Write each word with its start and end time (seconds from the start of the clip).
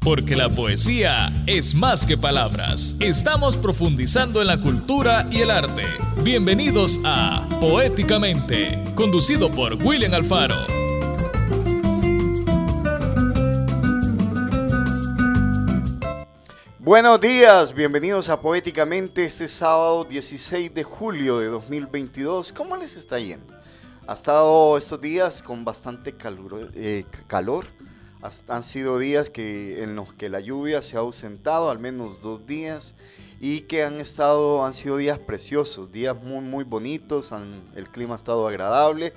porque 0.00 0.36
la 0.36 0.48
poesía 0.48 1.32
es 1.46 1.74
más 1.74 2.06
que 2.06 2.16
palabras. 2.16 2.96
Estamos 3.00 3.56
profundizando 3.56 4.40
en 4.40 4.46
la 4.46 4.60
cultura 4.60 5.26
y 5.30 5.40
el 5.40 5.50
arte. 5.50 5.84
Bienvenidos 6.22 7.00
a 7.04 7.46
Poéticamente, 7.60 8.82
conducido 8.94 9.50
por 9.50 9.74
William 9.74 10.14
Alfaro. 10.14 10.56
Buenos 16.78 17.20
días, 17.20 17.74
bienvenidos 17.74 18.30
a 18.30 18.40
Poéticamente 18.40 19.24
este 19.24 19.48
sábado 19.48 20.04
16 20.04 20.72
de 20.72 20.84
julio 20.84 21.38
de 21.38 21.46
2022. 21.48 22.52
¿Cómo 22.52 22.76
les 22.76 22.96
está 22.96 23.18
yendo? 23.18 23.54
Ha 24.06 24.14
estado 24.14 24.78
estos 24.78 24.98
días 24.98 25.42
con 25.42 25.66
bastante 25.66 26.14
calor, 26.14 26.72
eh, 26.74 27.04
calor 27.26 27.66
han 28.48 28.62
sido 28.62 28.98
días 28.98 29.30
que, 29.30 29.82
en 29.82 29.94
los 29.96 30.12
que 30.14 30.28
la 30.28 30.40
lluvia 30.40 30.82
se 30.82 30.96
ha 30.96 31.00
ausentado, 31.00 31.70
al 31.70 31.78
menos 31.78 32.20
dos 32.20 32.46
días, 32.46 32.94
y 33.40 33.62
que 33.62 33.84
han, 33.84 34.00
estado, 34.00 34.64
han 34.64 34.74
sido 34.74 34.96
días 34.96 35.18
preciosos, 35.18 35.92
días 35.92 36.16
muy, 36.20 36.40
muy 36.40 36.64
bonitos, 36.64 37.30
el 37.76 37.88
clima 37.90 38.14
ha 38.14 38.16
estado 38.16 38.48
agradable. 38.48 39.12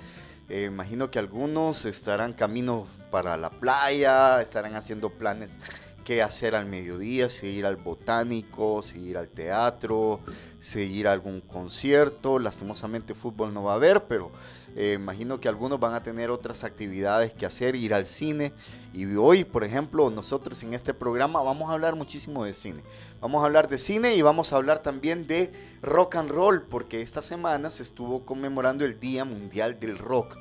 Eh, 0.50 0.66
imagino 0.66 1.10
que 1.10 1.18
algunos 1.18 1.86
estarán 1.86 2.34
camino 2.34 2.86
para 3.10 3.38
la 3.38 3.50
playa, 3.50 4.42
estarán 4.42 4.76
haciendo 4.76 5.10
planes 5.10 5.60
qué 6.04 6.22
hacer 6.22 6.56
al 6.56 6.66
mediodía, 6.66 7.30
si 7.30 7.48
ir 7.48 7.66
al 7.66 7.78
botánico, 7.78 8.82
si 8.82 9.00
ir 9.00 9.18
al 9.18 9.30
teatro, 9.30 10.20
si 10.60 11.06
a 11.06 11.12
algún 11.12 11.42
concierto. 11.42 12.40
Lastimosamente 12.40 13.14
fútbol 13.14 13.54
no 13.54 13.64
va 13.64 13.74
a 13.74 13.76
haber, 13.76 14.06
pero 14.06 14.32
eh, 14.76 14.94
imagino 15.00 15.40
que 15.40 15.50
algunos 15.50 15.80
van 15.80 15.94
a 15.94 16.04
tener 16.04 16.30
otras 16.30 16.64
actividades 16.64 17.34
que 17.34 17.46
hacer, 17.46 17.76
ir 17.76 17.94
al 17.94 18.06
cine. 18.06 18.54
Y 18.94 19.16
hoy, 19.16 19.44
por 19.44 19.64
ejemplo, 19.64 20.10
nosotros 20.10 20.62
en 20.64 20.74
este 20.74 20.94
programa 20.94 21.42
vamos 21.42 21.70
a 21.70 21.74
hablar 21.74 21.96
muchísimo 21.96 22.46
de 22.46 22.54
cine. 22.54 22.82
Vamos 23.20 23.44
a 23.44 23.46
hablar 23.46 23.68
de 23.68 23.78
cine 23.78 24.16
y 24.16 24.22
vamos 24.22 24.54
a 24.54 24.58
hablar 24.58 24.82
también 24.82 25.28
de 25.28 25.52
rock 25.82 26.16
and 26.16 26.30
roll, 26.30 26.64
porque 26.64 27.02
esta 27.02 27.22
semana 27.22 27.70
se 27.70 27.84
estuvo 27.84 28.26
conmemorando 28.26 28.86
el 28.86 29.00
Día 29.00 29.26
Mundial 29.26 29.80
del 29.80 29.98
Rock. 29.98 30.38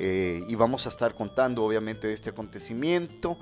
Eh, 0.00 0.44
y 0.46 0.54
vamos 0.54 0.86
a 0.86 0.90
estar 0.90 1.14
contando 1.14 1.64
obviamente 1.64 2.06
de 2.06 2.14
este 2.14 2.30
acontecimiento. 2.30 3.36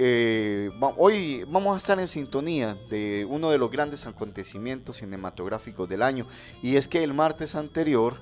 Eh, 0.00 0.70
hoy 0.96 1.42
vamos 1.48 1.74
a 1.74 1.76
estar 1.76 1.98
en 1.98 2.06
sintonía 2.06 2.78
de 2.88 3.26
uno 3.28 3.50
de 3.50 3.58
los 3.58 3.68
grandes 3.68 4.06
acontecimientos 4.06 4.98
cinematográficos 4.98 5.88
del 5.88 6.02
año 6.02 6.28
y 6.62 6.76
es 6.76 6.86
que 6.86 7.02
el 7.02 7.14
martes 7.14 7.56
anterior 7.56 8.14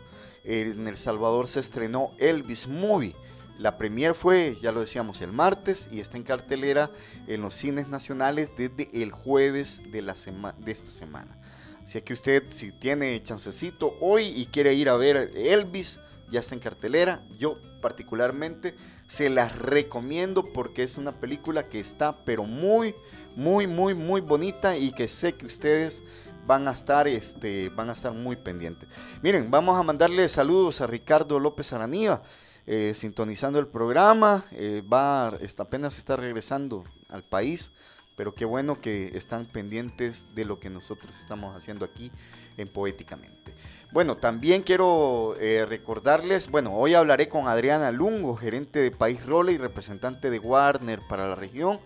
en 0.42 0.88
El 0.88 0.96
Salvador 0.96 1.48
se 1.48 1.60
estrenó 1.60 2.12
Elvis 2.18 2.66
Movie. 2.66 3.14
La 3.58 3.76
premier 3.76 4.14
fue, 4.14 4.56
ya 4.62 4.72
lo 4.72 4.80
decíamos, 4.80 5.20
el 5.20 5.32
martes 5.32 5.90
y 5.92 6.00
está 6.00 6.16
en 6.16 6.22
cartelera 6.22 6.88
en 7.26 7.42
los 7.42 7.52
cines 7.52 7.88
nacionales 7.88 8.52
desde 8.56 8.88
el 9.02 9.12
jueves 9.12 9.82
de, 9.92 10.00
de 10.00 10.72
esta 10.72 10.90
semana. 10.90 11.38
Así 11.84 12.00
que 12.00 12.14
usted, 12.14 12.44
si 12.48 12.72
tiene 12.72 13.22
chancecito 13.22 13.98
hoy 14.00 14.28
y 14.28 14.46
quiere 14.46 14.72
ir 14.72 14.88
a 14.88 14.96
ver 14.96 15.30
Elvis, 15.36 16.00
ya 16.30 16.40
está 16.40 16.54
en 16.54 16.60
cartelera. 16.60 17.22
Yo 17.38 17.58
particularmente 17.82 18.74
se 19.08 19.30
las 19.30 19.58
recomiendo 19.58 20.52
porque 20.52 20.82
es 20.82 20.98
una 20.98 21.12
película 21.12 21.68
que 21.68 21.80
está 21.80 22.24
pero 22.24 22.44
muy, 22.44 22.94
muy, 23.34 23.66
muy, 23.66 23.94
muy 23.94 24.20
bonita 24.20 24.76
y 24.76 24.92
que 24.92 25.08
sé 25.08 25.34
que 25.34 25.46
ustedes 25.46 26.02
van 26.46 26.68
a 26.68 26.72
estar, 26.72 27.08
este, 27.08 27.68
van 27.70 27.90
a 27.90 27.92
estar 27.92 28.12
muy 28.12 28.36
pendientes. 28.36 28.88
Miren, 29.22 29.50
vamos 29.50 29.78
a 29.78 29.82
mandarle 29.82 30.28
saludos 30.28 30.80
a 30.80 30.86
Ricardo 30.86 31.40
López 31.40 31.72
Araniva, 31.72 32.22
eh, 32.66 32.92
sintonizando 32.94 33.58
el 33.58 33.66
programa, 33.66 34.44
eh, 34.52 34.82
va, 34.90 35.36
está, 35.40 35.64
apenas 35.64 35.98
está 35.98 36.16
regresando 36.16 36.84
al 37.08 37.22
país, 37.22 37.70
pero 38.16 38.34
qué 38.34 38.44
bueno 38.44 38.80
que 38.80 39.16
están 39.16 39.46
pendientes 39.46 40.34
de 40.34 40.44
lo 40.44 40.58
que 40.58 40.70
nosotros 40.70 41.18
estamos 41.18 41.54
haciendo 41.54 41.84
aquí 41.84 42.10
en 42.56 42.68
Poéticamente. 42.68 43.54
Bueno, 43.96 44.18
también 44.18 44.60
quiero 44.60 45.36
eh, 45.40 45.64
recordarles, 45.66 46.50
bueno, 46.50 46.74
hoy 46.74 46.92
hablaré 46.92 47.30
con 47.30 47.48
Adriana 47.48 47.90
Lungo, 47.92 48.36
gerente 48.36 48.80
de 48.80 48.90
País 48.90 49.24
Role 49.24 49.52
y 49.52 49.56
representante 49.56 50.28
de 50.28 50.38
Warner 50.38 51.00
para 51.08 51.26
la 51.26 51.34
región 51.34 51.80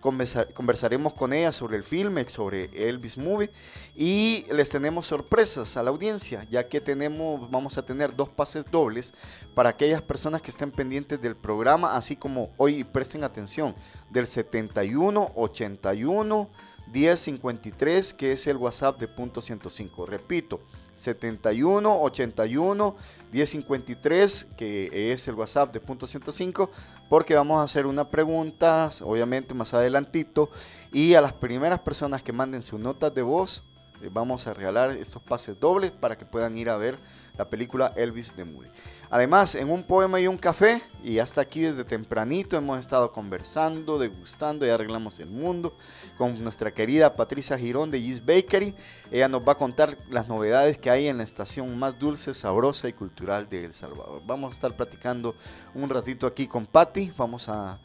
conversaremos 0.00 1.14
con 1.14 1.32
ella 1.32 1.50
sobre 1.50 1.76
el 1.76 1.82
filme, 1.82 2.28
sobre 2.28 2.70
Elvis 2.88 3.18
Movie 3.18 3.50
y 3.96 4.46
les 4.52 4.70
tenemos 4.70 5.08
sorpresas 5.08 5.76
a 5.76 5.82
la 5.82 5.90
audiencia, 5.90 6.46
ya 6.48 6.68
que 6.68 6.80
tenemos, 6.80 7.50
vamos 7.50 7.76
a 7.76 7.84
tener 7.84 8.14
dos 8.14 8.28
pases 8.28 8.64
dobles 8.70 9.14
para 9.56 9.70
aquellas 9.70 10.02
personas 10.02 10.42
que 10.42 10.52
estén 10.52 10.70
pendientes 10.70 11.20
del 11.20 11.34
programa, 11.34 11.96
así 11.96 12.14
como 12.14 12.52
hoy 12.56 12.84
presten 12.84 13.24
atención, 13.24 13.74
del 14.10 14.28
71 14.28 15.32
81 15.34 16.50
1053, 16.92 18.14
que 18.14 18.30
es 18.30 18.46
el 18.46 18.58
WhatsApp 18.58 19.00
de 19.00 19.08
punto 19.08 19.42
105. 19.42 20.06
Repito, 20.06 20.60
71 21.06 22.02
81 22.02 22.96
1053, 23.32 24.46
que 24.56 25.12
es 25.12 25.28
el 25.28 25.34
WhatsApp 25.34 25.72
de 25.72 25.80
punto 25.80 26.06
105, 26.06 26.70
porque 27.08 27.34
vamos 27.34 27.60
a 27.60 27.64
hacer 27.64 27.86
una 27.86 28.08
pregunta, 28.08 28.90
obviamente 29.02 29.54
más 29.54 29.72
adelantito, 29.72 30.50
y 30.92 31.14
a 31.14 31.20
las 31.20 31.32
primeras 31.32 31.80
personas 31.80 32.22
que 32.22 32.32
manden 32.32 32.62
sus 32.62 32.80
notas 32.80 33.14
de 33.14 33.22
voz, 33.22 33.62
les 34.00 34.12
vamos 34.12 34.46
a 34.46 34.54
regalar 34.54 34.90
estos 34.90 35.22
pases 35.22 35.58
dobles 35.58 35.90
para 35.90 36.18
que 36.18 36.26
puedan 36.26 36.56
ir 36.56 36.68
a 36.68 36.76
ver 36.76 36.98
la 37.38 37.48
película 37.48 37.92
Elvis 37.96 38.34
de 38.36 38.44
Moody. 38.44 38.68
Además, 39.10 39.54
en 39.54 39.70
un 39.70 39.84
poema 39.84 40.20
y 40.20 40.26
un 40.26 40.36
café, 40.36 40.82
y 41.04 41.18
hasta 41.18 41.40
aquí 41.40 41.60
desde 41.60 41.84
tempranito 41.84 42.56
hemos 42.56 42.80
estado 42.80 43.12
conversando, 43.12 43.98
degustando 43.98 44.66
y 44.66 44.70
arreglamos 44.70 45.20
el 45.20 45.28
mundo 45.28 45.76
con 46.18 46.42
nuestra 46.42 46.72
querida 46.72 47.14
Patricia 47.14 47.56
Girón 47.56 47.90
de 47.90 48.00
Gis 48.00 48.24
Bakery. 48.24 48.74
Ella 49.10 49.28
nos 49.28 49.46
va 49.46 49.52
a 49.52 49.58
contar 49.58 49.96
las 50.10 50.28
novedades 50.28 50.78
que 50.78 50.90
hay 50.90 51.06
en 51.08 51.18
la 51.18 51.24
estación 51.24 51.78
más 51.78 51.98
dulce, 51.98 52.34
sabrosa 52.34 52.88
y 52.88 52.92
cultural 52.92 53.48
de 53.48 53.66
El 53.66 53.72
Salvador. 53.72 54.22
Vamos 54.26 54.50
a 54.50 54.54
estar 54.54 54.74
platicando 54.74 55.36
un 55.74 55.88
ratito 55.88 56.26
aquí 56.26 56.48
con 56.48 56.66
Patti. 56.66 57.12
Vamos 57.16 57.48
a, 57.48 57.78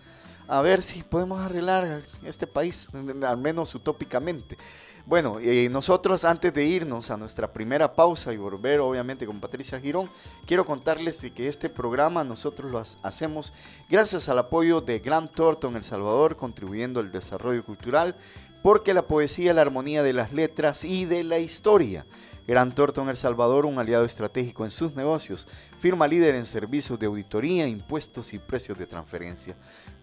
a 0.47 0.61
ver 0.61 0.81
si 0.81 1.03
podemos 1.03 1.39
arreglar 1.39 2.01
este 2.23 2.47
país, 2.47 2.87
al 3.23 3.37
menos 3.37 3.75
utópicamente. 3.75 4.57
Bueno, 5.11 5.39
nosotros 5.71 6.23
antes 6.23 6.53
de 6.53 6.63
irnos 6.63 7.11
a 7.11 7.17
nuestra 7.17 7.51
primera 7.51 7.91
pausa 7.91 8.31
y 8.31 8.37
volver 8.37 8.79
obviamente 8.79 9.25
con 9.25 9.41
Patricia 9.41 9.77
Girón, 9.77 10.09
quiero 10.45 10.63
contarles 10.63 11.19
que 11.35 11.49
este 11.49 11.67
programa 11.67 12.23
nosotros 12.23 12.71
lo 12.71 12.81
hacemos 13.03 13.51
gracias 13.89 14.29
al 14.29 14.39
apoyo 14.39 14.79
de 14.79 14.99
Grant 14.99 15.33
Thornton 15.33 15.75
El 15.75 15.83
Salvador, 15.83 16.37
contribuyendo 16.37 17.01
al 17.01 17.11
desarrollo 17.11 17.65
cultural, 17.65 18.15
porque 18.63 18.93
la 18.93 19.01
poesía, 19.01 19.53
la 19.53 19.63
armonía 19.63 20.01
de 20.01 20.13
las 20.13 20.31
letras 20.31 20.85
y 20.85 21.03
de 21.03 21.25
la 21.25 21.39
historia 21.39 22.05
Gran 22.47 22.73
Thornton 22.73 23.07
El 23.09 23.17
Salvador, 23.17 23.65
un 23.65 23.79
aliado 23.79 24.05
estratégico 24.05 24.63
en 24.63 24.71
sus 24.71 24.95
negocios, 24.95 25.47
firma 25.79 26.07
líder 26.07 26.35
en 26.35 26.45
servicios 26.45 26.97
de 26.97 27.05
auditoría, 27.05 27.67
impuestos 27.67 28.33
y 28.33 28.39
precios 28.39 28.77
de 28.77 28.87
transferencia. 28.87 29.55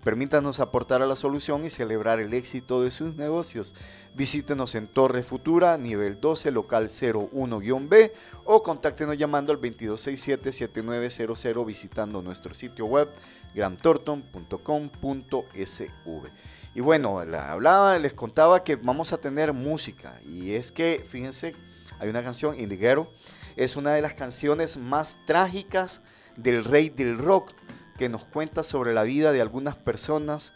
Permítanos 0.04 0.60
aportar 0.60 1.02
a 1.02 1.06
la 1.06 1.16
solución 1.16 1.64
y 1.64 1.70
celebrar 1.70 2.20
el 2.20 2.32
éxito 2.32 2.82
de 2.82 2.90
sus 2.90 3.16
negocios. 3.16 3.74
Visítenos 4.14 4.74
en 4.74 4.86
Torre 4.86 5.22
Futura, 5.22 5.76
nivel 5.76 6.20
12, 6.20 6.50
local 6.50 6.88
01-B 6.88 8.12
o 8.44 8.62
contáctenos 8.62 9.18
llamando 9.18 9.52
al 9.52 9.60
2267-7900 9.60 11.66
visitando 11.66 12.22
nuestro 12.22 12.54
sitio 12.54 12.86
web 12.86 13.08
grantorton.com.sv. 13.54 16.28
Y 16.74 16.80
bueno, 16.80 17.18
hablaba, 17.18 17.98
les 17.98 18.14
contaba 18.14 18.62
que 18.62 18.76
vamos 18.76 19.12
a 19.12 19.18
tener 19.18 19.52
música 19.52 20.18
y 20.24 20.52
es 20.52 20.70
que, 20.70 21.04
fíjense, 21.04 21.54
hay 21.98 22.08
una 22.08 22.22
canción, 22.22 22.58
Indiguero, 22.58 23.12
es 23.56 23.74
una 23.74 23.92
de 23.92 24.02
las 24.02 24.14
canciones 24.14 24.76
más 24.76 25.18
trágicas 25.26 26.02
del 26.36 26.64
rey 26.64 26.88
del 26.88 27.18
rock, 27.18 27.52
que 27.98 28.08
nos 28.08 28.24
cuenta 28.24 28.62
sobre 28.62 28.94
la 28.94 29.02
vida 29.02 29.32
de 29.32 29.40
algunas 29.40 29.76
personas 29.76 30.52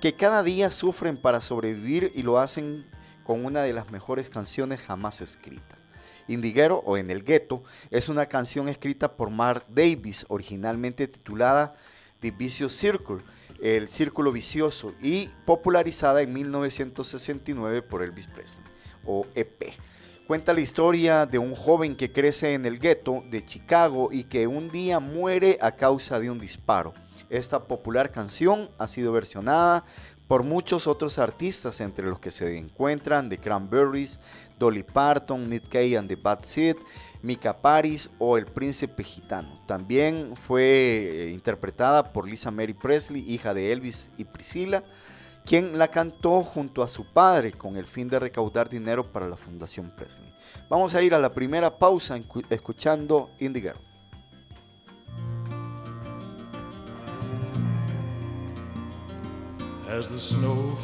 que 0.00 0.14
cada 0.14 0.42
día 0.42 0.70
sufren 0.70 1.16
para 1.16 1.40
sobrevivir 1.40 2.12
y 2.14 2.22
lo 2.22 2.38
hacen 2.38 2.86
con 3.24 3.44
una 3.44 3.62
de 3.62 3.72
las 3.72 3.90
mejores 3.90 4.28
canciones 4.28 4.80
jamás 4.80 5.20
escritas. 5.20 5.78
Indiguero 6.28 6.82
o 6.84 6.96
En 6.96 7.10
el 7.10 7.24
Gueto 7.24 7.64
es 7.90 8.08
una 8.08 8.26
canción 8.26 8.68
escrita 8.68 9.16
por 9.16 9.30
Mark 9.30 9.64
Davis, 9.68 10.26
originalmente 10.28 11.08
titulada 11.08 11.74
The 12.20 12.30
Vicious 12.30 12.74
Circle, 12.74 13.18
el 13.60 13.88
círculo 13.88 14.32
vicioso, 14.32 14.94
y 15.00 15.28
popularizada 15.44 16.22
en 16.22 16.32
1969 16.32 17.82
por 17.82 18.02
Elvis 18.02 18.26
Presley, 18.26 18.64
o 19.04 19.26
EP. 19.34 19.74
Cuenta 20.26 20.52
la 20.52 20.60
historia 20.60 21.26
de 21.26 21.38
un 21.38 21.54
joven 21.54 21.96
que 21.96 22.12
crece 22.12 22.54
en 22.54 22.64
el 22.64 22.78
gueto 22.78 23.24
de 23.28 23.44
Chicago 23.44 24.10
y 24.12 24.24
que 24.24 24.46
un 24.46 24.70
día 24.70 25.00
muere 25.00 25.58
a 25.60 25.72
causa 25.72 26.20
de 26.20 26.30
un 26.30 26.38
disparo. 26.38 26.94
Esta 27.28 27.64
popular 27.64 28.12
canción 28.12 28.70
ha 28.78 28.86
sido 28.86 29.12
versionada 29.12 29.84
por 30.28 30.44
muchos 30.44 30.86
otros 30.86 31.18
artistas, 31.18 31.80
entre 31.80 32.06
los 32.06 32.20
que 32.20 32.30
se 32.30 32.56
encuentran 32.56 33.28
The 33.28 33.38
Cranberries, 33.38 34.20
Dolly 34.58 34.84
Parton, 34.84 35.50
Nick 35.50 35.68
Cave 35.68 35.98
and 35.98 36.08
the 36.08 36.16
Bad 36.16 36.44
Seed, 36.44 36.76
Mika 37.20 37.60
Paris 37.60 38.08
o 38.18 38.38
El 38.38 38.46
Príncipe 38.46 39.02
Gitano. 39.02 39.60
También 39.66 40.34
fue 40.36 40.62
eh, 40.62 41.30
interpretada 41.32 42.12
por 42.12 42.28
Lisa 42.28 42.50
Mary 42.52 42.74
Presley, 42.74 43.28
hija 43.28 43.52
de 43.54 43.72
Elvis 43.72 44.10
y 44.16 44.24
Priscilla 44.24 44.84
quien 45.44 45.78
la 45.78 45.88
cantó 45.88 46.42
junto 46.42 46.82
a 46.82 46.88
su 46.88 47.04
padre 47.04 47.52
con 47.52 47.76
el 47.76 47.86
fin 47.86 48.08
de 48.08 48.18
recaudar 48.18 48.68
dinero 48.68 49.04
para 49.04 49.28
la 49.28 49.36
Fundación 49.36 49.90
Presley. 49.96 50.32
Vamos 50.68 50.94
a 50.94 51.02
ir 51.02 51.14
a 51.14 51.18
la 51.18 51.30
primera 51.30 51.76
pausa 51.78 52.18
escuchando 52.50 53.30
Indie 53.40 53.62
Girl. 53.62 53.78
As 59.88 60.08
the 60.08 60.16
snow 60.16 60.74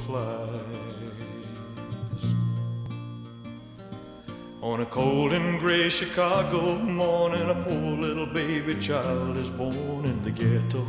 On 4.61 4.83
a 4.83 4.87
cold 4.87 5.33
and 5.33 5.59
gray 5.61 5.89
Chicago 5.89 6.77
morning, 6.77 7.49
a 7.49 7.55
poor 7.55 7.97
little 7.97 8.27
baby 8.27 8.75
child 8.79 9.39
is 9.39 9.49
born 9.49 10.05
in 10.05 10.23
the 10.23 10.31
ghetto. 10.31 10.85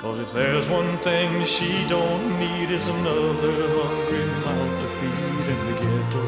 Cause 0.00 0.18
if 0.18 0.32
there's 0.32 0.68
one 0.68 0.98
thing 0.98 1.44
she 1.44 1.86
don't 1.88 2.38
need 2.38 2.70
is 2.70 2.88
another 2.88 3.68
hungry 3.78 4.26
mouth 4.44 4.80
to 4.82 4.88
feed 4.98 5.46
in 5.52 5.58
the 5.66 5.74
ghetto. 5.80 6.24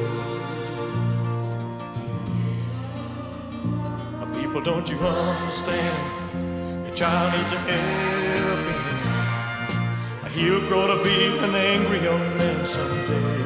People, 4.41 4.61
don't 4.61 4.89
you 4.89 4.99
understand? 4.99 6.25
child 6.95 7.33
needs 7.37 7.51
a 7.51 7.59
helping 7.59 8.81
hand. 9.03 10.33
He'll 10.33 10.61
grow 10.69 10.87
to 10.87 11.03
be 11.03 11.27
an 11.39 11.55
angry 11.55 12.01
young 12.03 12.39
man 12.39 12.67
someday. 12.67 13.45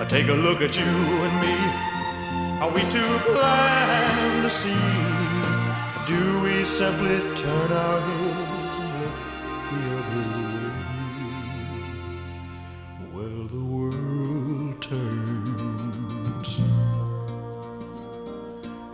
I 0.00 0.04
take 0.08 0.28
a 0.28 0.32
look 0.32 0.60
at 0.60 0.76
you 0.76 0.84
and 0.84 1.40
me. 1.40 1.73
Are 2.64 2.72
we 2.72 2.80
too 2.84 3.18
blind 3.26 4.42
to 4.42 4.48
see? 4.48 4.74
Do 6.06 6.40
we 6.42 6.64
simply 6.64 7.18
turn 7.36 7.70
our 7.70 8.00
heads 8.00 8.78
and 8.80 8.92
look 9.00 9.16
the 9.70 9.82
other 9.98 10.24
way? 10.40 10.72
Well, 13.12 13.40
the 13.48 13.64
world 13.74 14.80
turns. 14.80 16.48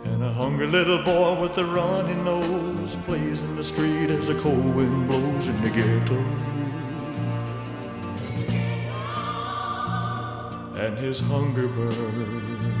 And 0.03 0.21
a 0.21 0.33
hungry 0.33 0.67
little 0.67 1.01
boy 1.03 1.39
with 1.39 1.57
a 1.57 1.63
runny 1.63 2.15
nose 2.15 2.97
plays 3.05 3.39
in 3.39 3.55
the 3.55 3.63
street 3.63 4.09
as 4.09 4.27
the 4.27 4.35
cold 4.35 4.75
wind 4.75 5.07
blows 5.07 5.47
in 5.47 5.61
the 5.61 5.69
ghetto. 5.69 6.19
And 10.75 10.97
his 10.97 11.21
hunger 11.21 11.69
burns. 11.69 12.80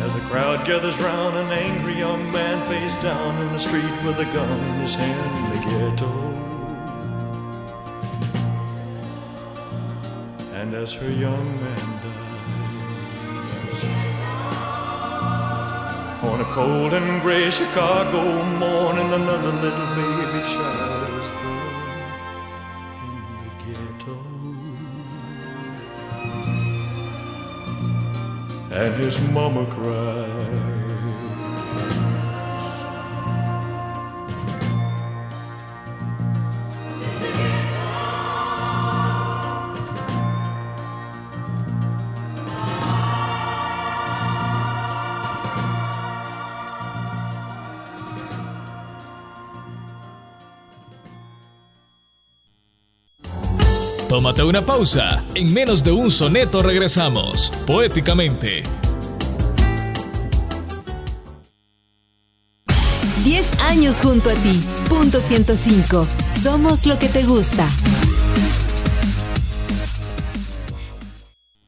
As 0.00 0.14
a 0.14 0.20
crowd 0.20 0.66
gathers 0.66 0.98
round, 0.98 1.36
an 1.36 1.50
angry 1.52 1.96
young 1.98 2.32
man 2.32 2.66
face 2.66 2.96
down 3.02 3.36
in 3.42 3.52
the 3.52 3.58
street 3.58 3.96
with 4.04 4.18
a 4.18 4.24
gun 4.32 4.58
in 4.68 4.80
his 4.80 4.94
hand 4.94 5.32
in 5.38 5.44
the 5.54 5.60
ghetto. 5.70 6.10
And 10.54 10.74
as 10.74 10.92
her 10.94 11.10
young 11.10 11.60
man 11.60 12.00
On 16.22 16.38
a 16.38 16.44
cold 16.44 16.92
and 16.92 17.22
gray 17.22 17.50
Chicago 17.50 18.42
morning, 18.58 19.10
another 19.12 19.52
little 19.52 19.86
baby 19.96 20.46
child 20.52 20.99
And 28.80 28.94
his 28.94 29.20
mama 29.32 29.66
cried. 29.66 30.29
Tómate 54.10 54.42
una 54.42 54.60
pausa. 54.60 55.22
En 55.36 55.54
menos 55.54 55.84
de 55.84 55.92
un 55.92 56.10
soneto 56.10 56.64
regresamos, 56.64 57.52
poéticamente. 57.64 58.64
10 63.22 63.60
años 63.60 64.00
junto 64.02 64.30
a 64.30 64.34
ti. 64.34 64.64
Punto 64.88 65.20
105. 65.20 66.08
Somos 66.42 66.86
lo 66.86 66.98
que 66.98 67.08
te 67.08 67.22
gusta. 67.22 67.68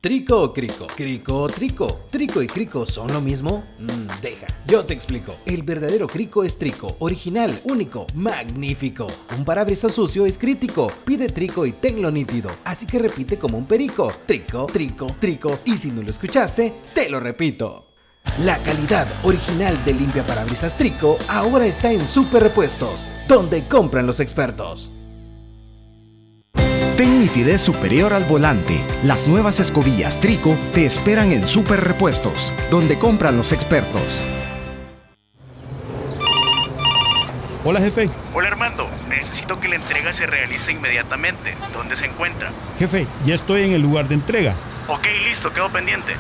¿Trico 0.02 0.43
o 0.43 0.52
crico? 0.52 0.88
¿Crico 0.96 1.43
o 1.43 1.49
trico? 1.49 2.00
¿Trico 2.10 2.43
y 2.43 2.49
crico 2.49 2.84
son 2.87 3.12
lo 3.12 3.20
mismo? 3.20 3.62
Mm, 3.78 4.20
deja, 4.20 4.49
yo 4.66 4.84
te 4.84 4.94
explico. 4.94 5.37
El 5.46 5.62
verdadero 5.62 6.08
crico 6.08 6.43
es 6.43 6.58
trico, 6.58 6.96
original, 6.99 7.56
único, 7.62 8.08
magnífico. 8.12 9.06
Un 9.38 9.44
parabrisas 9.44 9.94
sucio 9.94 10.26
es 10.26 10.38
crítico. 10.38 10.90
Pide 11.04 11.28
trico 11.28 11.64
y 11.66 11.70
tenlo 11.70 12.10
nítido. 12.10 12.50
Así 12.64 12.84
que 12.84 12.99
repite 12.99 13.38
como 13.38 13.56
un 13.56 13.66
perico. 13.66 14.12
Trico, 14.26 14.66
trico, 14.66 15.06
trico. 15.20 15.60
Y 15.66 15.76
si 15.76 15.93
no 15.93 16.02
lo 16.02 16.10
escuchaste, 16.10 16.74
te 16.93 17.08
lo 17.08 17.20
repito. 17.20 17.86
La 18.41 18.58
calidad 18.58 19.06
original 19.22 19.84
de 19.84 19.94
limpia 19.94 20.27
parabrisas 20.27 20.77
Trico 20.77 21.17
ahora 21.29 21.67
está 21.67 21.93
en 21.93 22.08
Super 22.08 22.43
Repuestos, 22.43 23.06
donde 23.29 23.69
compran 23.69 24.08
los 24.08 24.19
expertos. 24.19 24.91
Ten 27.03 27.19
nitidez 27.19 27.61
superior 27.61 28.13
al 28.13 28.23
volante. 28.27 28.79
Las 29.03 29.27
nuevas 29.27 29.59
escobillas 29.59 30.21
Trico 30.21 30.56
te 30.73 30.87
esperan 30.87 31.32
en 31.32 31.49
Super 31.49 31.81
Repuestos, 31.81 32.55
donde 32.71 32.97
compran 32.97 33.37
los 33.37 33.51
expertos. 33.51 34.25
Hola 37.65 37.81
jefe. 37.81 38.09
Hola 38.32 38.51
Armando, 38.51 38.89
necesito 39.09 39.59
que 39.59 39.67
la 39.67 39.75
entrega 39.75 40.13
se 40.13 40.27
realice 40.27 40.71
inmediatamente. 40.71 41.56
¿Dónde 41.75 41.97
se 41.97 42.06
encuentra? 42.06 42.53
Jefe, 42.79 43.09
ya 43.27 43.35
estoy 43.35 43.65
en 43.65 43.73
el 43.73 43.82
lugar 43.82 44.06
de 44.06 44.15
entrega. 44.15 44.55
Ok, 44.87 45.09
listo, 45.25 45.53
quedo 45.53 45.73
pendiente. 45.73 46.13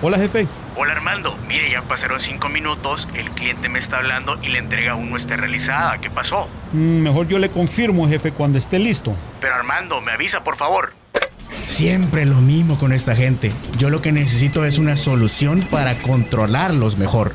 Hola 0.00 0.18
jefe. 0.18 0.46
Hola 0.76 0.92
Armando, 0.92 1.38
mire, 1.46 1.70
ya 1.70 1.82
pasaron 1.82 2.18
cinco 2.18 2.48
minutos, 2.48 3.08
el 3.14 3.30
cliente 3.30 3.68
me 3.68 3.78
está 3.78 3.98
hablando 3.98 4.38
y 4.42 4.48
la 4.48 4.58
entrega 4.58 4.92
aún 4.92 5.08
no 5.08 5.16
está 5.16 5.36
realizada. 5.36 5.98
¿Qué 6.00 6.10
pasó? 6.10 6.48
Mm, 6.72 7.00
mejor 7.00 7.28
yo 7.28 7.38
le 7.38 7.48
confirmo, 7.48 8.08
jefe, 8.08 8.32
cuando 8.32 8.58
esté 8.58 8.80
listo. 8.80 9.14
Pero 9.40 9.54
Armando, 9.54 10.00
me 10.00 10.10
avisa, 10.10 10.42
por 10.42 10.56
favor. 10.56 10.92
Siempre 11.66 12.26
lo 12.26 12.40
mismo 12.40 12.76
con 12.76 12.92
esta 12.92 13.14
gente. 13.14 13.52
Yo 13.78 13.88
lo 13.88 14.02
que 14.02 14.10
necesito 14.10 14.64
es 14.64 14.78
una 14.78 14.96
solución 14.96 15.60
para 15.60 15.94
controlarlos 15.94 16.98
mejor. 16.98 17.34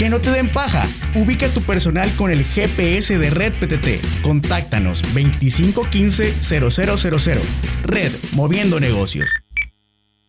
Que 0.00 0.08
no 0.08 0.18
te 0.18 0.30
den 0.30 0.48
paja. 0.48 0.88
Ubica 1.14 1.46
tu 1.50 1.60
personal 1.60 2.10
con 2.16 2.30
el 2.30 2.42
GPS 2.42 3.18
de 3.18 3.28
Red 3.28 3.52
PTT. 3.56 4.22
Contáctanos 4.22 5.02
2515 5.02 6.32
0000. 6.40 7.42
Red, 7.84 8.10
moviendo 8.32 8.80
negocios. 8.80 9.28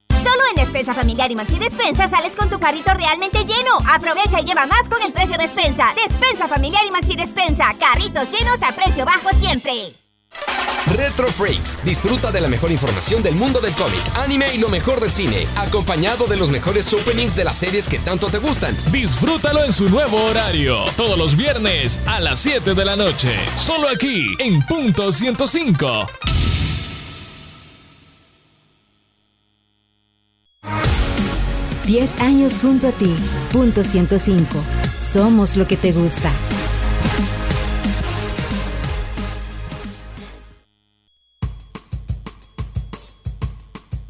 Solo 0.10 0.44
en 0.50 0.58
Despensa 0.58 0.94
Familiar 0.94 1.32
y 1.32 1.36
Maxi 1.36 1.58
Despensa 1.58 2.10
sales 2.10 2.36
con 2.36 2.50
tu 2.50 2.60
carrito 2.60 2.94
realmente 2.94 3.46
lleno. 3.46 3.72
Aprovecha 3.90 4.42
y 4.42 4.44
lleva 4.44 4.66
más 4.66 4.90
con 4.90 5.02
el 5.04 5.14
precio 5.14 5.38
despensa. 5.38 5.94
Despensa 5.96 6.50
Familiar 6.50 6.84
y 6.86 6.92
Maxi 6.92 7.16
Despensa. 7.16 7.74
Carritos 7.80 8.28
llenos 8.30 8.58
a 8.62 8.76
precio 8.76 9.06
bajo 9.06 9.30
siempre. 9.40 9.72
Retro 10.96 11.28
Freaks. 11.28 11.78
Disfruta 11.84 12.32
de 12.32 12.42
la 12.42 12.48
mejor 12.48 12.72
información 12.72 13.24
del 13.24 13.36
mundo 13.36 13.60
del 13.60 13.74
cómic, 13.74 14.02
anime 14.16 14.54
y 14.54 14.58
lo 14.58 14.70
mejor 14.70 15.00
del 15.00 15.12
cine, 15.12 15.48
acompañado 15.56 16.28
de 16.28 16.38
los 16.38 16.50
mejores 16.50 16.92
openings 16.94 17.36
de 17.36 17.44
las 17.44 17.56
series 17.56 17.88
que 17.88 18.00
tanto 18.00 18.28
te 18.28 18.40
gustan. 18.40 18.76
Disfrútalo 18.92 19.64
en 19.64 19.74
su 19.74 19.90
nuevo 19.90 20.24
horario, 20.24 20.86
todos 20.98 21.18
los 21.18 21.36
viernes 21.36 22.00
a 22.06 22.20
las 22.20 22.40
7 22.40 22.74
de 22.74 22.86
la 22.86 22.96
noche, 22.96 23.36
solo 23.58 23.88
aquí 23.90 24.28
en 24.40 24.62
Punto 24.66 25.12
105. 25.12 26.08
Diez 31.92 32.22
años 32.22 32.54
junto 32.62 32.88
a 32.88 32.92
ti. 32.94 33.14
Punto 33.52 33.84
105. 33.84 34.64
Somos 35.00 35.58
lo 35.58 35.68
que 35.68 35.76
te 35.76 35.92
gusta. 35.92 36.32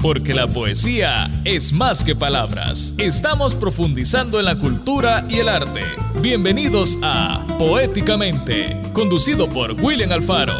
Porque 0.02 0.34
la 0.34 0.48
poesía 0.48 1.30
es 1.44 1.72
más 1.72 2.02
que 2.02 2.16
palabras. 2.16 2.92
Estamos 2.98 3.54
profundizando 3.54 4.40
en 4.40 4.46
la 4.46 4.58
cultura 4.58 5.24
y 5.28 5.38
el 5.38 5.48
arte. 5.48 5.82
Bienvenidos 6.20 6.98
a 7.04 7.46
Poéticamente, 7.56 8.82
conducido 8.92 9.48
por 9.48 9.80
William 9.80 10.10
Alfaro. 10.10 10.54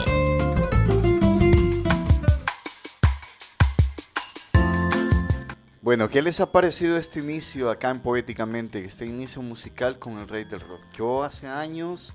Bueno, 5.81 6.09
¿qué 6.09 6.23
les 6.23 6.39
ha 6.39 6.53
parecido 6.53 6.97
este 6.97 7.19
inicio 7.19 7.69
acá 7.69 7.91
en 7.91 7.99
Poéticamente? 7.99 8.85
Este 8.85 9.07
inicio 9.07 9.43
musical 9.43 9.99
con 9.99 10.19
el 10.19 10.29
rey 10.29 10.45
del 10.45 10.61
rock. 10.61 10.83
Yo 10.97 11.25
hace 11.25 11.49
años 11.49 12.15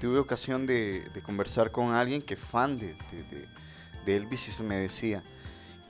tuve 0.00 0.18
ocasión 0.18 0.66
de, 0.66 1.04
conversar 1.22 1.70
con 1.70 1.94
alguien 1.94 2.20
que 2.20 2.34
es 2.34 2.40
fan 2.40 2.80
de 2.80 2.96
Elvis 4.08 4.58
y 4.58 4.62
me 4.64 4.74
decía, 4.74 5.22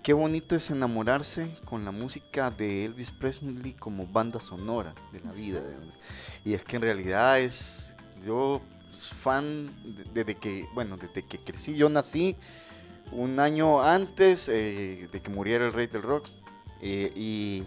qué 0.05 0.13
bonito 0.13 0.55
es 0.55 0.71
enamorarse 0.71 1.49
con 1.65 1.87
la 1.87 1.91
música 1.91 2.51
de 2.51 2.85
Elvis 2.85 3.11
Presley 3.11 3.73
como 3.73 4.07
banda 4.07 4.39
sonora 4.39 4.95
de 5.13 5.21
la 5.21 5.33
vida. 5.33 5.63
Y 6.45 6.53
es 6.53 6.63
que 6.63 6.77
en 6.77 6.83
realidad 6.83 7.41
es, 7.41 7.95
yo 8.25 8.61
fan 9.17 9.71
desde 10.13 10.35
que, 10.35 10.67
bueno, 10.75 10.99
desde 10.99 11.27
que 11.27 11.39
crecí, 11.39 11.75
yo 11.75 11.89
nací 11.89 12.37
un 13.13 13.41
año 13.41 13.83
antes 13.83 14.51
eh, 14.51 15.09
de 15.11 15.23
que 15.23 15.31
muriera 15.31 15.65
el 15.65 15.73
rey 15.73 15.87
del 15.87 16.03
rock. 16.03 16.29
Eh, 16.83 17.11
y 17.17 17.63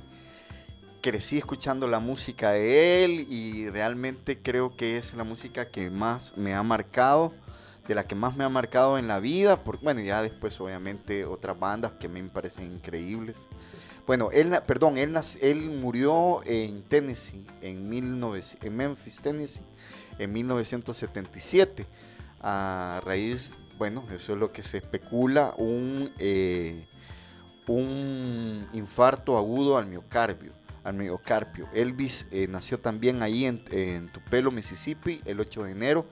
crecí 1.02 1.40
escuchando 1.40 1.88
la 1.88 2.00
música 2.00 2.52
de 2.52 3.04
él 3.04 3.28
y 3.32 3.68
realmente 3.70 4.38
creo 4.38 4.76
que 4.76 4.98
es 4.98 5.16
la 5.16 5.24
música 5.24 5.70
que 5.70 5.90
más 5.90 6.38
me 6.38 6.54
ha 6.54 6.62
marcado 6.62 7.34
de 7.88 7.96
la 7.96 8.04
que 8.04 8.16
más 8.16 8.36
me 8.36 8.44
ha 8.44 8.50
marcado 8.50 8.98
en 8.98 9.08
la 9.08 9.20
vida, 9.20 9.64
porque 9.64 9.84
bueno, 9.84 10.02
ya 10.02 10.22
después 10.22 10.60
obviamente 10.60 11.26
otras 11.26 11.58
bandas 11.58 11.94
que 11.94 12.08
a 12.08 12.10
mí 12.10 12.22
me 12.22 12.30
parecen 12.30 12.72
increíbles. 12.72 13.48
Bueno, 14.06 14.30
él, 14.32 14.58
perdón, 14.66 14.98
él, 14.98 15.70
murió 15.82 16.42
en 16.46 16.84
Tennessee, 16.84 17.46
en, 17.62 17.90
19, 17.90 18.42
en 18.62 18.76
Memphis, 18.76 19.22
Tennessee, 19.22 19.64
en 20.18 20.32
1977, 20.32 21.86
a 22.42 23.02
raíz, 23.04 23.56
bueno, 23.78 24.06
eso 24.12 24.34
es 24.34 24.40
lo 24.40 24.52
que 24.52 24.64
se 24.64 24.78
especula, 24.78 25.54
un, 25.58 26.12
eh, 26.20 26.88
un 27.68 28.68
infarto 28.74 29.38
agudo 29.38 29.78
al 29.78 29.88
miocardio. 29.88 30.54
Al 30.86 30.94
miocarpio. 30.94 31.68
Elvis 31.74 32.28
eh, 32.32 32.48
nació 32.50 32.80
también 32.80 33.22
ahí 33.22 33.44
en, 33.44 33.62
en 33.72 34.08
Tupelo, 34.08 34.52
Mississippi, 34.52 35.20
el 35.26 35.42
8 35.42 35.64
de 35.64 35.72
enero 35.72 36.08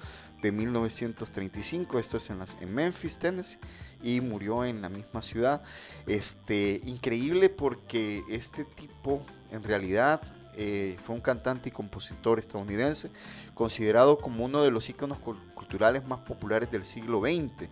de 0.45 0.51
1935, 0.51 1.97
esto 1.97 2.17
es 2.17 2.29
en, 2.29 2.39
en, 2.61 2.73
Memphis, 2.75 3.17
Tennessee, 3.17 3.57
y 4.03 4.21
murió 4.21 4.63
en 4.63 4.79
la 4.79 4.89
misma 4.89 5.23
ciudad. 5.23 5.63
Este, 6.05 6.81
increíble 6.85 7.49
porque 7.49 8.23
este 8.29 8.63
tipo 8.63 9.25
en 9.51 9.63
realidad 9.63 10.21
eh, 10.53 10.97
fue 11.03 11.15
un 11.15 11.21
cantante 11.21 11.69
y 11.69 11.71
compositor 11.71 12.37
estadounidense, 12.37 13.09
considerado 13.55 14.19
como 14.19 14.45
uno 14.45 14.61
de 14.61 14.69
los 14.69 14.87
íconos 14.87 15.17
culturales 15.17 16.07
más 16.07 16.19
populares 16.19 16.69
del 16.69 16.85
siglo 16.85 17.21
XX. 17.21 17.67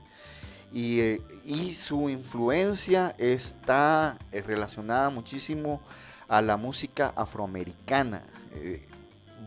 Y, 0.72 1.00
eh, 1.02 1.22
y 1.46 1.76
su 1.76 2.10
influencia 2.10 3.14
está 3.20 4.18
eh, 4.32 4.42
relacionada 4.42 5.12
muchísimo 5.12 5.80
a 6.28 6.42
la 6.42 6.58
música 6.58 7.14
afroamericana. 7.16 8.24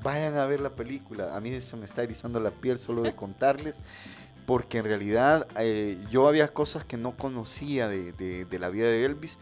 Vayan 0.02 0.36
a 0.36 0.46
ver 0.46 0.60
la 0.60 0.70
película. 0.70 1.36
A 1.36 1.40
mí 1.40 1.60
se 1.60 1.76
me 1.76 1.86
está 1.86 2.02
erizando 2.02 2.40
la 2.40 2.50
piel 2.50 2.78
solo 2.78 3.02
de 3.02 3.14
contarles, 3.14 3.76
porque 4.46 4.78
en 4.78 4.84
realidad 4.84 5.46
eh, 5.58 5.98
yo 6.10 6.28
había 6.28 6.48
cosas 6.48 6.84
que 6.84 6.96
no 6.96 7.16
conocía 7.16 7.88
de, 7.88 8.12
de, 8.12 8.44
de, 8.44 8.58
la 8.58 8.68
vida 8.68 8.86
de 8.86 9.04
Elvis 9.04 9.38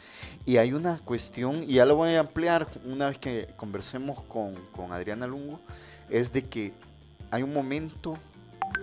y 0.46 0.56
hay 0.56 0.73
una 0.73 0.99
cuestión, 0.99 1.62
y 1.62 1.75
ya 1.75 1.84
lo 1.84 1.96
voy 1.96 2.14
a 2.14 2.20
ampliar 2.20 2.66
una 2.84 3.08
vez 3.08 3.18
que 3.18 3.49
conversemos 3.56 4.23
con, 4.23 4.54
con 4.73 4.92
Adriana 4.92 5.26
Lungo, 5.26 5.61
es 6.08 6.32
de 6.32 6.42
que 6.42 6.73
hay 7.30 7.42
un 7.42 7.52
momento, 7.52 8.18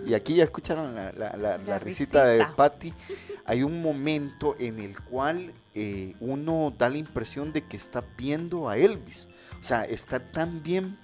y 0.06 0.14
aquí 0.14 0.34
ya 0.34 0.44
escucharon 0.44 0.94
la, 0.94 1.12
la, 1.12 1.36
la, 1.36 1.58
la 1.58 1.78
risita, 1.78 2.24
risita 2.24 2.24
de 2.26 2.46
Patty, 2.56 2.94
hay 3.44 3.62
un 3.62 3.82
momento 3.82 4.54
en 4.58 4.78
el 4.78 4.98
cual 5.00 5.52
eh, 5.74 6.14
uno 6.20 6.72
da 6.76 6.88
la 6.88 6.98
impresión 6.98 7.52
de 7.52 7.62
que 7.62 7.76
está 7.76 8.04
viendo 8.16 8.68
a 8.68 8.76
Elvis. 8.76 9.28
O 9.60 9.64
sea, 9.64 9.84
está 9.84 10.20
tan 10.20 10.62
bien 10.62 10.98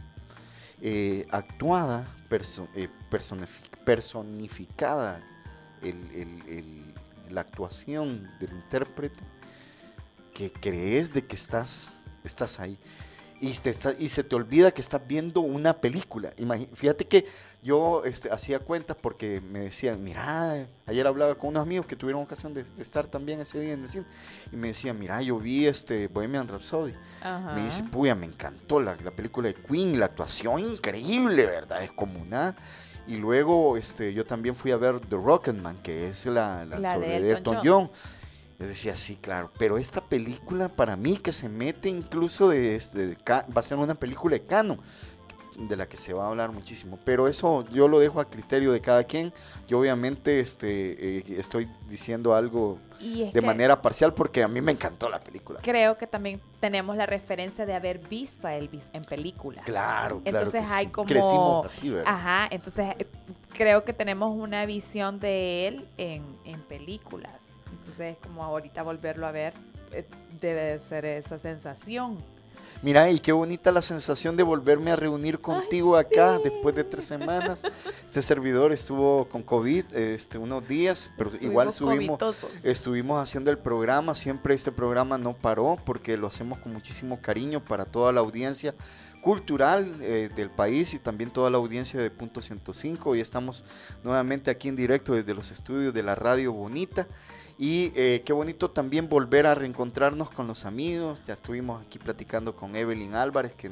eh, 0.80 1.26
actuada, 1.30 2.06
eh, 2.74 2.88
personificada 3.84 5.20
el, 5.82 6.94
la 7.30 7.40
actuación 7.42 8.28
del 8.38 8.52
intérprete, 8.52 9.22
que 10.34 10.52
crees 10.52 11.12
de 11.12 11.26
que 11.26 11.36
estás, 11.36 11.88
estás 12.24 12.60
ahí. 12.60 12.78
Y, 13.40 13.52
te 13.52 13.70
está, 13.70 13.94
y, 13.98 14.08
se 14.08 14.24
te 14.24 14.34
olvida 14.34 14.72
que 14.72 14.80
estás 14.80 15.00
viendo 15.06 15.40
una 15.40 15.80
película. 15.80 16.32
Imagín, 16.38 16.68
fíjate 16.74 17.06
que 17.06 17.24
yo 17.62 18.04
este, 18.04 18.30
hacía 18.32 18.58
cuentas 18.58 18.96
porque 19.00 19.40
me 19.40 19.60
decían, 19.60 20.02
mira, 20.02 20.66
ayer 20.86 21.06
hablaba 21.06 21.34
con 21.36 21.50
unos 21.50 21.62
amigos 21.62 21.86
que 21.86 21.96
tuvieron 21.96 22.22
ocasión 22.22 22.54
de, 22.54 22.64
de, 22.64 22.82
estar 22.82 23.06
también 23.06 23.40
ese 23.40 23.60
día 23.60 23.74
en 23.74 23.82
el 23.82 23.88
cine 23.88 24.04
y 24.52 24.56
me 24.56 24.68
decían, 24.68 24.98
mira, 24.98 25.22
yo 25.22 25.38
vi 25.38 25.66
este 25.66 26.08
Bohemian 26.08 26.48
Rhapsody. 26.48 26.94
Ajá. 27.20 27.54
Me 27.54 27.64
dice, 27.64 27.84
puya, 27.84 28.14
me 28.14 28.26
encantó 28.26 28.80
la, 28.80 28.96
la, 28.96 29.10
película 29.10 29.48
de 29.48 29.54
Queen, 29.54 29.98
la 29.98 30.06
actuación 30.06 30.60
increíble, 30.60 31.46
¿verdad? 31.46 31.82
Es 31.82 31.92
comunal. 31.92 32.54
Y 33.06 33.16
luego 33.16 33.76
este, 33.76 34.12
yo 34.12 34.24
también 34.24 34.54
fui 34.54 34.70
a 34.70 34.76
ver 34.76 35.00
The 35.00 35.16
Rocketman, 35.16 35.78
que 35.78 36.10
es 36.10 36.26
la, 36.26 36.64
la, 36.64 36.78
la 36.78 36.94
sobre 36.94 37.08
de 37.08 37.30
Elton, 37.30 37.54
Elton 37.54 37.56
John. 37.56 37.86
John. 37.86 38.17
Yo 38.58 38.66
decía, 38.66 38.96
sí, 38.96 39.16
claro, 39.16 39.50
pero 39.56 39.78
esta 39.78 40.00
película 40.00 40.68
para 40.68 40.96
mí 40.96 41.16
que 41.16 41.32
se 41.32 41.48
mete 41.48 41.88
incluso 41.88 42.48
de, 42.48 42.74
este, 42.74 43.06
de, 43.08 43.16
va 43.26 43.44
a 43.54 43.62
ser 43.62 43.78
una 43.78 43.94
película 43.94 44.34
de 44.34 44.42
canon, 44.42 44.80
de 45.58 45.76
la 45.76 45.88
que 45.88 45.96
se 45.96 46.12
va 46.12 46.24
a 46.24 46.28
hablar 46.28 46.52
muchísimo, 46.52 46.98
pero 47.04 47.26
eso 47.26 47.64
yo 47.72 47.88
lo 47.88 47.98
dejo 47.98 48.20
a 48.20 48.26
criterio 48.26 48.72
de 48.72 48.80
cada 48.80 49.04
quien. 49.04 49.32
Yo 49.66 49.80
obviamente 49.80 50.40
este, 50.40 51.18
eh, 51.18 51.24
estoy 51.36 51.68
diciendo 51.88 52.34
algo 52.34 52.78
de 53.00 53.42
manera 53.42 53.80
parcial 53.82 54.14
porque 54.14 54.42
a 54.42 54.48
mí 54.48 54.60
me 54.60 54.72
encantó 54.72 55.08
la 55.08 55.20
película. 55.20 55.60
Creo 55.62 55.96
que 55.96 56.06
también 56.06 56.40
tenemos 56.60 56.96
la 56.96 57.06
referencia 57.06 57.66
de 57.66 57.74
haber 57.74 57.98
visto 57.98 58.46
a 58.46 58.54
Elvis 58.54 58.84
en 58.92 59.04
películas. 59.04 59.64
Claro, 59.64 60.20
claro. 60.20 60.46
Entonces 60.46 60.70
hay 60.70 60.86
sí. 60.86 60.92
como... 60.92 61.08
Crecimos 61.08 61.66
así, 61.66 61.90
¿verdad? 61.90 62.12
Ajá, 62.12 62.48
entonces 62.50 62.94
eh, 62.98 63.06
creo 63.52 63.84
que 63.84 63.92
tenemos 63.92 64.30
una 64.36 64.64
visión 64.64 65.18
de 65.18 65.68
él 65.68 65.88
en, 65.96 66.24
en 66.44 66.60
películas. 66.62 67.47
Entonces, 67.72 68.16
como 68.22 68.44
ahorita 68.44 68.82
volverlo 68.82 69.26
a 69.26 69.32
ver, 69.32 69.54
eh, 69.92 70.06
debe 70.40 70.78
ser 70.78 71.04
esa 71.04 71.38
sensación. 71.38 72.18
Mira, 72.80 73.10
y 73.10 73.18
qué 73.18 73.32
bonita 73.32 73.72
la 73.72 73.82
sensación 73.82 74.36
de 74.36 74.44
volverme 74.44 74.92
a 74.92 74.96
reunir 74.96 75.40
contigo 75.40 75.96
Ay, 75.96 76.04
acá 76.06 76.36
sí. 76.36 76.42
después 76.44 76.76
de 76.76 76.84
tres 76.84 77.06
semanas. 77.06 77.62
Este 78.06 78.22
servidor 78.22 78.72
estuvo 78.72 79.28
con 79.28 79.42
COVID 79.42 79.94
este, 79.94 80.38
unos 80.38 80.66
días, 80.68 81.10
pero 81.16 81.30
estuvimos 81.30 81.50
igual 81.50 81.72
subimos, 81.72 82.20
estuvimos 82.62 83.20
haciendo 83.20 83.50
el 83.50 83.58
programa. 83.58 84.14
Siempre 84.14 84.54
este 84.54 84.70
programa 84.70 85.18
no 85.18 85.34
paró 85.34 85.76
porque 85.84 86.16
lo 86.16 86.28
hacemos 86.28 86.60
con 86.60 86.72
muchísimo 86.72 87.20
cariño 87.20 87.64
para 87.64 87.84
toda 87.84 88.12
la 88.12 88.20
audiencia 88.20 88.74
cultural 89.22 89.96
eh, 90.00 90.30
del 90.36 90.48
país 90.48 90.94
y 90.94 91.00
también 91.00 91.30
toda 91.30 91.50
la 91.50 91.58
audiencia 91.58 92.00
de 92.00 92.10
Punto 92.10 92.40
105. 92.40 93.10
Hoy 93.10 93.20
estamos 93.20 93.64
nuevamente 94.04 94.52
aquí 94.52 94.68
en 94.68 94.76
directo 94.76 95.14
desde 95.14 95.34
los 95.34 95.50
estudios 95.50 95.92
de 95.92 96.02
la 96.04 96.14
Radio 96.14 96.52
Bonita. 96.52 97.08
Y 97.58 97.92
eh, 97.96 98.22
qué 98.24 98.32
bonito 98.32 98.70
también 98.70 99.08
volver 99.08 99.46
a 99.46 99.54
reencontrarnos 99.54 100.30
con 100.30 100.46
los 100.46 100.64
amigos. 100.64 101.22
Ya 101.26 101.34
estuvimos 101.34 101.84
aquí 101.84 101.98
platicando 101.98 102.54
con 102.54 102.76
Evelyn 102.76 103.14
Álvarez, 103.14 103.52
que 103.54 103.70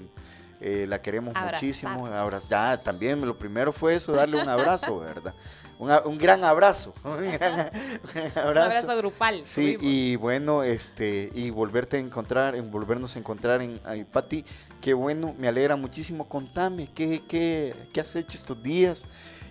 Eh, 0.58 0.86
la 0.88 1.02
queremos 1.02 1.34
muchísimo. 1.34 2.06
Abra- 2.06 2.40
ya, 2.48 2.78
también 2.82 3.20
lo 3.20 3.36
primero 3.36 3.74
fue 3.74 3.94
eso, 3.94 4.12
darle 4.12 4.40
un 4.40 4.48
abrazo, 4.48 4.98
¿verdad? 5.00 5.34
Un, 5.78 6.16
gran 6.16 6.44
abrazo. 6.44 6.94
Un 7.04 7.30
gran, 7.30 7.70
un 7.74 8.32
gran 8.32 8.32
Un 8.34 8.58
abrazo. 8.62 8.96
grupal. 8.96 9.42
Sí, 9.44 9.76
y 9.82 10.16
bueno, 10.16 10.62
este, 10.62 11.30
y 11.34 11.50
volverte 11.50 11.98
a 11.98 12.00
encontrar, 12.00 12.54
en 12.54 12.70
volvernos 12.70 13.16
a 13.16 13.18
encontrar 13.18 13.60
en 13.60 13.78
Pati, 14.10 14.46
qué 14.80 14.94
bueno, 14.94 15.34
me 15.38 15.46
alegra 15.46 15.76
muchísimo. 15.76 16.26
Contame, 16.26 16.88
¿qué, 16.94 17.22
qué, 17.28 17.74
qué 17.92 18.00
has 18.00 18.16
hecho 18.16 18.38
estos 18.38 18.62
días? 18.62 19.04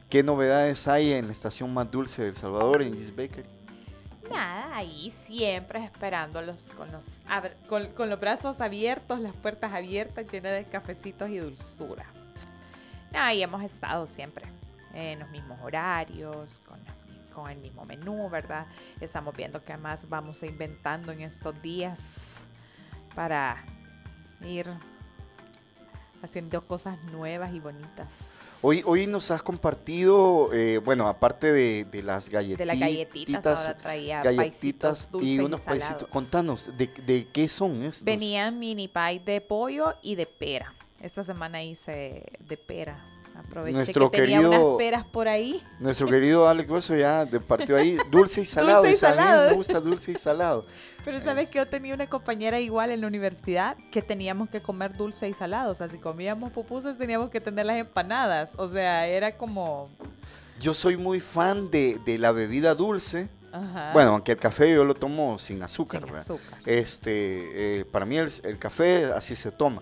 ¿Qué 0.09 0.23
novedades 0.23 0.87
hay 0.87 1.13
en 1.13 1.27
la 1.27 1.33
estación 1.33 1.71
más 1.71 1.91
dulce 1.91 2.23
de 2.23 2.29
El 2.29 2.35
Salvador, 2.35 2.81
en 2.81 2.93
Gis 2.97 3.15
Bakery? 3.15 3.45
Nada, 4.29 4.75
ahí 4.75 5.11
siempre 5.11 5.83
esperándolos 5.83 6.71
con 6.75 6.91
los, 6.91 7.21
con, 7.67 8.09
los 8.09 8.19
brazos 8.19 8.61
abiertos, 8.61 9.19
las 9.19 9.35
puertas 9.35 9.73
abiertas, 9.73 10.25
llenas 10.31 10.51
de 10.53 10.65
cafecitos 10.65 11.29
y 11.29 11.37
dulzura. 11.37 12.05
Ahí 13.13 13.43
hemos 13.43 13.63
estado 13.63 14.07
siempre 14.07 14.45
en 14.93 15.19
los 15.19 15.29
mismos 15.29 15.59
horarios, 15.61 16.59
con, 16.67 16.79
con 17.33 17.49
el 17.51 17.59
mismo 17.59 17.85
menú, 17.85 18.29
¿verdad? 18.29 18.67
Estamos 18.99 19.35
viendo 19.35 19.63
qué 19.63 19.77
más 19.77 20.09
vamos 20.09 20.41
inventando 20.43 21.11
en 21.11 21.21
estos 21.21 21.61
días 21.61 22.37
para 23.13 23.63
ir 24.41 24.67
haciendo 26.21 26.65
cosas 26.67 27.01
nuevas 27.05 27.53
y 27.53 27.59
bonitas. 27.59 28.44
Hoy, 28.61 28.81
hoy 28.85 29.05
nos 29.05 29.29
has 29.31 29.43
compartido, 29.43 30.51
eh, 30.53 30.79
bueno, 30.79 31.07
aparte 31.07 31.51
de, 31.51 31.85
de 31.85 32.01
las 32.01 32.29
galletitas, 32.29 32.57
De 32.59 32.65
las 32.65 32.79
galletitas, 32.79 33.45
ahora 33.45 33.77
traía 33.77 34.23
galletitas 34.23 35.09
y 35.21 35.39
unos 35.39 35.61
paisitos. 35.61 36.07
Contanos, 36.09 36.71
¿de, 36.77 36.87
de 37.05 37.27
qué 37.31 37.47
son 37.47 37.83
estos? 37.83 38.03
Venían 38.03 38.57
mini 38.57 38.87
pie 38.87 39.21
de 39.23 39.41
pollo 39.41 39.93
y 40.01 40.15
de 40.15 40.25
pera. 40.25 40.73
Esta 40.99 41.23
semana 41.23 41.63
hice 41.63 42.23
de 42.39 42.57
pera. 42.57 43.03
Aproveché 43.55 43.73
Nuestro 43.73 44.11
que 44.11 44.17
tenía 44.21 44.39
querido- 44.41 44.49
unas 44.67 44.77
peras 44.77 45.05
por 45.05 45.27
ahí. 45.29 45.63
Nuestro 45.79 46.07
querido 46.07 46.47
Alex 46.47 46.69
Hueso 46.69 46.95
ya 46.95 47.25
partió 47.47 47.77
ahí, 47.77 47.97
dulce 48.11 48.41
y 48.41 48.45
salado. 48.45 48.77
Dulce 48.83 48.89
y 48.89 48.91
dice, 48.93 49.05
a 49.07 49.11
mí 49.11 49.15
salado. 49.17 49.49
me 49.49 49.55
gusta 49.55 49.79
dulce 49.79 50.11
y 50.11 50.15
salado. 50.15 50.65
Pero 51.05 51.21
sabes 51.21 51.49
que 51.49 51.59
yo 51.59 51.67
tenía 51.67 51.93
una 51.93 52.07
compañera 52.07 52.59
igual 52.59 52.89
en 52.91 53.01
la 53.01 53.07
universidad 53.07 53.77
que 53.91 54.01
teníamos 54.01 54.49
que 54.49 54.61
comer 54.61 54.97
dulce 54.97 55.29
y 55.29 55.33
salado. 55.33 55.71
O 55.71 55.75
sea, 55.75 55.87
si 55.87 55.97
comíamos 55.99 56.51
pupusas 56.51 56.97
teníamos 56.97 57.29
que 57.29 57.39
tener 57.39 57.65
las 57.65 57.77
empanadas. 57.77 58.53
O 58.57 58.69
sea, 58.69 59.07
era 59.07 59.37
como... 59.37 59.89
Yo 60.59 60.73
soy 60.73 60.97
muy 60.97 61.19
fan 61.19 61.69
de, 61.69 61.99
de 62.05 62.17
la 62.17 62.31
bebida 62.31 62.73
dulce. 62.75 63.27
Ajá. 63.51 63.91
Bueno, 63.93 64.11
aunque 64.11 64.31
el 64.33 64.37
café 64.37 64.73
yo 64.73 64.83
lo 64.83 64.95
tomo 64.95 65.37
sin 65.39 65.61
azúcar, 65.63 66.01
Sin 66.01 66.07
¿verdad? 66.11 66.21
azúcar. 66.21 66.59
Este, 66.65 67.79
eh, 67.81 67.85
para 67.85 68.05
mí 68.05 68.17
el, 68.17 68.29
el 68.43 68.57
café 68.57 69.05
así 69.13 69.35
se 69.35 69.51
toma. 69.51 69.81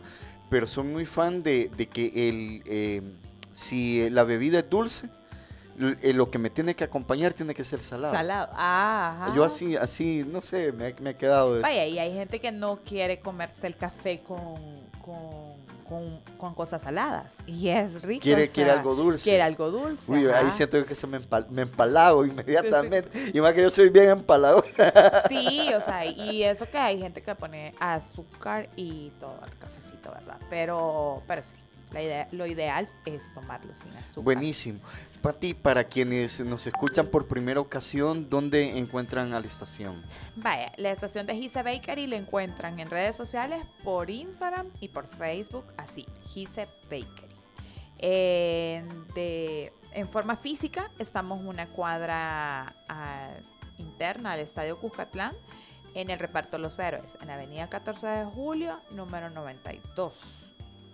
Pero 0.49 0.67
soy 0.67 0.83
muy 0.83 1.05
fan 1.05 1.41
de, 1.41 1.71
de 1.77 1.87
que 1.87 2.29
el, 2.29 2.61
eh, 2.65 3.01
si 3.53 4.09
la 4.09 4.23
bebida 4.25 4.59
es 4.59 4.69
dulce, 4.69 5.07
eh, 6.01 6.13
lo 6.13 6.29
que 6.29 6.37
me 6.37 6.49
tiene 6.49 6.75
que 6.75 6.83
acompañar 6.83 7.33
tiene 7.33 7.55
que 7.55 7.63
ser 7.63 7.81
salado. 7.81 8.13
Salado. 8.13 8.49
Ah, 8.53 9.17
ajá. 9.27 9.35
Yo 9.35 9.43
así, 9.45 9.75
así, 9.77 10.23
no 10.27 10.41
sé, 10.41 10.71
me, 10.71 10.93
me 10.99 11.11
ha 11.11 11.13
quedado 11.13 11.53
eso. 11.55 11.61
Vaya, 11.61 11.85
y 11.85 11.97
hay 11.97 12.11
gente 12.13 12.39
que 12.39 12.51
no 12.51 12.79
quiere 12.85 13.19
comerse 13.19 13.65
el 13.65 13.75
café 13.75 14.19
con, 14.19 14.53
con, 15.01 15.53
con, 15.87 16.19
con 16.37 16.53
cosas 16.53 16.83
saladas. 16.83 17.33
Y 17.47 17.69
es 17.69 18.03
rico. 18.03 18.21
Quiere- 18.21 18.47
o 18.49 18.51
quiere 18.51 18.69
algo 18.71 18.93
dulce. 18.93 19.23
Quiere 19.23 19.41
algo 19.41 19.71
dulce. 19.71 20.11
Uy, 20.11 20.27
ahí 20.27 20.51
siento 20.51 20.85
que 20.85 20.93
se 20.93 21.07
me, 21.07 21.19
empal- 21.19 21.47
me 21.49 21.63
empalago 21.63 22.23
inmediatamente. 22.27 23.31
Y 23.33 23.41
más 23.41 23.53
que 23.53 23.63
yo 23.63 23.69
soy 23.71 23.89
bien 23.89 24.09
empalado. 24.09 24.63
Sí, 25.27 25.73
o 25.73 25.81
sea, 25.81 26.05
y 26.05 26.43
eso 26.43 26.67
que 26.69 26.77
hay 26.77 26.99
gente 26.99 27.21
que 27.21 27.33
pone 27.33 27.73
azúcar 27.79 28.69
y 28.75 29.09
todo 29.19 29.39
el 29.43 29.57
cafecito, 29.57 30.11
¿verdad? 30.11 30.37
Pero, 30.51 31.23
pero 31.27 31.41
sí, 31.41 31.55
la 31.93 32.01
idea, 32.01 32.27
lo 32.31 32.45
ideal 32.45 32.87
es 33.05 33.31
tomarlo 33.33 33.71
sin 33.77 33.91
azúcar. 33.95 34.23
Buenísimo. 34.23 34.79
Pati, 35.21 35.53
para 35.53 35.83
quienes 35.83 36.39
nos 36.41 36.67
escuchan 36.67 37.07
por 37.07 37.27
primera 37.27 37.59
ocasión, 37.59 38.29
¿dónde 38.29 38.77
encuentran 38.77 39.33
a 39.33 39.39
la 39.39 39.47
estación? 39.47 40.01
Vaya, 40.35 40.71
la 40.77 40.91
estación 40.91 41.25
de 41.27 41.35
Gise 41.35 41.63
Bakery 41.63 42.07
la 42.07 42.17
encuentran 42.17 42.79
en 42.79 42.89
redes 42.89 43.15
sociales 43.15 43.65
por 43.83 44.09
Instagram 44.09 44.67
y 44.79 44.89
por 44.89 45.07
Facebook, 45.07 45.65
así, 45.77 46.05
Gise 46.33 46.67
Bakery. 46.83 47.33
De, 47.99 49.71
en 49.93 50.09
forma 50.09 50.35
física, 50.35 50.91
estamos 50.99 51.39
una 51.39 51.67
cuadra 51.67 52.75
ah, 52.89 53.29
interna 53.77 54.33
al 54.33 54.39
Estadio 54.39 54.77
Cuscatlán, 54.77 55.33
en 55.93 56.09
el 56.09 56.19
reparto 56.19 56.57
Los 56.57 56.79
Héroes, 56.79 57.17
en 57.21 57.27
la 57.27 57.35
avenida 57.35 57.69
14 57.69 58.07
de 58.07 58.25
julio, 58.25 58.81
número 58.91 59.29
92, 59.29 60.52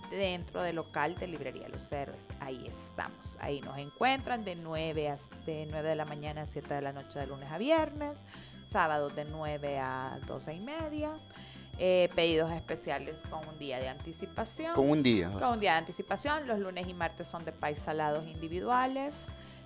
dentro 0.10 0.62
del 0.64 0.76
local 0.78 1.16
de 1.16 1.28
Librería 1.28 1.68
Los 1.70 1.92
Héroes. 1.92 2.30
Ahí 2.40 2.66
estamos, 2.68 3.38
ahí 3.40 3.62
nos 3.62 3.78
encuentran 3.78 4.44
de 4.44 4.56
9, 4.56 5.10
a, 5.10 5.18
de 5.46 5.68
9 5.70 5.90
de 5.90 5.96
la 5.96 6.06
mañana 6.06 6.42
a 6.42 6.46
7 6.46 6.74
de 6.74 6.82
la 6.82 6.94
noche 6.94 7.20
de 7.20 7.28
lunes 7.28 7.50
a 7.52 7.58
viernes, 7.58 8.18
sábados 8.66 9.16
de 9.16 9.26
9 9.26 9.80
a 9.80 10.20
12 10.28 10.54
y 10.54 10.60
media. 10.62 11.16
eh, 11.82 12.10
pedidos 12.14 12.52
especiales 12.52 13.22
con 13.30 13.48
un 13.48 13.58
día 13.58 13.80
de 13.80 13.88
anticipación. 13.88 14.76
Con 14.76 14.90
un 14.90 15.02
día. 15.02 15.30
Con 15.32 15.54
un 15.54 15.60
día 15.62 15.72
de 15.74 15.78
anticipación. 15.78 16.46
Los 16.46 16.60
lunes 16.60 16.88
y 16.90 16.94
martes 16.94 17.28
son 17.28 17.46
de 17.46 17.54
pais 17.54 17.80
salados 17.80 18.28
individuales. 18.28 19.16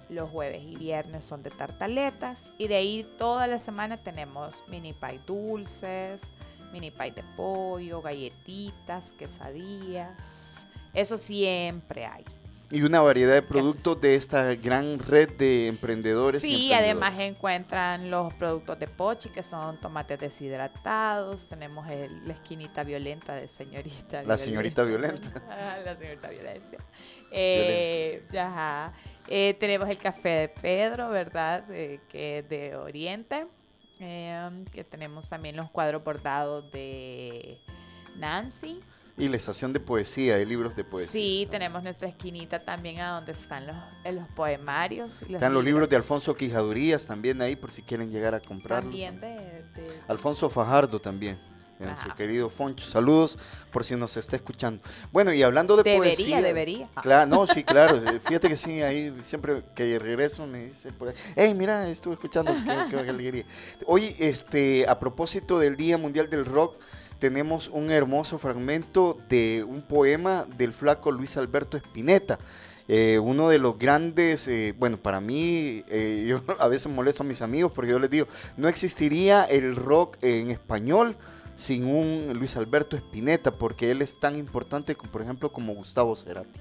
Los 0.09 0.29
jueves 0.29 0.61
y 0.61 0.75
viernes 0.75 1.23
son 1.25 1.41
de 1.41 1.49
tartaletas. 1.49 2.53
Y 2.59 2.67
de 2.67 2.75
ahí 2.75 3.03
toda 3.17 3.47
la 3.47 3.57
semana 3.57 3.97
tenemos 3.97 4.63
mini 4.67 4.93
pie 4.93 5.21
dulces, 5.25 6.21
mini 6.73 6.91
pie 6.91 7.11
de 7.11 7.23
pollo, 7.37 8.01
galletitas, 8.01 9.05
quesadillas. 9.17 10.09
Eso 10.93 11.17
siempre 11.17 12.05
hay. 12.05 12.25
Y 12.71 12.81
una 12.81 13.01
variedad 13.01 13.33
de 13.35 13.43
productos 13.43 14.01
de 14.01 14.15
esta 14.15 14.55
gran 14.55 14.97
red 14.97 15.29
de 15.37 15.67
emprendedores. 15.67 16.43
y 16.43 16.47
Sí, 16.47 16.53
emprendedores. 16.71 17.03
además 17.03 17.19
encuentran 17.19 18.09
los 18.09 18.33
productos 18.33 18.79
de 18.79 18.87
Pochi, 18.87 19.29
que 19.29 19.43
son 19.43 19.79
tomates 19.79 20.19
deshidratados. 20.19 21.47
Tenemos 21.49 21.87
el- 21.91 22.27
la 22.27 22.33
esquinita 22.33 22.83
violenta 22.83 23.35
de 23.35 23.47
señorita. 23.47 24.23
La 24.23 24.39
señorita 24.39 24.81
violenta. 24.83 25.29
Ah, 25.49 25.77
la 25.85 25.95
señorita 25.95 26.29
violencia. 26.29 26.79
Eh, 27.35 28.23
ajá. 28.39 28.93
Eh, 29.27 29.55
tenemos 29.59 29.89
el 29.89 29.97
café 29.97 30.29
de 30.29 30.49
Pedro, 30.49 31.09
¿verdad? 31.09 31.63
Eh, 31.71 31.99
que 32.09 32.39
es 32.39 32.49
de 32.49 32.75
Oriente. 32.75 33.47
Eh, 33.99 34.49
que 34.71 34.83
tenemos 34.83 35.29
también 35.29 35.55
los 35.55 35.69
cuadros 35.69 36.03
bordados 36.03 36.71
de 36.71 37.59
Nancy. 38.17 38.79
Y 39.15 39.27
la 39.27 39.37
estación 39.37 39.73
de 39.73 39.79
poesía, 39.79 40.37
de 40.37 40.45
libros 40.45 40.75
de 40.75 40.83
poesía. 40.83 41.11
Sí, 41.11 41.47
tenemos 41.51 41.83
nuestra 41.83 42.07
esquinita 42.07 42.57
también 42.65 42.99
a 42.99 43.11
donde 43.11 43.33
están 43.33 43.67
los, 43.67 43.75
los 44.11 44.27
poemarios. 44.29 45.11
y 45.29 45.35
Están 45.35 45.53
los 45.53 45.63
libros 45.63 45.87
de 45.87 45.95
Alfonso 45.95 46.35
Quijadurías 46.35 47.05
también 47.05 47.39
ahí 47.43 47.55
por 47.55 47.71
si 47.71 47.83
quieren 47.83 48.11
llegar 48.11 48.33
a 48.33 48.39
comprarlos. 48.39 48.85
También 48.91 49.19
de, 49.19 49.27
de- 49.75 49.99
Alfonso 50.07 50.49
Fajardo 50.49 50.99
también. 50.99 51.37
Ajá. 51.79 51.91
Nuestro 51.91 52.15
querido 52.15 52.49
Foncho. 52.49 52.85
Saludos 52.85 53.37
por 53.71 53.83
si 53.83 53.95
nos 53.95 54.15
está 54.17 54.35
escuchando. 54.35 54.81
Bueno, 55.11 55.33
y 55.33 55.43
hablando 55.43 55.75
de 55.75 55.83
Debería, 55.83 56.13
poesía. 56.15 56.41
debería. 56.41 56.87
Claro, 57.01 57.25
no, 57.27 57.47
sí, 57.47 57.63
claro. 57.63 58.01
Fíjate 58.21 58.47
que 58.47 58.57
sí, 58.57 58.81
ahí 58.81 59.13
siempre 59.21 59.63
que 59.75 59.99
regreso 59.99 60.45
me 60.47 60.65
dice 60.65 60.91
por 60.91 61.09
ahí, 61.09 61.15
hey, 61.35 61.53
mira, 61.53 61.89
estuve 61.89 62.13
escuchando, 62.13 62.53
qué, 62.53 62.85
qué 62.89 62.99
alegría. 63.09 63.45
Hoy, 63.85 64.15
este, 64.19 64.87
a 64.87 64.99
propósito 64.99 65.59
del 65.59 65.75
Día 65.75 65.97
Mundial 65.97 66.29
del 66.29 66.45
Rock, 66.45 66.75
tenemos 67.19 67.69
un 67.69 67.89
hermoso 67.91 68.37
fragmento 68.37 69.17
de 69.29 69.65
un 69.67 69.81
poema 69.81 70.45
del 70.57 70.73
flaco 70.73 71.11
Luis 71.11 71.37
Alberto 71.37 71.77
Spinetta. 71.77 72.37
eh, 72.89 73.17
uno 73.17 73.47
de 73.47 73.59
los 73.59 73.77
grandes, 73.79 74.45
eh, 74.49 74.73
bueno, 74.77 74.97
para 74.97 75.21
mí, 75.21 75.83
eh, 75.89 76.25
yo 76.27 76.41
a 76.59 76.67
veces 76.67 76.91
molesto 76.91 77.23
a 77.23 77.25
mis 77.25 77.41
amigos 77.41 77.71
porque 77.71 77.91
yo 77.91 77.99
les 77.99 78.09
digo, 78.09 78.27
no 78.57 78.67
existiría 78.67 79.45
el 79.45 79.75
rock 79.77 80.17
en 80.21 80.49
español 80.51 81.15
sin 81.55 81.85
un 81.85 82.33
Luis 82.33 82.57
Alberto 82.57 82.95
Spinetta, 82.95 83.51
porque 83.51 83.91
él 83.91 84.01
es 84.01 84.19
tan 84.19 84.35
importante, 84.35 84.95
por 84.95 85.21
ejemplo, 85.21 85.51
como 85.51 85.73
Gustavo 85.73 86.15
Cerati. 86.15 86.59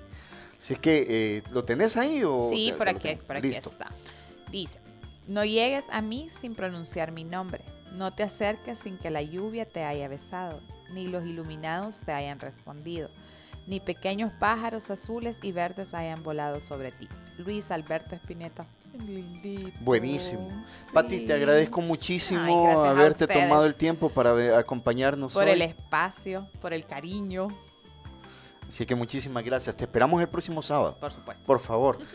Así 0.61 0.77
que, 0.77 1.07
eh, 1.09 1.43
¿lo 1.51 1.65
tenés 1.65 1.97
ahí 1.97 2.23
o...? 2.25 2.49
Sí, 2.51 2.71
aquí, 2.71 3.17
por 3.27 3.37
aquí 3.37 3.49
Listo. 3.49 3.69
está. 3.69 3.89
Dice, 4.51 4.79
no 5.27 5.45
llegues 5.45 5.85
a 5.91 6.01
mí 6.03 6.29
sin 6.31 6.55
pronunciar 6.55 7.11
mi 7.11 7.25
nombre. 7.25 7.65
No 7.95 8.15
te 8.15 8.23
acerques 8.23 8.79
sin 8.79 8.97
que 8.97 9.11
la 9.11 9.23
lluvia 9.23 9.67
te 9.67 9.85
haya 9.85 10.09
besado, 10.09 10.61
ni 10.93 11.09
los 11.09 11.25
iluminados 11.27 12.01
te 12.01 12.13
hayan 12.13 12.39
respondido, 12.39 13.11
ni 13.67 13.81
pequeños 13.81 14.33
pájaros 14.39 14.91
azules 14.91 15.39
y 15.43 15.53
verdes 15.53 15.95
hayan 15.95 16.23
volado 16.23 16.61
sobre 16.61 16.93
ti. 16.93 17.09
Luis 17.39 17.71
Alberto 17.71 18.15
Espineta. 18.15 18.67
Lindito. 18.99 19.79
Buenísimo. 19.81 20.49
Pati, 20.93 21.21
te 21.25 21.33
agradezco 21.33 21.81
muchísimo 21.81 22.85
haberte 22.85 23.27
tomado 23.27 23.67
el 23.67 23.75
tiempo 23.75 24.09
para 24.11 24.59
acompañarnos 24.59 25.35
Por 25.35 25.45
hoy. 25.45 25.51
el 25.51 25.63
espacio, 25.63 26.49
por 26.61 26.73
el 26.73 26.87
cariño. 26.87 27.49
Así 28.73 28.87
que 28.87 28.95
muchísimas 28.95 29.45
gracias. 29.45 29.77
Te 29.77 29.85
esperamos 29.85 30.19
el 30.23 30.29
próximo 30.31 30.63
sábado. 30.63 30.97
Por 30.99 31.13
supuesto. 31.13 31.45
Por 31.45 31.61
favor. 31.61 31.99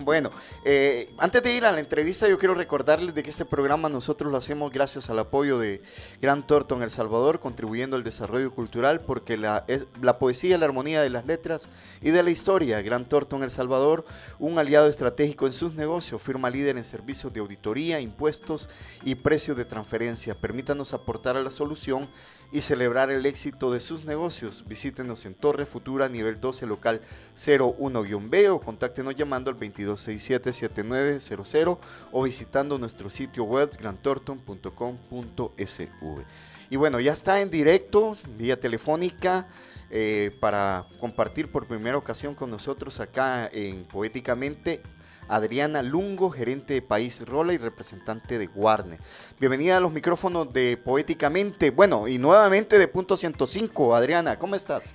Bueno, 0.00 0.30
eh, 0.64 1.12
antes 1.18 1.42
de 1.42 1.54
ir 1.54 1.64
a 1.64 1.72
la 1.72 1.80
entrevista, 1.80 2.28
yo 2.28 2.38
quiero 2.38 2.54
recordarles 2.54 3.16
de 3.16 3.22
que 3.24 3.30
este 3.30 3.44
programa 3.44 3.88
nosotros 3.88 4.30
lo 4.30 4.38
hacemos 4.38 4.72
gracias 4.72 5.10
al 5.10 5.18
apoyo 5.18 5.58
de 5.58 5.82
Gran 6.20 6.46
Torto 6.46 6.80
El 6.80 6.90
Salvador, 6.90 7.40
contribuyendo 7.40 7.96
al 7.96 8.04
desarrollo 8.04 8.52
cultural, 8.52 9.00
porque 9.00 9.36
la, 9.36 9.64
la 10.00 10.18
poesía, 10.20 10.56
la 10.56 10.66
armonía 10.66 11.02
de 11.02 11.10
las 11.10 11.26
letras 11.26 11.68
y 12.00 12.10
de 12.10 12.22
la 12.22 12.30
historia. 12.30 12.80
Gran 12.80 13.08
Torto 13.08 13.42
El 13.42 13.50
Salvador, 13.50 14.04
un 14.38 14.60
aliado 14.60 14.86
estratégico 14.88 15.46
en 15.46 15.52
sus 15.52 15.74
negocios, 15.74 16.22
firma 16.22 16.48
líder 16.48 16.76
en 16.76 16.84
servicios 16.84 17.32
de 17.32 17.40
auditoría, 17.40 18.00
impuestos 18.00 18.68
y 19.04 19.16
precios 19.16 19.56
de 19.56 19.64
transferencia. 19.64 20.36
Permítanos 20.36 20.94
aportar 20.94 21.36
a 21.36 21.42
la 21.42 21.50
solución 21.50 22.08
y 22.50 22.62
celebrar 22.62 23.10
el 23.10 23.26
éxito 23.26 23.70
de 23.72 23.80
sus 23.80 24.04
negocios. 24.04 24.64
Visítenos 24.66 25.26
en 25.26 25.34
Torre 25.34 25.66
Futura, 25.66 26.08
nivel 26.08 26.40
12, 26.40 26.66
local 26.66 27.02
01-B 27.36 28.48
o 28.50 28.60
contáctenos 28.60 29.16
llamando 29.16 29.50
al 29.50 29.58
2267-7900 29.58 31.78
o 32.12 32.22
visitando 32.22 32.78
nuestro 32.78 33.10
sitio 33.10 33.42
web 33.44 33.76
grantorton.com.sv. 33.78 36.24
Y 36.70 36.76
bueno, 36.76 37.00
ya 37.00 37.12
está 37.12 37.40
en 37.40 37.50
directo, 37.50 38.16
vía 38.36 38.60
telefónica, 38.60 39.48
eh, 39.90 40.36
para 40.38 40.84
compartir 41.00 41.50
por 41.50 41.66
primera 41.66 41.96
ocasión 41.96 42.34
con 42.34 42.50
nosotros 42.50 43.00
acá 43.00 43.48
en 43.50 43.84
Poéticamente 43.84 44.82
Adriana 45.28 45.82
Lungo, 45.82 46.30
gerente 46.30 46.74
de 46.74 46.82
País 46.82 47.26
Rola 47.26 47.52
y 47.52 47.58
representante 47.58 48.38
de 48.38 48.48
Warner. 48.54 48.98
Bienvenida 49.38 49.76
a 49.76 49.80
los 49.80 49.92
micrófonos 49.92 50.52
de 50.52 50.76
Poéticamente, 50.76 51.70
bueno, 51.70 52.08
y 52.08 52.18
nuevamente 52.18 52.78
de 52.78 52.88
Punto 52.88 53.16
105. 53.16 53.94
Adriana, 53.94 54.38
¿cómo 54.38 54.54
estás? 54.54 54.94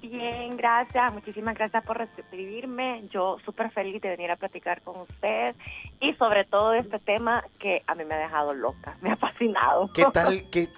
Bien, 0.00 0.56
gracias. 0.56 1.12
Muchísimas 1.12 1.54
gracias 1.54 1.84
por 1.84 1.96
recibirme. 1.96 3.04
Yo 3.10 3.38
súper 3.44 3.70
feliz 3.70 4.02
de 4.02 4.10
venir 4.10 4.30
a 4.30 4.36
platicar 4.36 4.82
con 4.82 5.00
usted 5.00 5.54
y 6.00 6.12
sobre 6.14 6.44
todo 6.44 6.74
este 6.74 6.98
tema 6.98 7.44
que 7.58 7.82
a 7.86 7.94
mí 7.94 8.04
me 8.04 8.14
ha 8.14 8.18
dejado 8.18 8.52
loca, 8.52 8.96
me 9.00 9.10
ha 9.10 9.16
fascinado. 9.16 9.90
¿Qué 9.92 10.04
tal? 10.12 10.50
¿Qué, 10.50 10.68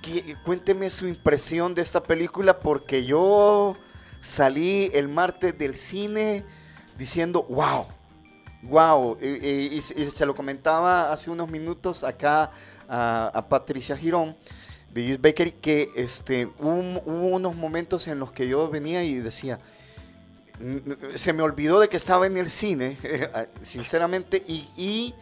cuénteme 0.44 0.90
su 0.90 1.08
impresión 1.08 1.74
de 1.74 1.82
esta 1.82 2.02
película 2.02 2.60
porque 2.60 3.04
yo 3.04 3.76
salí 4.20 4.90
el 4.94 5.08
martes 5.08 5.58
del 5.58 5.74
cine 5.74 6.44
diciendo, 6.96 7.44
wow, 7.48 7.86
Wow, 8.68 9.18
y, 9.20 9.80
se 9.80 10.24
lo 10.24 10.34
comentaba 10.34 11.12
hace 11.12 11.30
unos 11.30 11.50
minutos 11.50 12.02
acá 12.02 12.50
a, 12.88 13.46
Patricia 13.48 13.96
Girón 13.96 14.34
de 14.92 15.10
East 15.10 15.20
Bakery 15.20 15.52
que 15.52 15.90
este, 15.96 16.46
hubo, 16.58 17.00
unos 17.10 17.54
momentos 17.56 18.06
en 18.06 18.18
los 18.18 18.32
que 18.32 18.48
yo 18.48 18.70
venía 18.70 19.02
y 19.04 19.16
decía, 19.16 19.58
se 21.14 21.32
me 21.34 21.42
olvidó 21.42 21.78
de 21.78 21.88
que 21.88 21.98
estaba 21.98 22.26
en 22.26 22.38
el 22.38 22.48
cine, 22.48 22.96
sinceramente, 23.62 24.42
y, 24.46 25.14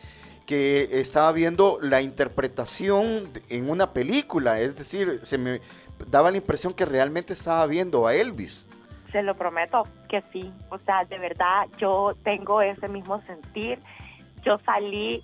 que 0.47 1.01
estaba 1.01 1.31
viendo 1.33 1.79
la 1.81 2.03
interpretación 2.03 3.31
en 3.49 3.71
una 3.71 3.93
película, 3.93 4.61
es 4.61 4.77
decir, 4.77 5.21
se 5.23 5.39
me 5.39 5.61
daba 6.11 6.31
la 6.31 6.37
impresión 6.37 6.75
que 6.75 6.85
realmente 6.85 7.33
estaba 7.33 7.65
viendo 7.67 8.07
a 8.07 8.15
Elvis 8.15 8.61
se 9.13 9.23
lo 9.23 9.35
prometo 9.37 9.87
que 10.09 10.23
sí. 10.33 10.53
O 10.71 10.79
sea, 10.79 11.05
de 11.05 11.19
verdad, 11.19 11.67
yo 11.77 12.11
tengo 12.25 12.63
ese 12.63 12.89
mismo 12.89 13.21
sentir. 13.23 13.79
Yo 14.43 14.59
salí 14.65 15.23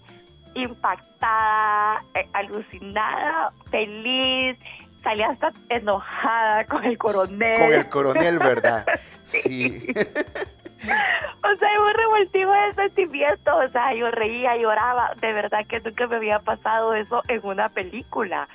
impactada, 0.55 2.03
eh, 2.14 2.29
alucinada, 2.33 3.53
feliz, 3.70 4.59
salí 5.03 5.22
hasta 5.22 5.53
enojada 5.70 6.64
con 6.66 6.85
el 6.85 6.98
coronel. 6.98 7.59
Con 7.59 7.72
el 7.72 7.88
coronel, 7.88 8.38
¿verdad? 8.38 8.87
sí. 9.24 9.87
o 9.88 11.57
sea, 11.57 11.81
un 11.81 11.94
revoltivo 11.94 12.53
de 12.53 12.74
sentimiento. 12.74 13.57
O 13.57 13.68
sea, 13.68 13.94
yo 13.94 14.11
reía, 14.11 14.57
lloraba. 14.57 15.14
De 15.20 15.33
verdad 15.33 15.66
que 15.66 15.81
nunca 15.81 16.07
me 16.07 16.16
había 16.16 16.38
pasado 16.40 16.94
eso 16.94 17.22
en 17.29 17.40
una 17.44 17.70
película. 17.70 18.48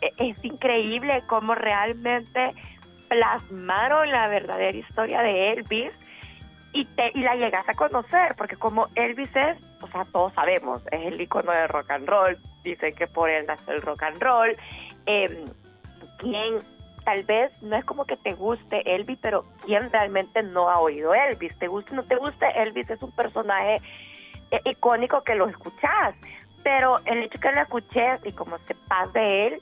E, 0.00 0.12
es 0.18 0.44
increíble 0.44 1.22
cómo 1.26 1.54
realmente 1.54 2.54
plasmaron 3.14 4.10
la 4.10 4.26
verdadera 4.26 4.76
historia 4.76 5.22
de 5.22 5.52
Elvis 5.52 5.92
y, 6.72 6.84
te, 6.84 7.12
y 7.14 7.20
la 7.20 7.36
llegas 7.36 7.68
a 7.68 7.74
conocer, 7.74 8.34
porque 8.36 8.56
como 8.56 8.88
Elvis 8.96 9.34
es, 9.36 9.56
o 9.80 9.86
sea, 9.86 10.04
todos 10.06 10.32
sabemos, 10.34 10.82
es 10.90 11.12
el 11.12 11.20
icono 11.20 11.52
del 11.52 11.68
rock 11.68 11.92
and 11.92 12.08
roll, 12.08 12.36
dicen 12.64 12.92
que 12.96 13.06
por 13.06 13.30
él 13.30 13.46
nació 13.46 13.74
el 13.74 13.82
rock 13.82 14.02
and 14.02 14.20
roll. 14.20 14.56
Eh, 15.06 15.44
¿Quién 16.18 16.58
tal 17.04 17.22
vez 17.22 17.62
no 17.62 17.76
es 17.76 17.84
como 17.84 18.04
que 18.04 18.16
te 18.16 18.32
guste 18.32 18.82
Elvis, 18.92 19.18
pero 19.22 19.44
quién 19.64 19.92
realmente 19.92 20.42
no 20.42 20.68
ha 20.68 20.80
oído 20.80 21.14
Elvis? 21.14 21.56
¿Te 21.56 21.68
guste 21.68 21.92
o 21.92 21.96
no 21.96 22.02
te 22.02 22.16
guste? 22.16 22.46
Elvis 22.60 22.90
es 22.90 23.00
un 23.00 23.12
personaje 23.12 23.80
eh, 24.50 24.60
icónico 24.64 25.22
que 25.22 25.36
lo 25.36 25.46
escuchás, 25.46 26.16
pero 26.64 26.98
el 27.04 27.22
hecho 27.22 27.38
que 27.38 27.52
lo 27.52 27.60
escuches 27.60 28.20
y 28.24 28.32
como 28.32 28.58
sepas 28.58 29.12
de 29.12 29.46
él, 29.46 29.60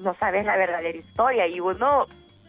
no 0.00 0.14
sabes 0.14 0.44
la 0.44 0.56
verdadera 0.56 0.98
historia 0.98 1.46
y 1.46 1.60
uno 1.60 2.06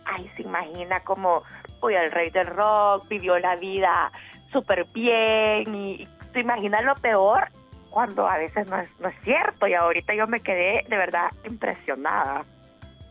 ay, 0.10 0.30
se 0.36 0.44
imagina 0.44 1.00
como, 1.02 1.44
uy, 1.82 1.96
el 1.96 2.12
rey 2.12 2.30
del 2.30 2.48
rock 2.48 3.08
vivió 3.08 3.38
la 3.40 3.56
vida 3.56 4.12
súper 4.52 4.86
bien 4.94 5.74
y 5.76 6.08
se 6.34 6.40
imagina 6.40 6.82
lo 6.82 6.96
peor 6.96 7.50
cuando 7.90 8.28
a 8.28 8.38
veces 8.38 8.68
no 8.68 8.80
es, 8.80 8.90
no 9.00 9.10
es 9.10 9.16
cierto 9.24 9.68
y 9.68 9.74
ahorita 9.74 10.14
yo 10.16 10.28
me 10.28 10.42
quedé 10.42 10.86
de 10.88 10.98
verdad 10.98 11.30
impresionada. 11.44 12.44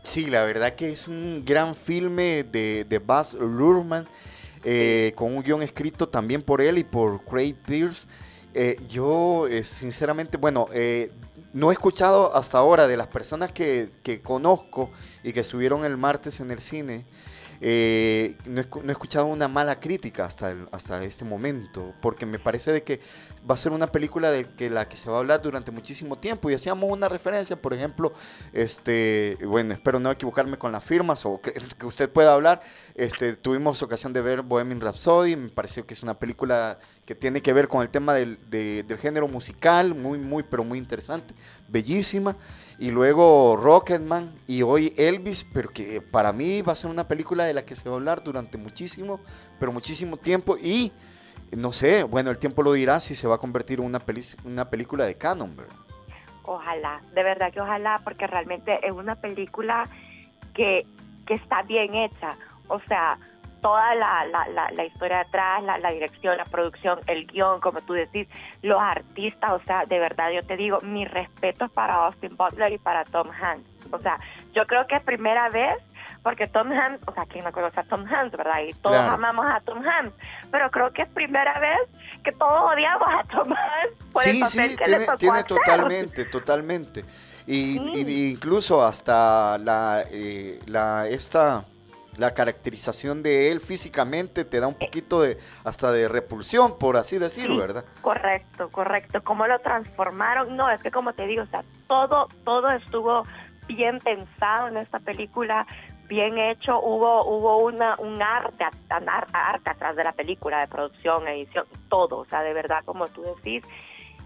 Sí, 0.03 0.27
la 0.27 0.43
verdad 0.43 0.75
que 0.75 0.91
es 0.91 1.07
un 1.07 1.43
gran 1.45 1.75
filme 1.75 2.43
de, 2.43 2.85
de 2.85 2.97
Buzz 2.99 3.33
Luhrmann, 3.33 4.07
eh, 4.63 5.13
con 5.15 5.35
un 5.35 5.43
guion 5.43 5.61
escrito 5.61 6.07
también 6.07 6.41
por 6.41 6.61
él 6.61 6.77
y 6.77 6.83
por 6.83 7.23
Craig 7.23 7.55
Pierce. 7.65 8.07
Eh, 8.53 8.79
yo, 8.87 9.47
eh, 9.47 9.63
sinceramente, 9.63 10.37
bueno, 10.37 10.67
no 11.53 11.71
he 11.71 11.73
escuchado 11.73 12.35
hasta 12.35 12.57
ahora 12.57 12.87
de 12.87 12.97
las 12.97 13.07
personas 13.07 13.51
que, 13.51 13.89
que 14.03 14.21
conozco 14.21 14.91
y 15.23 15.33
que 15.33 15.39
estuvieron 15.39 15.85
el 15.85 15.97
martes 15.97 16.39
en 16.39 16.51
el 16.51 16.61
cine, 16.61 17.05
eh, 17.61 18.37
no, 18.45 18.61
he, 18.61 18.91
escuchado 18.91 19.25
una 19.25 19.49
mala 19.49 19.79
crítica 19.79 20.25
hasta, 20.25 20.55
hasta 20.71 21.03
este 21.03 21.25
momento, 21.25 21.93
porque 22.01 22.25
me 22.25 22.39
parece 22.39 22.71
de 22.71 22.83
que 22.83 23.01
va 23.49 23.53
a 23.53 23.57
ser 23.57 23.71
una 23.71 23.87
película 23.87 24.31
de 24.31 24.45
que 24.45 24.69
la 24.69 24.87
que 24.87 24.97
se 24.97 25.09
va 25.09 25.17
a 25.17 25.19
hablar 25.19 25.41
durante 25.41 25.71
muchísimo 25.71 26.17
tiempo. 26.17 26.49
Y 26.49 26.53
hacíamos 26.53 26.91
una 26.91 27.09
referencia, 27.09 27.61
por 27.61 27.73
ejemplo, 27.73 28.13
este, 28.53 29.37
bueno, 29.45 29.73
espero 29.73 29.99
no 29.99 30.11
equivocarme 30.11 30.57
con 30.57 30.71
las 30.71 30.83
firmas 30.83 31.25
o 31.25 31.39
que, 31.41 31.53
usted 31.85 32.09
pueda 32.09 32.33
hablar, 32.33 32.61
este, 32.95 33.33
tuvimos 33.33 33.81
ocasión 33.81 34.13
de 34.13 34.21
ver 34.21 34.41
Bohemian 34.41 34.81
Rhapsody, 34.81 35.35
me 35.35 35.49
pareció 35.49 35.85
que 35.85 35.93
es 35.93 36.03
una 36.03 36.17
película 36.17 36.79
que 37.05 37.15
tiene 37.15 37.41
que 37.41 37.53
ver 37.53 37.67
con 37.67 37.81
el 37.81 37.89
tema 37.89 38.13
del, 38.13 38.37
del 38.49 38.97
género 38.97 39.27
musical, 39.27 39.95
muy, 39.95 40.17
muy, 40.17 40.43
pero 40.43 40.63
muy 40.63 40.77
interesante, 40.77 41.33
bellísima. 41.67 42.35
Y 42.77 42.91
luego 42.91 43.57
Rocketman 43.57 44.33
y 44.47 44.61
hoy 44.61 44.93
Elvis, 44.95 45.45
pero 45.53 45.69
que 45.69 45.99
para 45.99 46.31
mí 46.31 46.61
va 46.61 46.71
a 46.71 46.75
ser 46.77 46.89
una 46.89 47.07
película 47.09 47.43
de 47.43 47.53
la 47.53 47.65
que 47.65 47.75
se 47.75 47.89
va 47.89 47.95
a 47.95 47.97
hablar 47.97 48.23
durante 48.23 48.57
muchísimo, 48.57 49.19
pero 49.59 49.73
muchísimo 49.73 50.15
tiempo. 50.15 50.57
Y 50.57 50.93
no 51.55 51.71
sé, 51.73 52.03
bueno, 52.03 52.31
el 52.31 52.37
tiempo 52.37 52.63
lo 52.63 52.73
dirá 52.73 52.99
si 52.99 53.15
se 53.15 53.27
va 53.27 53.35
a 53.35 53.37
convertir 53.37 53.79
en 53.79 53.85
una, 53.85 54.01
una 54.45 54.69
película 54.69 55.05
de 55.05 55.15
canon, 55.15 55.55
Ojalá, 56.43 56.99
de 57.13 57.23
verdad 57.23 57.53
que 57.53 57.61
ojalá, 57.61 58.01
porque 58.03 58.25
realmente 58.25 58.79
es 58.81 58.91
una 58.91 59.15
película 59.15 59.87
que, 60.55 60.85
que 61.27 61.35
está 61.35 61.61
bien 61.61 61.93
hecha. 61.93 62.37
O 62.67 62.79
sea, 62.87 63.19
toda 63.61 63.93
la, 63.95 64.25
la, 64.25 64.71
la, 64.71 64.85
historia 64.85 65.21
atrás, 65.21 65.61
la, 65.63 65.77
la, 65.77 65.91
dirección, 65.91 66.37
la 66.37 66.45
producción, 66.45 66.99
el 67.07 67.27
guion, 67.27 67.59
como 67.59 67.81
tú 67.81 67.93
decís, 67.93 68.27
los 68.61 68.79
artistas, 68.79 69.51
o 69.51 69.59
sea, 69.59 69.85
de 69.85 69.99
verdad 69.99 70.31
yo 70.31 70.41
te 70.41 70.57
digo, 70.57 70.79
mi 70.81 71.05
respeto 71.05 71.67
para 71.69 71.95
Austin 72.05 72.35
Butler 72.35 72.73
y 72.73 72.77
para 72.77 73.03
Tom 73.05 73.29
Hanks. 73.29 73.69
O 73.91 73.99
sea, 73.99 74.17
yo 74.53 74.65
creo 74.65 74.87
que 74.87 74.95
es 74.95 75.03
primera 75.03 75.49
vez, 75.49 75.77
porque 76.23 76.47
Tom 76.47 76.71
Hanks, 76.71 77.07
o 77.07 77.13
sea, 77.13 77.25
¿quién 77.25 77.43
no 77.43 77.51
conoce 77.51 77.79
a 77.79 77.83
Tom 77.83 78.05
Hanks, 78.05 78.37
verdad? 78.37 78.61
Y 78.67 78.73
todos 78.73 78.97
amamos 78.97 79.45
a 79.49 79.59
Tom 79.61 79.81
Hanks, 79.85 80.13
pero 80.51 80.69
creo 80.71 80.91
que 80.91 81.03
es 81.03 81.09
primera 81.09 81.59
vez 81.59 81.79
que 82.23 82.31
todos 82.31 82.73
odiamos 82.73 83.07
a 83.07 83.23
Tom 83.23 83.53
Hanks 83.53 84.05
por 84.11 84.23
sí, 84.23 84.29
el 84.29 84.39
papel 84.39 84.69
sí, 84.69 84.75
que 84.75 84.83
tiene, 84.85 84.99
le 84.99 85.17
tiene 85.17 85.43
totalmente, 85.43 86.25
totalmente. 86.25 87.05
Y, 87.47 88.31
incluso 88.31 88.85
hasta 88.85 89.57
la, 89.57 90.03
eh, 90.11 90.59
la 90.67 91.07
esta 91.07 91.65
la 92.19 92.33
caracterización 92.33 93.23
de 93.23 93.49
él 93.49 93.61
físicamente 93.61 94.43
te 94.43 94.59
da 94.59 94.67
un 94.67 94.75
poquito 94.75 95.21
de 95.21 95.37
hasta 95.63 95.91
de 95.91 96.09
repulsión, 96.09 96.77
por 96.77 96.97
así 96.97 97.17
decirlo, 97.17 97.57
¿verdad? 97.57 97.85
Correcto, 98.01 98.69
correcto. 98.69 99.23
¿Cómo 99.23 99.47
lo 99.47 99.57
transformaron? 99.59 100.55
No, 100.57 100.69
es 100.69 100.81
que 100.81 100.91
como 100.91 101.13
te 101.13 101.25
digo, 101.25 101.43
o 101.43 101.47
sea, 101.47 101.63
todo, 101.87 102.27
todo 102.43 102.69
estuvo 102.71 103.23
bien 103.67 103.99
pensado 103.99 104.67
en 104.67 104.77
esta 104.77 104.99
película, 104.99 105.65
bien 106.09 106.37
hecho, 106.37 106.81
hubo, 106.81 107.23
hubo 107.25 107.59
una, 107.59 107.95
un 107.99 108.21
arte, 108.21 108.65
arte 108.89 109.69
atrás 109.69 109.95
de 109.95 110.03
la 110.03 110.11
película, 110.11 110.59
de 110.59 110.67
producción, 110.67 111.25
edición, 111.29 111.65
todo, 111.87 112.17
o 112.17 112.25
sea, 112.25 112.41
de 112.41 112.53
verdad, 112.53 112.83
como 112.83 113.07
tú 113.07 113.21
decís, 113.21 113.63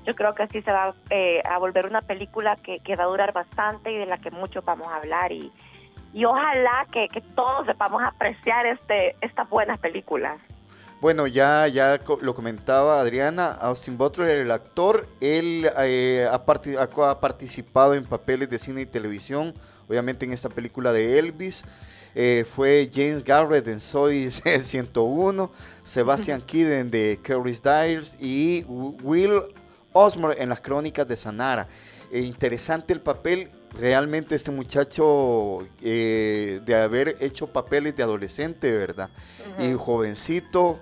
yo 0.05 0.15
creo 0.15 0.33
que 0.33 0.43
así 0.43 0.61
se 0.63 0.71
va 0.71 0.95
eh, 1.11 1.43
a 1.45 1.59
volver 1.59 1.85
una 1.85 2.01
película 2.01 2.55
que, 2.55 2.77
que 2.79 2.95
va 2.95 3.03
a 3.03 3.07
durar 3.07 3.33
bastante 3.33 3.91
y 3.91 3.97
de 3.97 4.07
la 4.07 4.17
que 4.17 4.31
muchos 4.31 4.65
vamos 4.65 4.87
a 4.87 4.95
hablar 4.95 5.31
y 5.31 5.51
y 6.15 6.25
ojalá 6.25 6.85
que, 6.91 7.07
todos 7.35 7.65
sepamos 7.65 8.03
apreciar 8.03 8.67
este, 8.67 9.15
estas 9.21 9.49
buenas 9.49 9.79
películas. 9.79 10.37
Bueno, 11.01 11.25
ya, 11.25 11.67
ya 11.67 11.99
lo 12.21 12.35
comentaba 12.35 12.99
Adriana, 12.99 13.51
Austin 13.51 13.97
Butler, 13.97 14.29
el 14.29 14.51
actor, 14.51 15.07
él 15.21 15.67
eh, 15.79 16.27
ha, 16.31 16.87
co- 16.87 17.05
ha 17.05 17.19
participado 17.19 17.95
en 17.95 18.05
papeles 18.05 18.47
de 18.49 18.59
cine 18.59 18.81
y 18.81 18.85
televisión, 18.85 19.55
obviamente 19.93 20.25
en 20.25 20.33
esta 20.33 20.49
película 20.49 20.91
de 20.91 21.19
Elvis. 21.19 21.63
Eh, 22.15 22.45
fue 22.47 22.89
James 22.93 23.23
Garrett 23.23 23.67
en 23.67 23.79
Soy 23.79 24.31
101, 24.61 25.51
Sebastian 25.83 26.41
Kidden 26.45 26.89
de 26.91 27.19
Curious 27.25 27.61
Dyers 27.61 28.17
y 28.19 28.63
Will 28.67 29.31
Osmore 29.93 30.41
en 30.41 30.49
las 30.49 30.61
crónicas 30.61 31.07
de 31.07 31.15
Sanara. 31.15 31.67
Eh, 32.11 32.21
interesante 32.21 32.93
el 32.93 33.01
papel, 33.01 33.49
realmente 33.73 34.35
este 34.35 34.51
muchacho 34.51 35.67
eh, 35.81 36.59
de 36.65 36.75
haber 36.75 37.17
hecho 37.19 37.47
papeles 37.47 37.95
de 37.95 38.03
adolescente, 38.03 38.71
¿verdad? 38.71 39.09
Y 39.59 39.73
jovencito, 39.73 40.79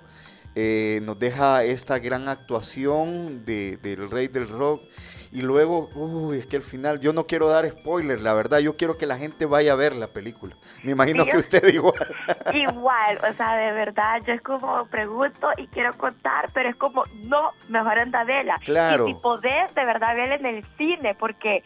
nos 0.54 1.18
deja 1.18 1.64
esta 1.64 1.98
gran 1.98 2.28
actuación 2.28 3.42
de- 3.46 3.78
del 3.82 4.10
rey 4.10 4.28
del 4.28 4.48
rock. 4.48 4.82
Y 5.32 5.40
luego, 5.40 5.88
uy, 5.94 6.38
es 6.38 6.46
que 6.46 6.56
al 6.56 6.62
final, 6.62 7.00
yo 7.00 7.14
no 7.14 7.24
quiero 7.24 7.48
dar 7.48 7.66
spoilers, 7.66 8.20
la 8.20 8.34
verdad, 8.34 8.58
yo 8.58 8.76
quiero 8.76 8.98
que 8.98 9.06
la 9.06 9.16
gente 9.16 9.46
vaya 9.46 9.72
a 9.72 9.76
ver 9.76 9.96
la 9.96 10.06
película. 10.06 10.54
Me 10.82 10.92
imagino 10.92 11.24
Sí, 11.24 11.30
que 11.30 11.36
usted 11.38 11.72
igual. 11.72 11.94
Igual, 12.52 13.18
o 13.28 13.32
sea, 13.32 13.56
de 13.56 13.72
verdad, 13.72 14.20
yo 14.26 14.34
es 14.34 14.42
como 14.42 14.84
pregunto 14.86 15.48
y 15.56 15.66
quiero 15.68 15.94
contar, 15.96 16.50
pero 16.52 16.68
es 16.68 16.76
como, 16.76 17.04
no, 17.24 17.52
mejor 17.68 17.98
anda 17.98 18.24
vela. 18.24 18.58
Claro. 18.62 19.08
Y 19.08 19.14
si 19.14 19.20
podés, 19.20 19.74
de 19.74 19.84
verdad, 19.86 20.14
vela 20.14 20.34
en 20.34 20.44
el 20.44 20.64
cine, 20.76 21.14
porque 21.14 21.62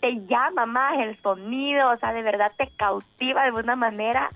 te 0.00 0.24
llama 0.26 0.66
más 0.66 0.98
el 1.00 1.20
sonido, 1.22 1.90
o 1.90 1.96
sea, 1.96 2.12
de 2.12 2.22
verdad 2.22 2.52
te 2.56 2.68
cautiva 2.76 3.44
de 3.44 3.50
una 3.50 3.74
manera 3.74 4.30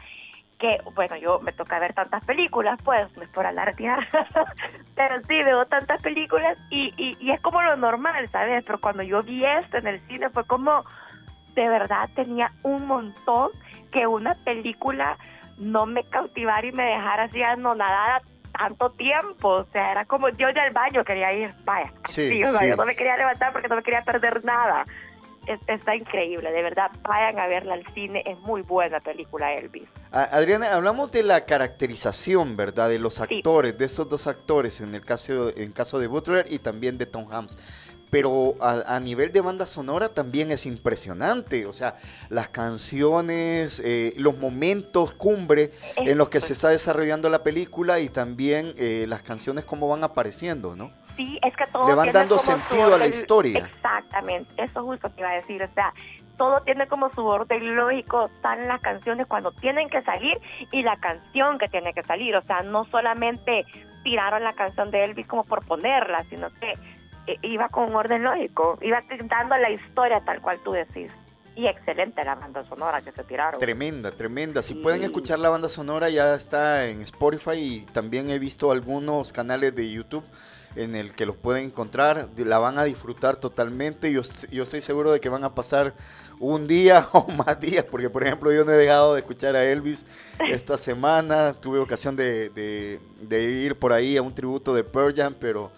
que, 0.58 0.78
bueno, 0.94 1.16
yo 1.16 1.40
me 1.40 1.52
toca 1.52 1.78
ver 1.78 1.92
tantas 1.92 2.24
películas, 2.24 2.80
pues, 2.82 3.14
no 3.16 3.22
es 3.22 3.28
por 3.28 3.46
alardear, 3.46 4.06
pero 4.94 5.20
sí, 5.26 5.42
veo 5.42 5.66
tantas 5.66 6.00
películas 6.02 6.58
y, 6.70 6.92
y, 6.96 7.16
y 7.20 7.30
es 7.30 7.40
como 7.40 7.62
lo 7.62 7.76
normal, 7.76 8.26
¿sabes? 8.28 8.64
Pero 8.66 8.80
cuando 8.80 9.02
yo 9.02 9.22
vi 9.22 9.44
esto 9.44 9.78
en 9.78 9.86
el 9.86 10.00
cine 10.08 10.30
fue 10.30 10.44
como, 10.44 10.84
de 11.54 11.68
verdad, 11.68 12.08
tenía 12.14 12.52
un 12.62 12.86
montón 12.86 13.50
que 13.92 14.06
una 14.06 14.34
película 14.44 15.18
no 15.58 15.86
me 15.86 16.04
cautivara 16.04 16.66
y 16.66 16.72
me 16.72 16.84
dejara 16.84 17.24
así 17.24 17.42
anonadada 17.42 18.22
tanto 18.56 18.90
tiempo, 18.90 19.48
o 19.48 19.64
sea, 19.64 19.92
era 19.92 20.04
como 20.06 20.28
yo 20.30 20.48
ya 20.50 20.62
al 20.62 20.72
baño 20.72 21.04
quería 21.04 21.32
ir, 21.32 21.52
vaya, 21.64 21.92
Sí, 22.06 22.30
sí, 22.30 22.44
o 22.44 22.50
sea, 22.50 22.60
sí. 22.60 22.68
yo 22.68 22.76
no 22.76 22.86
me 22.86 22.96
quería 22.96 23.16
levantar 23.16 23.52
porque 23.52 23.68
no 23.68 23.76
me 23.76 23.82
quería 23.82 24.02
perder 24.02 24.44
nada. 24.44 24.84
Es- 25.46 25.60
está 25.68 25.94
increíble, 25.94 26.50
de 26.50 26.62
verdad, 26.62 26.90
vayan 27.02 27.38
a 27.38 27.46
verla 27.46 27.74
al 27.74 27.86
cine, 27.94 28.22
es 28.26 28.38
muy 28.40 28.62
buena 28.62 29.00
película 29.00 29.54
Elvis. 29.54 29.84
Adriana, 30.10 30.74
hablamos 30.74 31.10
de 31.12 31.22
la 31.22 31.44
caracterización, 31.46 32.56
¿verdad? 32.56 32.88
De 32.88 32.98
los 32.98 33.20
actores, 33.20 33.78
de 33.78 33.84
estos 33.84 34.08
dos 34.08 34.26
actores, 34.26 34.80
en 34.80 34.94
el 34.94 35.02
caso, 35.04 35.50
en 35.56 35.72
caso 35.72 35.98
de 35.98 36.06
Butler 36.08 36.46
y 36.50 36.58
también 36.58 36.98
de 36.98 37.06
Tom 37.06 37.26
Hanks. 37.30 37.56
Pero 38.08 38.54
a, 38.60 38.94
a 38.96 39.00
nivel 39.00 39.32
de 39.32 39.40
banda 39.40 39.66
sonora 39.66 40.08
también 40.08 40.50
es 40.52 40.64
impresionante. 40.64 41.66
O 41.66 41.72
sea, 41.72 41.96
las 42.28 42.48
canciones, 42.48 43.80
eh, 43.84 44.14
los 44.16 44.38
momentos 44.38 45.12
cumbre 45.12 45.72
en 45.96 46.16
los 46.16 46.28
que 46.28 46.40
se 46.40 46.52
está 46.52 46.68
desarrollando 46.68 47.28
la 47.28 47.42
película 47.42 47.98
y 48.00 48.08
también 48.08 48.74
eh, 48.78 49.06
las 49.08 49.22
canciones 49.22 49.64
como 49.64 49.88
van 49.88 50.04
apareciendo, 50.04 50.76
¿no? 50.76 50.90
Sí, 51.16 51.38
es 51.42 51.56
que 51.56 51.66
todo 51.72 51.88
Le 51.88 51.94
van 51.94 52.12
dando 52.12 52.38
sentido 52.38 52.94
a 52.94 52.98
la 52.98 53.06
historia. 53.06 53.70
Exactamente, 53.74 54.62
eso 54.62 54.84
justo 54.84 55.08
te 55.10 55.20
iba 55.20 55.30
a 55.30 55.34
decir, 55.34 55.62
o 55.62 55.68
sea, 55.74 55.92
todo 56.36 56.60
tiene 56.60 56.86
como 56.86 57.10
su 57.10 57.24
orden 57.24 57.74
lógico, 57.74 58.26
están 58.26 58.68
las 58.68 58.80
canciones 58.80 59.26
cuando 59.26 59.52
tienen 59.52 59.88
que 59.88 60.02
salir 60.02 60.38
y 60.70 60.82
la 60.82 60.96
canción 60.98 61.58
que 61.58 61.68
tiene 61.68 61.94
que 61.94 62.02
salir, 62.02 62.36
o 62.36 62.42
sea, 62.42 62.60
no 62.60 62.84
solamente 62.84 63.64
tiraron 64.04 64.44
la 64.44 64.52
canción 64.52 64.90
de 64.90 65.04
Elvis 65.04 65.26
como 65.26 65.44
por 65.44 65.64
ponerla, 65.64 66.24
sino 66.28 66.50
que 66.60 66.74
eh, 67.26 67.38
iba 67.42 67.68
con 67.68 67.90
un 67.90 67.96
orden 67.96 68.22
lógico, 68.22 68.78
iba 68.82 69.00
dando 69.24 69.56
la 69.56 69.70
historia 69.70 70.20
tal 70.24 70.40
cual 70.40 70.60
tú 70.62 70.72
decís. 70.72 71.12
Y 71.56 71.66
excelente 71.66 72.22
la 72.22 72.34
banda 72.34 72.62
sonora 72.64 73.00
que 73.00 73.12
se 73.12 73.24
tiraron. 73.24 73.58
Tremenda, 73.58 74.10
tremenda. 74.10 74.62
Si 74.62 74.74
pueden 74.74 75.02
escuchar 75.04 75.38
la 75.38 75.48
banda 75.48 75.70
sonora, 75.70 76.10
ya 76.10 76.34
está 76.34 76.84
en 76.84 77.00
Spotify 77.00 77.54
y 77.54 77.80
también 77.92 78.28
he 78.28 78.38
visto 78.38 78.70
algunos 78.70 79.32
canales 79.32 79.74
de 79.74 79.90
YouTube 79.90 80.22
en 80.76 80.94
el 80.94 81.12
que 81.12 81.26
los 81.26 81.36
pueden 81.36 81.66
encontrar. 81.66 82.28
La 82.36 82.58
van 82.58 82.78
a 82.78 82.84
disfrutar 82.84 83.36
totalmente. 83.36 84.12
Yo, 84.12 84.22
yo 84.50 84.62
estoy 84.62 84.80
seguro 84.80 85.12
de 85.12 85.20
que 85.20 85.28
van 85.28 85.44
a 85.44 85.54
pasar 85.54 85.94
un 86.38 86.66
día 86.66 87.06
o 87.12 87.26
más 87.28 87.58
días, 87.60 87.84
porque 87.90 88.10
por 88.10 88.22
ejemplo 88.24 88.52
yo 88.52 88.64
no 88.64 88.72
he 88.72 88.76
dejado 88.76 89.14
de 89.14 89.20
escuchar 89.20 89.56
a 89.56 89.64
Elvis 89.64 90.04
esta 90.50 90.76
semana. 90.78 91.54
Tuve 91.54 91.78
ocasión 91.78 92.14
de, 92.16 92.50
de- 92.50 93.00
de 93.22 93.42
ir 93.42 93.74
por 93.76 93.92
ahí 93.92 94.16
a 94.16 94.22
un 94.22 94.34
tributo 94.34 94.74
de 94.74 94.84
Pearl 94.84 95.14
Jam, 95.14 95.34
pero 95.40 95.72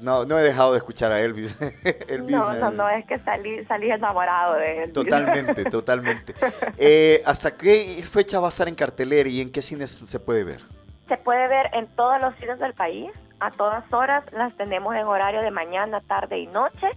no, 0.00 0.24
no 0.24 0.38
he 0.38 0.42
dejado 0.42 0.72
de 0.72 0.78
escuchar 0.78 1.12
a 1.12 1.20
Elvis. 1.20 1.54
Elvis 2.08 2.30
No, 2.36 2.52
no, 2.54 2.70
no, 2.72 2.88
es 2.90 3.06
que 3.06 3.18
salí, 3.20 3.64
salí 3.66 3.90
enamorado 3.90 4.54
de 4.56 4.84
él. 4.84 4.92
Totalmente, 4.92 5.64
totalmente. 5.64 6.34
Eh, 6.76 7.22
¿Hasta 7.24 7.56
qué 7.56 8.04
fecha 8.08 8.40
va 8.40 8.48
a 8.48 8.50
estar 8.50 8.68
en 8.68 8.74
cartelera 8.74 9.28
y 9.28 9.40
en 9.40 9.50
qué 9.50 9.62
cines 9.62 10.00
se 10.04 10.18
puede 10.20 10.44
ver? 10.44 10.60
Se 11.08 11.16
puede 11.18 11.46
ver 11.48 11.70
en 11.72 11.86
todos 11.88 12.20
los 12.20 12.34
cines 12.36 12.58
del 12.58 12.74
país, 12.74 13.10
a 13.42 13.50
todas 13.50 13.92
horas, 13.92 14.24
las 14.32 14.54
tenemos 14.56 14.94
en 14.94 15.04
horario 15.04 15.42
de 15.42 15.50
mañana, 15.50 16.00
tarde 16.00 16.38
y 16.38 16.46
noche. 16.46 16.88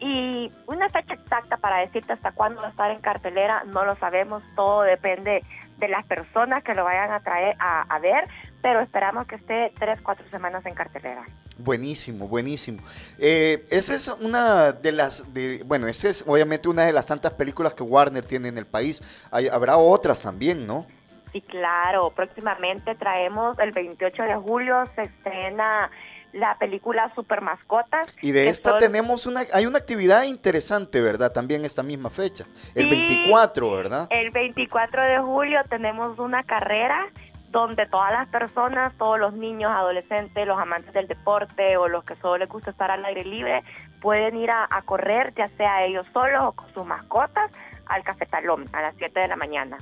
Y 0.00 0.52
una 0.66 0.88
fecha 0.90 1.14
exacta 1.14 1.56
para 1.56 1.78
decirte 1.78 2.12
hasta 2.12 2.30
cuándo 2.32 2.60
va 2.60 2.68
a 2.68 2.70
estar 2.70 2.90
en 2.90 3.00
cartelera, 3.00 3.64
no 3.64 3.84
lo 3.84 3.96
sabemos, 3.96 4.42
todo 4.54 4.82
depende 4.82 5.42
de 5.78 5.88
las 5.88 6.04
personas 6.06 6.62
que 6.62 6.74
lo 6.74 6.84
vayan 6.84 7.10
a 7.12 7.20
traer 7.20 7.56
a, 7.58 7.98
ver, 8.00 8.24
pero 8.62 8.80
esperamos 8.80 9.26
que 9.26 9.36
esté 9.36 9.72
tres, 9.78 10.00
cuatro 10.00 10.24
semanas 10.30 10.64
en 10.66 10.74
cartelera. 10.74 11.24
Buenísimo, 11.58 12.28
buenísimo. 12.28 12.82
Eh, 13.18 13.66
esa 13.70 13.94
es 13.94 14.08
una 14.08 14.72
de 14.72 14.92
las, 14.92 15.32
de, 15.32 15.62
bueno, 15.64 15.88
esta 15.88 16.08
es 16.08 16.24
obviamente 16.26 16.68
una 16.68 16.84
de 16.84 16.92
las 16.92 17.06
tantas 17.06 17.32
películas 17.34 17.74
que 17.74 17.82
Warner 17.82 18.24
tiene 18.24 18.48
en 18.48 18.58
el 18.58 18.66
país. 18.66 19.02
Habrá 19.30 19.76
otras 19.76 20.22
también, 20.22 20.66
¿no? 20.66 20.86
Sí, 21.32 21.40
claro, 21.42 22.10
próximamente 22.10 22.94
traemos 22.94 23.58
el 23.58 23.72
28 23.72 24.22
de 24.22 24.34
julio, 24.36 24.84
se 24.94 25.02
estrena 25.02 25.90
la 26.32 26.56
película 26.58 27.10
Super 27.14 27.40
Mascotas. 27.40 28.14
Y 28.20 28.32
de 28.32 28.48
esta 28.48 28.70
son- 28.70 28.78
tenemos 28.78 29.26
una, 29.26 29.44
hay 29.52 29.66
una 29.66 29.78
actividad 29.78 30.24
interesante, 30.24 31.00
¿verdad? 31.00 31.32
También 31.32 31.64
esta 31.64 31.82
misma 31.82 32.10
fecha, 32.10 32.44
el 32.74 32.84
Sí. 32.84 32.90
24, 32.90 33.70
¿verdad? 33.72 34.06
El 34.10 34.30
24 34.30 35.02
de 35.02 35.18
julio 35.20 35.60
tenemos 35.68 36.18
una 36.18 36.42
carrera 36.42 37.06
donde 37.50 37.86
todas 37.86 38.12
las 38.12 38.28
personas, 38.28 38.92
todos 38.98 39.18
los 39.18 39.32
niños, 39.32 39.70
adolescentes, 39.74 40.46
los 40.46 40.58
amantes 40.58 40.92
del 40.92 41.08
deporte 41.08 41.78
o 41.78 41.88
los 41.88 42.04
que 42.04 42.14
solo 42.16 42.36
les 42.38 42.48
gusta 42.50 42.70
estar 42.72 42.90
al 42.90 43.02
aire 43.06 43.24
libre, 43.24 43.62
pueden 44.02 44.36
ir 44.36 44.50
a, 44.50 44.66
a 44.70 44.82
correr, 44.82 45.32
ya 45.34 45.48
sea 45.56 45.82
ellos 45.84 46.06
solos 46.12 46.42
o 46.44 46.52
con 46.52 46.70
sus 46.74 46.84
mascotas, 46.84 47.50
al 47.86 48.02
cafetalón 48.04 48.66
a 48.74 48.82
las 48.82 48.94
7 48.98 49.20
de 49.20 49.28
la 49.28 49.36
mañana. 49.36 49.78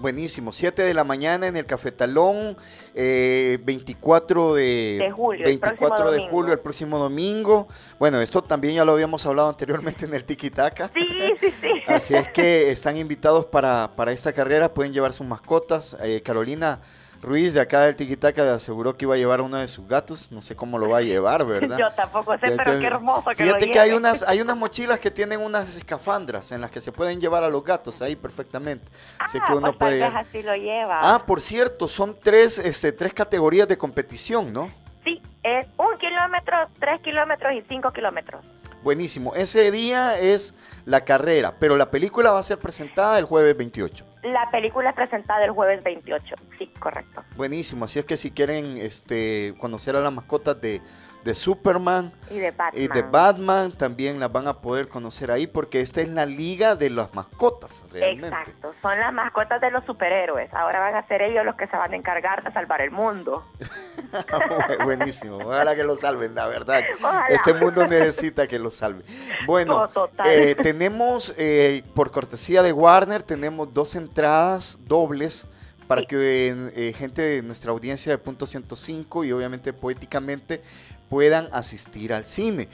Buenísimo, 0.00 0.52
7 0.52 0.82
de 0.82 0.94
la 0.94 1.04
mañana 1.04 1.46
en 1.46 1.56
el 1.56 1.66
Cafetalón, 1.66 2.56
eh, 2.94 3.58
24 3.62 4.54
de, 4.54 4.96
De 4.98 5.10
julio, 5.10 5.46
el 5.46 5.58
24 5.58 5.76
próximo 5.76 6.10
de 6.10 6.16
domingo. 6.16 6.30
julio, 6.30 6.52
el 6.54 6.58
próximo 6.58 6.98
domingo. 6.98 7.68
Bueno, 7.98 8.20
esto 8.20 8.42
también 8.42 8.74
ya 8.74 8.84
lo 8.84 8.92
habíamos 8.92 9.26
hablado 9.26 9.50
anteriormente 9.50 10.06
en 10.06 10.14
el 10.14 10.24
Tiki 10.24 10.50
Taka. 10.50 10.90
Sí, 10.94 11.06
sí, 11.38 11.54
sí. 11.60 11.82
Así 11.86 12.14
es 12.14 12.28
que 12.28 12.70
están 12.70 12.96
invitados 12.96 13.44
para, 13.44 13.90
para 13.94 14.12
esta 14.12 14.32
carrera, 14.32 14.72
pueden 14.72 14.92
llevar 14.94 15.12
sus 15.12 15.26
mascotas. 15.26 15.94
Eh, 16.02 16.22
Carolina 16.24 16.80
Ruiz 17.22 17.52
de 17.52 17.60
acá 17.60 17.82
del 17.82 17.96
Tiquitaca 17.96 18.42
le 18.42 18.50
aseguró 18.50 18.96
que 18.96 19.04
iba 19.04 19.14
a 19.14 19.18
llevar 19.18 19.40
a 19.40 19.42
uno 19.42 19.58
de 19.58 19.68
sus 19.68 19.86
gatos, 19.86 20.32
no 20.32 20.40
sé 20.40 20.56
cómo 20.56 20.78
lo 20.78 20.88
va 20.88 20.98
a 20.98 21.02
llevar, 21.02 21.44
¿verdad? 21.44 21.76
Yo 21.78 21.90
tampoco 21.92 22.32
sé, 22.38 22.50
pero 22.56 22.78
qué 22.80 22.86
hermoso 22.86 23.24
que 23.30 23.44
Fíjate 23.44 23.66
lo 23.66 23.72
que 23.72 23.78
hay 23.78 23.92
unas, 23.92 24.22
hay 24.22 24.40
unas 24.40 24.56
mochilas 24.56 25.00
que 25.00 25.10
tienen 25.10 25.40
unas 25.40 25.76
escafandras 25.76 26.50
en 26.52 26.62
las 26.62 26.70
que 26.70 26.80
se 26.80 26.92
pueden 26.92 27.20
llevar 27.20 27.44
a 27.44 27.50
los 27.50 27.62
gatos 27.62 28.00
ahí 28.00 28.16
perfectamente. 28.16 28.86
Así 29.18 29.36
Ah, 29.38 29.44
que 29.46 29.52
uno 29.52 29.60
pues 29.60 29.78
tal 29.78 29.88
puede... 29.88 30.00
vez 30.00 30.12
así 30.14 30.42
lo 30.42 30.56
lleva. 30.56 30.98
Ah, 31.02 31.24
por 31.26 31.42
cierto, 31.42 31.88
son 31.88 32.16
tres, 32.18 32.58
este, 32.58 32.92
tres 32.92 33.12
categorías 33.12 33.68
de 33.68 33.76
competición, 33.76 34.50
¿no? 34.52 34.70
Sí, 35.04 35.20
es 35.42 35.66
un 35.76 35.98
kilómetro, 35.98 36.56
tres 36.78 37.00
kilómetros 37.02 37.52
y 37.52 37.62
cinco 37.68 37.90
kilómetros. 37.90 38.44
Buenísimo. 38.82 39.34
Ese 39.34 39.70
día 39.70 40.18
es 40.18 40.54
la 40.86 41.04
carrera, 41.04 41.54
pero 41.58 41.76
la 41.76 41.90
película 41.90 42.32
va 42.32 42.38
a 42.38 42.42
ser 42.42 42.58
presentada 42.58 43.18
el 43.18 43.24
jueves 43.24 43.56
28. 43.56 44.06
La 44.22 44.48
película 44.50 44.90
es 44.90 44.96
presentada 44.96 45.44
el 45.44 45.50
jueves 45.50 45.82
28, 45.84 46.34
sí, 46.58 46.66
correcto. 46.78 47.22
Buenísimo. 47.36 47.84
Así 47.84 47.98
es 47.98 48.04
que 48.04 48.16
si 48.16 48.30
quieren 48.30 48.76
este, 48.76 49.54
conocer 49.58 49.96
a 49.96 50.00
las 50.00 50.12
mascotas 50.12 50.60
de, 50.60 50.80
de 51.24 51.34
Superman 51.34 52.12
Y 52.30 52.38
de 52.38 52.50
Batman. 52.50 52.82
y 52.82 52.88
de 52.88 53.02
Batman, 53.02 53.72
también 53.72 54.18
las 54.18 54.32
van 54.32 54.48
a 54.48 54.54
poder 54.60 54.88
conocer 54.88 55.30
ahí 55.30 55.46
porque 55.46 55.80
esta 55.80 56.00
es 56.00 56.08
la 56.08 56.24
liga 56.26 56.76
de 56.76 56.88
las 56.90 57.14
mascotas, 57.14 57.84
realmente. 57.92 58.28
Exacto, 58.28 58.72
son 58.80 58.98
las 58.98 59.12
mascotas 59.12 59.60
de 59.60 59.70
los 59.70 59.84
superhéroes. 59.84 60.52
Ahora 60.54 60.80
van 60.80 60.94
a 60.96 61.06
ser 61.06 61.22
ellos 61.22 61.44
los 61.44 61.56
que 61.56 61.66
se 61.66 61.76
van 61.76 61.92
a 61.92 61.96
encargar 61.96 62.42
de 62.42 62.50
salvar 62.52 62.80
el 62.80 62.90
mundo. 62.90 63.44
Buenísimo. 64.84 65.38
Ojalá 65.38 65.74
que 65.76 65.84
lo 65.84 65.96
salven, 65.96 66.34
la 66.34 66.46
verdad. 66.46 66.82
Ojalá. 66.98 67.26
Este 67.28 67.54
mundo 67.54 67.86
necesita 67.86 68.46
que 68.46 68.58
lo 68.58 68.70
salve. 68.70 69.04
Bueno, 69.46 69.78
No, 69.80 69.88
total. 69.88 70.26
eh, 70.28 70.54
tenemos, 70.54 71.34
eh, 71.36 71.82
por 71.94 72.10
cortesía 72.10 72.62
de 72.62 72.72
Warner, 72.72 73.22
tenemos 73.22 73.72
dos 73.72 73.94
entradas 73.94 74.78
dobles 74.86 75.46
para 75.86 76.04
que 76.04 76.70
eh, 76.76 76.92
gente 76.96 77.20
de 77.22 77.42
nuestra 77.42 77.72
audiencia 77.72 78.12
de 78.12 78.18
punto 78.18 78.46
105 78.46 79.24
y 79.24 79.32
obviamente 79.32 79.72
poéticamente 79.72 80.62
puedan 81.10 81.48
asistir 81.52 82.14
al 82.14 82.24
cine. 82.24 82.68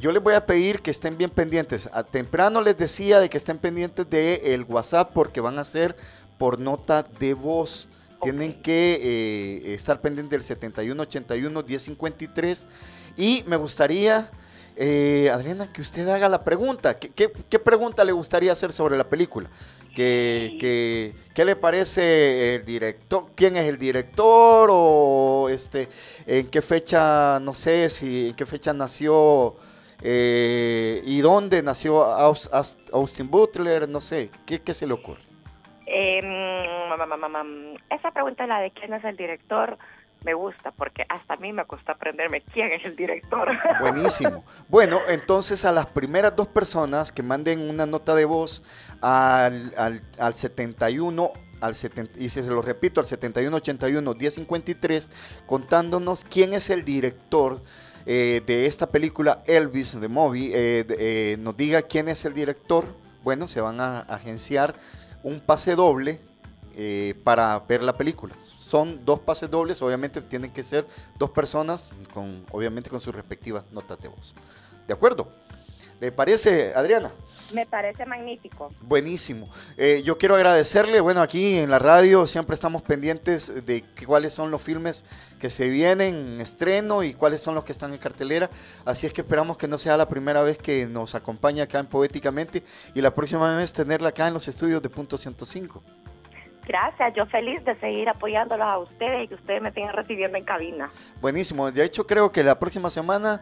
Yo 0.00 0.10
les 0.10 0.22
voy 0.22 0.34
a 0.34 0.46
pedir 0.46 0.80
que 0.80 0.90
estén 0.90 1.18
bien 1.18 1.30
pendientes. 1.30 1.88
A 1.92 2.02
temprano 2.02 2.62
les 2.62 2.76
decía 2.76 3.20
de 3.20 3.28
que 3.28 3.36
estén 3.36 3.58
pendientes 3.58 4.08
del 4.08 4.40
el 4.42 4.64
WhatsApp 4.64 5.12
porque 5.12 5.40
van 5.40 5.58
a 5.58 5.64
ser 5.64 5.94
por 6.38 6.58
nota 6.58 7.04
de 7.04 7.34
voz. 7.34 7.86
Tienen 8.22 8.54
que 8.62 8.98
eh, 9.02 9.74
estar 9.74 10.00
pendientes 10.00 10.30
del 10.30 10.42
7181 10.42 11.62
1053 11.62 12.66
y 13.16 13.44
me 13.46 13.56
gustaría 13.56 14.30
eh, 14.76 15.30
Adriana, 15.30 15.72
que 15.72 15.80
usted 15.80 16.08
haga 16.08 16.28
la 16.28 16.42
pregunta. 16.42 16.98
¿Qué, 16.98 17.10
qué, 17.10 17.58
pregunta 17.58 18.04
le 18.04 18.12
gustaría 18.12 18.52
hacer 18.52 18.72
sobre 18.72 18.96
la 18.96 19.04
película? 19.04 19.48
¿Qué, 19.94 21.14
qué, 21.34 21.44
le 21.44 21.56
parece 21.56 22.56
el 22.56 22.64
director? 22.64 23.26
¿Quién 23.34 23.56
es 23.56 23.68
el 23.68 23.78
director? 23.78 24.68
¿O 24.72 25.48
este, 25.50 25.88
en 26.26 26.48
qué 26.48 26.62
fecha, 26.62 27.38
no 27.40 27.54
sé 27.54 27.90
si 27.90 28.28
en 28.28 28.36
qué 28.36 28.46
fecha 28.46 28.72
nació 28.72 29.56
eh, 30.00 31.02
y 31.04 31.20
dónde 31.20 31.62
nació 31.62 32.04
Austin 32.04 33.30
Butler? 33.30 33.88
No 33.88 34.00
sé, 34.00 34.30
¿qué, 34.46 34.60
qué 34.60 34.72
se 34.72 34.86
le 34.86 34.94
ocurre? 34.94 35.20
Eh, 35.86 36.20
esa 37.90 38.10
pregunta, 38.12 38.46
la 38.46 38.60
de 38.60 38.70
quién 38.70 38.94
es 38.94 39.04
el 39.04 39.16
director, 39.16 39.76
me 40.24 40.34
gusta 40.34 40.70
porque 40.70 41.04
hasta 41.08 41.34
a 41.34 41.36
mí 41.36 41.52
me 41.52 41.64
cuesta 41.64 41.92
aprenderme 41.92 42.40
quién 42.42 42.72
es 42.72 42.84
el 42.84 42.96
director. 42.96 43.48
Buenísimo. 43.80 44.44
Bueno, 44.68 45.00
entonces 45.08 45.64
a 45.64 45.72
las 45.72 45.86
primeras 45.86 46.34
dos 46.36 46.48
personas 46.48 47.12
que 47.12 47.22
manden 47.22 47.68
una 47.68 47.86
nota 47.86 48.14
de 48.14 48.24
voz 48.24 48.62
al, 49.00 49.72
al, 49.76 50.00
al 50.18 50.34
71 50.34 51.32
al 51.60 51.76
70, 51.76 52.18
y 52.18 52.28
se 52.28 52.42
lo 52.42 52.60
repito, 52.60 53.00
al 53.00 53.06
7181 53.06 54.14
1053, 54.14 55.08
contándonos 55.46 56.24
quién 56.24 56.54
es 56.54 56.70
el 56.70 56.84
director 56.84 57.62
eh, 58.04 58.42
de 58.44 58.66
esta 58.66 58.88
película 58.88 59.42
Elvis, 59.46 59.98
de 59.98 60.08
Movie, 60.08 60.50
eh, 60.54 60.84
eh, 60.88 61.36
nos 61.38 61.56
diga 61.56 61.82
quién 61.82 62.08
es 62.08 62.24
el 62.24 62.34
director. 62.34 62.84
Bueno, 63.22 63.46
se 63.46 63.60
van 63.60 63.80
a 63.80 64.00
agenciar 64.00 64.74
un 65.22 65.40
pase 65.40 65.76
doble 65.76 66.20
para 67.24 67.58
ver 67.60 67.82
la 67.82 67.92
película 67.92 68.34
son 68.72 69.04
dos 69.04 69.20
pases 69.20 69.50
dobles, 69.50 69.82
obviamente 69.82 70.22
tienen 70.22 70.50
que 70.50 70.62
ser 70.62 70.86
dos 71.18 71.28
personas, 71.28 71.90
con, 72.14 72.46
obviamente 72.52 72.88
con 72.88 73.00
sus 73.00 73.14
respectivas 73.14 73.64
notas 73.70 73.98
de 73.98 74.08
voz. 74.08 74.34
¿De 74.86 74.94
acuerdo? 74.94 75.28
¿Le 76.00 76.10
parece, 76.10 76.72
Adriana? 76.74 77.12
Me 77.52 77.66
parece 77.66 78.06
magnífico. 78.06 78.70
Buenísimo. 78.80 79.46
Eh, 79.76 80.00
yo 80.06 80.16
quiero 80.16 80.36
agradecerle, 80.36 81.00
bueno, 81.00 81.20
aquí 81.20 81.58
en 81.58 81.68
la 81.68 81.78
radio 81.78 82.26
siempre 82.26 82.54
estamos 82.54 82.80
pendientes 82.80 83.66
de 83.66 83.84
cuáles 84.06 84.32
son 84.32 84.50
los 84.50 84.62
filmes 84.62 85.04
que 85.38 85.50
se 85.50 85.68
vienen 85.68 86.14
en 86.14 86.40
estreno 86.40 87.02
y 87.02 87.12
cuáles 87.12 87.42
son 87.42 87.54
los 87.54 87.64
que 87.64 87.72
están 87.72 87.92
en 87.92 87.98
cartelera. 87.98 88.48
Así 88.86 89.06
es 89.06 89.12
que 89.12 89.20
esperamos 89.20 89.58
que 89.58 89.68
no 89.68 89.76
sea 89.76 89.98
la 89.98 90.08
primera 90.08 90.42
vez 90.42 90.56
que 90.56 90.86
nos 90.86 91.14
acompaña 91.14 91.64
acá 91.64 91.78
en 91.78 91.88
Poéticamente 91.88 92.62
y 92.94 93.02
la 93.02 93.12
próxima 93.12 93.54
vez 93.54 93.70
tenerla 93.74 94.08
acá 94.08 94.28
en 94.28 94.32
los 94.32 94.48
estudios 94.48 94.80
de 94.80 94.88
Punto 94.88 95.18
105. 95.18 95.82
Gracias, 96.66 97.14
yo 97.14 97.26
feliz 97.26 97.64
de 97.64 97.74
seguir 97.80 98.08
apoyándolos 98.08 98.66
a 98.66 98.78
ustedes 98.78 99.24
y 99.24 99.28
que 99.28 99.34
ustedes 99.34 99.62
me 99.62 99.72
sigan 99.72 99.92
recibiendo 99.92 100.38
en 100.38 100.44
cabina. 100.44 100.90
Buenísimo, 101.20 101.70
de 101.70 101.84
hecho 101.84 102.06
creo 102.06 102.30
que 102.30 102.42
la 102.42 102.58
próxima 102.58 102.88
semana 102.88 103.40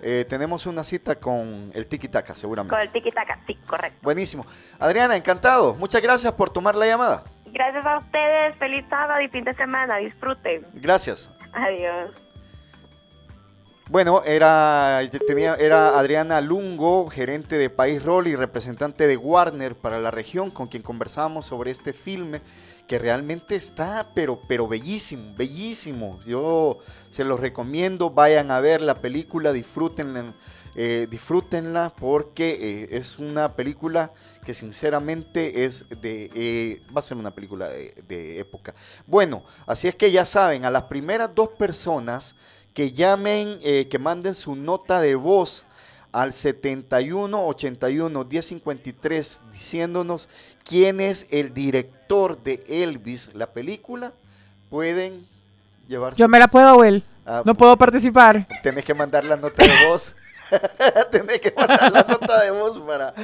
eh, 0.00 0.26
tenemos 0.28 0.66
una 0.66 0.82
cita 0.82 1.14
con 1.16 1.70
el 1.74 1.86
Tiki 1.86 2.08
Taka, 2.08 2.34
seguramente. 2.34 2.74
Con 2.74 2.82
el 2.82 2.90
Tiki 2.90 3.10
Taka, 3.10 3.38
sí, 3.46 3.54
correcto. 3.66 3.98
Buenísimo. 4.02 4.44
Adriana, 4.80 5.16
encantado. 5.16 5.76
Muchas 5.76 6.02
gracias 6.02 6.32
por 6.32 6.50
tomar 6.50 6.74
la 6.74 6.86
llamada. 6.86 7.24
Gracias 7.46 7.86
a 7.86 7.98
ustedes, 7.98 8.56
feliz 8.56 8.84
sábado 8.88 9.20
y 9.20 9.28
fin 9.28 9.44
de 9.44 9.52
semana, 9.52 9.98
disfruten. 9.98 10.66
Gracias. 10.74 11.30
Adiós. 11.52 12.21
Bueno, 13.90 14.22
era, 14.24 15.00
tenía, 15.26 15.54
era 15.56 15.98
Adriana 15.98 16.40
Lungo, 16.40 17.10
gerente 17.10 17.58
de 17.58 17.68
País 17.68 18.02
Roll 18.02 18.28
y 18.28 18.36
representante 18.36 19.06
de 19.06 19.16
Warner 19.16 19.74
para 19.74 19.98
la 19.98 20.10
región, 20.10 20.50
con 20.50 20.68
quien 20.68 20.82
conversamos 20.82 21.46
sobre 21.46 21.72
este 21.72 21.92
filme 21.92 22.40
que 22.86 22.98
realmente 22.98 23.56
está, 23.56 24.08
pero, 24.14 24.40
pero 24.48 24.68
bellísimo, 24.68 25.34
bellísimo. 25.36 26.20
Yo 26.24 26.78
se 27.10 27.24
los 27.24 27.40
recomiendo, 27.40 28.10
vayan 28.10 28.50
a 28.50 28.60
ver 28.60 28.80
la 28.80 28.94
película, 28.94 29.52
disfrútenla, 29.52 30.32
eh, 30.74 31.06
disfrútenla 31.10 31.92
porque 31.94 32.58
eh, 32.60 32.96
es 32.96 33.18
una 33.18 33.54
película 33.56 34.12
que 34.44 34.54
sinceramente 34.54 35.64
es 35.64 35.84
de, 36.00 36.30
eh, 36.34 36.82
va 36.96 37.00
a 37.00 37.02
ser 37.02 37.16
una 37.16 37.32
película 37.32 37.68
de, 37.68 37.94
de 38.08 38.38
época. 38.38 38.74
Bueno, 39.06 39.44
así 39.66 39.88
es 39.88 39.94
que 39.96 40.10
ya 40.10 40.24
saben, 40.24 40.64
a 40.64 40.70
las 40.70 40.84
primeras 40.84 41.34
dos 41.34 41.50
personas 41.50 42.36
que 42.74 42.92
llamen, 42.92 43.58
eh, 43.62 43.88
que 43.88 43.98
manden 43.98 44.34
su 44.34 44.56
nota 44.56 45.00
de 45.00 45.14
voz 45.14 45.64
al 46.12 46.32
71 46.32 47.46
81 47.46 48.24
1053 48.24 49.40
diciéndonos 49.52 50.28
quién 50.64 51.00
es 51.00 51.26
el 51.30 51.54
director 51.54 52.42
de 52.42 52.62
Elvis, 52.68 53.30
la 53.34 53.46
película, 53.46 54.12
pueden 54.70 55.26
llevarse. 55.88 56.20
Yo 56.20 56.28
me 56.28 56.38
la 56.38 56.48
puedo, 56.48 56.76
Will. 56.76 57.04
Ah, 57.24 57.42
no 57.44 57.54
puedo 57.54 57.76
participar. 57.76 58.46
Tenés 58.62 58.84
que 58.84 58.94
mandar 58.94 59.24
la 59.24 59.36
nota 59.36 59.62
de 59.62 59.86
voz. 59.88 60.14
Tenés 61.10 61.40
que 61.40 61.52
mandar 61.56 61.90
la 61.92 62.04
nota 62.08 62.42
de 62.42 62.50
voz 62.50 62.78
para. 62.86 63.14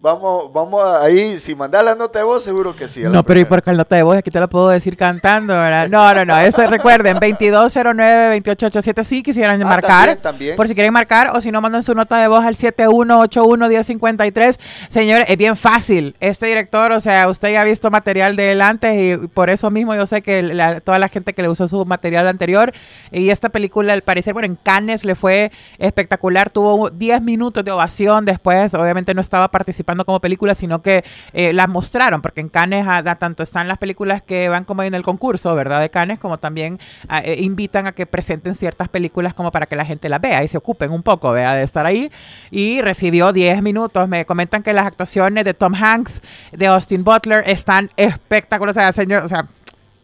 vamos, 0.00 0.52
vamos 0.52 0.82
ahí. 1.00 1.38
Si 1.38 1.54
mandás 1.54 1.84
la 1.84 1.94
nota 1.94 2.18
de 2.18 2.24
voz, 2.24 2.42
seguro 2.42 2.74
que 2.74 2.88
sí. 2.88 3.02
No, 3.02 3.22
pero 3.22 3.38
¿y 3.40 3.44
por 3.44 3.62
qué 3.62 3.70
la 3.70 3.76
nota 3.78 3.96
de 3.96 4.02
voz? 4.02 4.16
Aquí 4.16 4.30
te 4.30 4.40
la 4.40 4.48
puedo 4.48 4.68
decir 4.68 4.96
cantando, 4.96 5.52
¿verdad? 5.54 5.88
No, 5.88 6.14
no, 6.14 6.24
no. 6.24 6.38
Esto 6.38 6.66
recuerden: 6.66 7.18
2209-2887. 7.18 9.04
Si 9.04 9.22
quisieran 9.22 9.62
ah, 9.62 9.66
marcar. 9.66 10.16
También, 10.16 10.56
Por 10.56 10.66
si 10.68 10.74
quieren 10.74 10.92
marcar. 10.92 11.30
O 11.34 11.40
si 11.40 11.52
no, 11.52 11.60
mandan 11.60 11.82
su 11.82 11.94
nota 11.94 12.18
de 12.18 12.28
voz 12.28 12.44
al 12.44 12.56
7181-1053. 12.56 14.58
Señor, 14.88 15.22
es 15.26 15.36
bien 15.36 15.56
fácil. 15.56 16.14
Este 16.20 16.46
director, 16.46 16.92
o 16.92 17.00
sea, 17.00 17.28
usted 17.28 17.52
ya 17.52 17.62
ha 17.62 17.64
visto 17.64 17.90
material 17.90 18.36
de 18.36 18.52
él 18.52 18.62
antes 18.62 18.94
y 18.94 19.16
por 19.28 19.50
eso 19.50 19.70
mismo 19.70 19.94
yo 19.94 20.06
sé 20.06 20.22
que 20.22 20.80
toda 20.84 20.98
la 20.98 21.08
gente 21.08 21.32
que 21.32 21.42
le 21.42 21.48
usó 21.48 21.68
su 21.68 21.84
material 21.84 22.28
anterior 22.28 22.72
y 23.12 23.30
esta 23.30 23.48
película, 23.48 23.92
al 23.92 24.02
parecer, 24.02 24.32
bueno, 24.32 24.46
en 24.46 24.56
Cannes 24.56 25.04
le 25.04 25.14
fue 25.14 25.52
espectacular 25.78 26.39
tuvo 26.48 26.88
10 26.88 27.20
minutos 27.20 27.62
de 27.62 27.70
ovación 27.70 28.24
después, 28.24 28.72
obviamente 28.72 29.12
no 29.12 29.20
estaba 29.20 29.50
participando 29.50 30.06
como 30.06 30.20
película, 30.20 30.54
sino 30.54 30.80
que 30.80 31.04
eh, 31.34 31.52
la 31.52 31.66
mostraron, 31.66 32.22
porque 32.22 32.40
en 32.40 32.48
Cannes 32.48 32.86
tanto 33.18 33.42
están 33.42 33.68
las 33.68 33.76
películas 33.76 34.22
que 34.22 34.48
van 34.48 34.64
como 34.64 34.82
en 34.82 34.94
el 34.94 35.02
concurso, 35.02 35.54
¿verdad? 35.54 35.80
De 35.80 35.90
Cannes, 35.90 36.18
como 36.18 36.38
también 36.38 36.78
eh, 37.22 37.36
invitan 37.40 37.86
a 37.86 37.92
que 37.92 38.06
presenten 38.06 38.54
ciertas 38.54 38.88
películas 38.88 39.34
como 39.34 39.50
para 39.50 39.66
que 39.66 39.76
la 39.76 39.84
gente 39.84 40.08
las 40.08 40.20
vea 40.20 40.42
y 40.42 40.48
se 40.48 40.56
ocupen 40.56 40.90
un 40.90 41.02
poco, 41.02 41.32
vea, 41.32 41.54
de 41.54 41.64
estar 41.64 41.84
ahí. 41.84 42.10
Y 42.50 42.80
recibió 42.80 43.32
10 43.32 43.62
minutos. 43.62 44.08
Me 44.08 44.24
comentan 44.24 44.62
que 44.62 44.72
las 44.72 44.86
actuaciones 44.86 45.44
de 45.44 45.54
Tom 45.54 45.74
Hanks, 45.74 46.22
de 46.52 46.66
Austin 46.68 47.04
Butler, 47.04 47.42
están 47.46 47.90
espectaculares. 47.96 48.76
O 48.76 48.80
sea, 48.80 48.92
señor, 48.92 49.24
o 49.24 49.28
sea, 49.28 49.46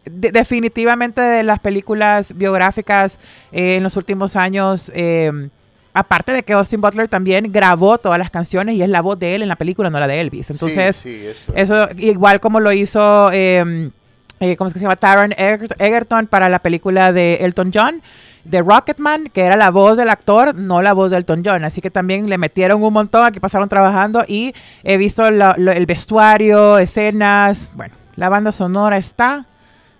definitivamente 0.06 1.20
de 1.20 1.42
las 1.42 1.58
películas 1.58 2.36
biográficas 2.36 3.18
eh, 3.52 3.76
en 3.76 3.82
los 3.82 3.96
últimos 3.96 4.36
años 4.36 4.90
eh, 4.94 5.48
Aparte 5.96 6.32
de 6.32 6.42
que 6.42 6.52
Austin 6.52 6.82
Butler 6.82 7.08
también 7.08 7.50
grabó 7.50 7.96
todas 7.96 8.18
las 8.18 8.28
canciones 8.28 8.74
y 8.74 8.82
es 8.82 8.88
la 8.90 9.00
voz 9.00 9.18
de 9.18 9.34
él 9.34 9.40
en 9.40 9.48
la 9.48 9.56
película, 9.56 9.88
no 9.88 9.98
la 9.98 10.06
de 10.06 10.20
Elvis. 10.20 10.50
Entonces, 10.50 11.06
eso. 11.06 11.88
igual 11.96 12.38
como 12.38 12.60
lo 12.60 12.70
hizo, 12.70 13.32
em, 13.32 13.90
eh, 14.38 14.56
¿cómo 14.56 14.68
es 14.68 14.74
que 14.74 14.78
se 14.78 14.82
llama? 14.82 14.96
Taron 14.96 15.32
Egerton 15.38 16.26
para 16.26 16.50
la 16.50 16.58
película 16.58 17.14
de 17.14 17.36
Elton 17.36 17.70
John, 17.72 18.02
de 18.44 18.60
Rocketman, 18.60 19.30
que 19.30 19.40
era 19.40 19.56
la 19.56 19.70
voz 19.70 19.96
del 19.96 20.10
actor, 20.10 20.54
no 20.54 20.82
la 20.82 20.92
voz 20.92 21.12
de 21.12 21.16
Elton 21.16 21.40
John. 21.42 21.64
Así 21.64 21.80
que 21.80 21.90
también 21.90 22.28
le 22.28 22.36
metieron 22.36 22.82
un 22.82 22.92
montón, 22.92 23.24
aquí 23.24 23.40
pasaron 23.40 23.70
trabajando 23.70 24.22
y 24.28 24.52
he 24.84 24.98
visto 24.98 25.26
el 25.26 25.86
vestuario, 25.86 26.76
escenas, 26.76 27.70
bueno, 27.74 27.94
la 28.16 28.28
banda 28.28 28.52
sonora 28.52 28.98
está. 28.98 29.46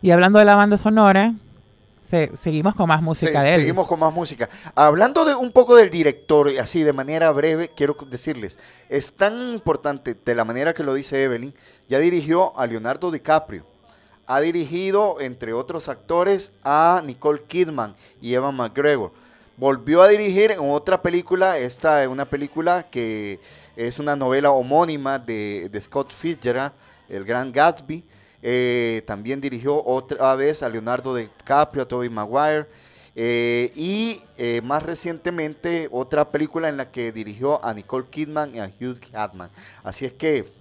Y 0.03 0.11
hablando 0.11 0.39
de 0.39 0.45
la 0.45 0.57
banda 0.57 0.77
sonora, 0.77 1.33
seguimos 2.35 2.75
con 2.75 2.89
más 2.89 3.03
música 3.03 3.43
de 3.43 3.55
él. 3.55 3.61
Seguimos 3.61 3.87
con 3.87 4.01
más 4.01 4.13
música. 4.13 4.49
Hablando 4.75 5.25
de 5.25 5.35
un 5.35 5.53
poco 5.53 5.77
del 5.77 5.91
director, 5.91 6.51
así 6.61 6.83
de 6.83 6.93
manera 6.93 7.31
breve, 7.31 7.71
quiero 7.77 7.97
decirles, 8.09 8.59
es 8.89 9.13
tan 9.13 9.53
importante 9.53 10.15
de 10.15 10.35
la 10.35 10.45
manera 10.45 10.73
que 10.73 10.83
lo 10.83 10.95
dice 10.95 11.23
Evelyn, 11.23 11.55
ya 11.89 11.99
dirigió 11.99 12.59
a 12.59 12.67
Leonardo 12.67 13.11
DiCaprio. 13.11 13.65
Ha 14.27 14.41
dirigido, 14.41 15.21
entre 15.21 15.53
otros 15.53 15.89
actores, 15.89 16.53
a 16.65 17.01
Nicole 17.05 17.43
Kidman 17.45 17.95
y 18.21 18.35
Eva 18.35 18.51
McGregor. 18.51 19.13
Volvió 19.57 20.03
a 20.03 20.09
dirigir 20.09 20.51
en 20.51 20.59
otra 20.61 21.01
película, 21.01 21.59
esta 21.59 22.03
es 22.03 22.09
una 22.09 22.25
película 22.25 22.87
que 22.91 23.41
es 23.75 23.99
una 23.99 24.17
novela 24.17 24.51
homónima 24.51 25.19
de, 25.19 25.69
de 25.71 25.81
Scott 25.81 26.13
Fitzgerald, 26.13 26.73
El 27.09 27.25
Gran 27.25 27.53
Gatsby. 27.53 28.05
Eh, 28.49 29.03
también 29.07 29.41
dirigió 29.41 29.85
otra 29.85 30.37
vez 30.37 30.63
a 30.63 30.69
Leonardo 30.69 31.17
DiCaprio, 31.17 31.83
a 31.83 31.89
Tobey 31.89 32.09
Maguire. 32.09 32.67
Eh, 33.17 33.73
y 33.75 34.23
eh, 34.39 34.61
más 34.63 34.85
recientemente 34.85 35.89
otra 35.91 36.31
película 36.31 36.69
en 36.69 36.77
la 36.77 36.93
que 36.93 37.11
dirigió 37.11 37.65
a 37.65 37.75
Nicole 37.75 38.07
Kidman 38.09 38.55
y 38.55 38.61
a 38.61 38.67
Hugh 38.67 39.01
Jackman. 39.11 39.51
Así 39.83 40.05
es 40.07 40.13
que 40.13 40.55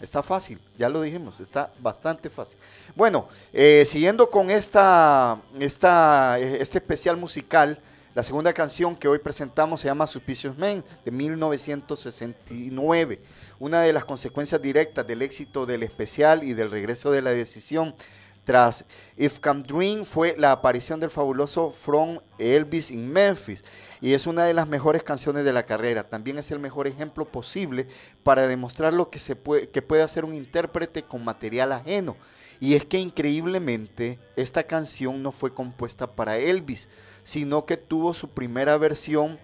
Está 0.00 0.20
fácil, 0.20 0.58
ya 0.76 0.88
lo 0.88 1.00
dijimos, 1.00 1.38
está 1.38 1.70
bastante 1.78 2.28
fácil. 2.28 2.58
Bueno, 2.96 3.28
siguiendo 3.84 4.28
con 4.28 4.50
esta, 4.50 5.40
esta, 5.60 6.40
este 6.40 6.78
especial 6.78 7.16
musical, 7.16 7.78
la 8.14 8.22
segunda 8.22 8.52
canción 8.52 8.94
que 8.94 9.08
hoy 9.08 9.18
presentamos 9.18 9.80
se 9.80 9.88
llama 9.88 10.06
Suspicious 10.06 10.58
Men 10.58 10.84
de 11.02 11.10
1969. 11.10 13.22
Una 13.58 13.80
de 13.80 13.94
las 13.94 14.04
consecuencias 14.04 14.60
directas 14.60 15.06
del 15.06 15.22
éxito 15.22 15.64
del 15.64 15.82
especial 15.82 16.44
y 16.44 16.52
del 16.52 16.70
regreso 16.70 17.10
de 17.10 17.22
la 17.22 17.30
decisión 17.30 17.94
tras 18.44 18.84
If 19.16 19.38
Come 19.38 19.62
Dream 19.62 20.04
fue 20.04 20.34
la 20.36 20.52
aparición 20.52 21.00
del 21.00 21.08
fabuloso 21.08 21.70
From 21.70 22.18
Elvis 22.38 22.90
in 22.90 23.10
Memphis 23.10 23.64
y 24.00 24.12
es 24.12 24.26
una 24.26 24.44
de 24.44 24.52
las 24.52 24.68
mejores 24.68 25.02
canciones 25.02 25.46
de 25.46 25.54
la 25.54 25.62
carrera. 25.62 26.02
También 26.02 26.38
es 26.38 26.50
el 26.50 26.58
mejor 26.58 26.86
ejemplo 26.88 27.24
posible 27.24 27.86
para 28.24 28.46
demostrar 28.46 28.92
lo 28.92 29.08
que, 29.08 29.20
se 29.20 29.36
puede, 29.36 29.70
que 29.70 29.80
puede 29.80 30.02
hacer 30.02 30.26
un 30.26 30.34
intérprete 30.34 31.02
con 31.02 31.24
material 31.24 31.72
ajeno. 31.72 32.18
Y 32.62 32.76
es 32.76 32.84
que 32.84 32.96
increíblemente 32.96 34.20
esta 34.36 34.62
canción 34.62 35.20
no 35.20 35.32
fue 35.32 35.52
compuesta 35.52 36.06
para 36.06 36.38
Elvis, 36.38 36.88
sino 37.24 37.66
que 37.66 37.76
tuvo 37.76 38.14
su 38.14 38.28
primera 38.28 38.78
versión 38.78 39.36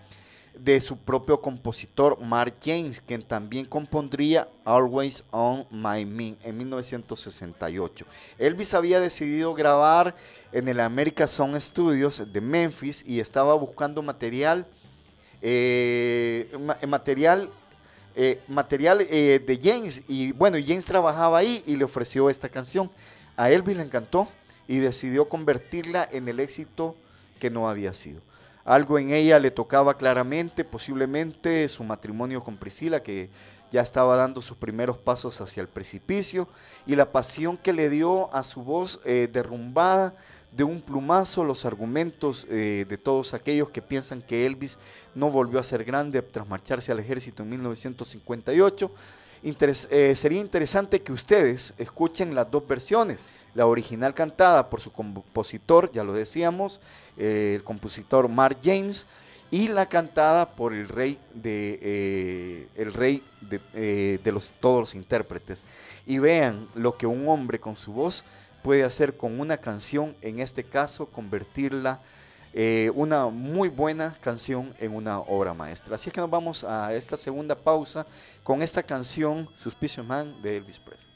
de 0.57 0.81
su 0.81 0.97
propio 0.97 1.41
compositor 1.41 2.21
Mark 2.21 2.55
James, 2.64 3.01
quien 3.01 3.25
también 3.25 3.66
compondría 3.66 4.49
Always 4.64 5.25
on 5.33 5.66
My 5.73 6.05
Mind 6.05 6.39
en 6.45 6.59
1968. 6.59 8.07
Elvis 8.39 8.73
había 8.73 9.01
decidido 9.01 9.53
grabar 9.53 10.14
en 10.53 10.69
el 10.69 10.79
America 10.79 11.27
Song 11.27 11.57
Studios 11.59 12.23
de 12.33 12.41
Memphis 12.41 13.03
y 13.05 13.19
estaba 13.19 13.55
buscando 13.55 14.01
material, 14.01 14.64
eh, 15.43 16.57
material, 16.87 17.51
eh, 18.21 18.41
material 18.49 19.07
eh, 19.09 19.39
de 19.39 19.61
James 19.62 20.03
y 20.09 20.33
bueno, 20.33 20.57
James 20.61 20.85
trabajaba 20.85 21.39
ahí 21.39 21.62
y 21.66 21.77
le 21.77 21.85
ofreció 21.85 22.29
esta 22.29 22.49
canción. 22.49 22.91
A 23.37 23.49
Elvis 23.49 23.77
le 23.77 23.85
encantó 23.85 24.27
y 24.66 24.79
decidió 24.79 25.29
convertirla 25.29 26.09
en 26.11 26.29
el 26.29 26.41
éxito 26.41 26.97
que 27.39 27.49
no 27.49 27.69
había 27.69 27.95
sido. 27.95 28.21
Algo 28.64 28.99
en 28.99 29.12
ella 29.12 29.39
le 29.39 29.53
tocaba 29.53 29.97
claramente, 29.97 30.64
posiblemente 30.64 31.69
su 31.69 31.85
matrimonio 31.85 32.43
con 32.43 32.57
Priscila, 32.57 33.05
que 33.05 33.31
ya 33.71 33.83
estaba 33.83 34.16
dando 34.16 34.43
sus 34.43 34.57
primeros 34.57 34.99
pasos 34.99 35.41
hacia 35.41 35.61
el 35.61 35.69
precipicio, 35.69 36.49
y 36.87 36.97
la 36.97 37.12
pasión 37.12 37.57
que 37.57 37.73
le 37.73 37.89
dio 37.89 38.35
a 38.35 38.43
su 38.43 38.64
voz 38.64 39.01
eh, 39.05 39.29
derrumbada 39.33 40.16
de 40.53 40.64
un 40.64 40.80
plumazo 40.80 41.44
los 41.44 41.64
argumentos 41.64 42.46
eh, 42.51 42.86
de 42.88 42.99
todos 42.99 43.34
aquellos 43.34 43.70
que 43.70 43.82
piensan 43.82 44.22
que 44.22 44.46
Elvis 44.46 44.78
no 45.14 45.30
volvió 45.30 45.61
a 45.61 45.62
ser 45.62 45.84
grande 45.84 46.20
tras 46.22 46.49
marcharse 46.49 46.90
al 46.90 46.99
ejército 46.99 47.42
en 47.42 47.51
1958. 47.51 48.90
Eh, 49.42 50.14
sería 50.16 50.40
interesante 50.40 51.01
que 51.01 51.12
ustedes 51.12 51.72
escuchen 51.78 52.34
las 52.34 52.51
dos 52.51 52.66
versiones 52.66 53.20
la 53.55 53.66
original 53.66 54.14
cantada 54.14 54.68
por 54.68 54.80
su 54.80 54.92
compositor, 54.92 55.90
ya 55.92 56.05
lo 56.05 56.12
decíamos, 56.12 56.80
eh, 57.16 57.55
el 57.57 57.64
compositor 57.64 58.28
Mark 58.28 58.59
James, 58.62 59.07
y 59.51 59.68
la 59.68 59.86
cantada 59.86 60.55
por 60.55 60.74
el 60.74 60.88
rey 60.88 61.18
de 61.32 62.68
el 62.76 62.92
rey 62.92 63.22
de, 63.40 64.18
de, 64.22 64.32
los 64.32 64.53
todos 64.61 64.80
los 64.80 64.94
intérpretes. 64.94 65.64
Y 66.05 66.18
vean 66.18 66.68
lo 66.74 66.99
que 66.99 67.07
un 67.07 67.26
hombre 67.28 67.59
con 67.59 67.74
su 67.74 67.92
voz 67.92 68.24
puede 68.62 68.84
hacer 68.84 69.16
con 69.16 69.40
una 69.40 69.56
canción, 69.56 70.14
en 70.22 70.40
este 70.40 70.64
caso 70.64 71.06
convertirla 71.06 72.00
una 72.94 73.26
muy 73.26 73.68
buena 73.68 74.16
canción 74.20 74.74
en 74.80 74.94
una 74.94 75.20
obra 75.20 75.54
maestra. 75.54 75.94
Así 75.94 76.11
que 76.11 76.20
nos 76.20 76.28
vamos 76.28 76.64
a 76.64 76.92
esta 76.92 77.16
segunda 77.16 77.54
pausa 77.54 78.04
con 78.42 78.62
esta 78.62 78.82
canción 78.82 79.48
Suspicious 79.54 80.04
Man 80.04 80.34
de 80.42 80.56
Elvis 80.56 80.80
Presley. 80.80 81.09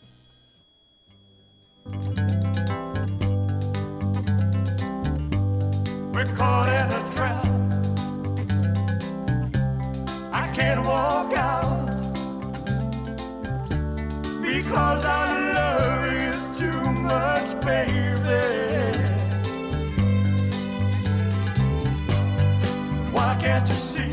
See 23.83 24.12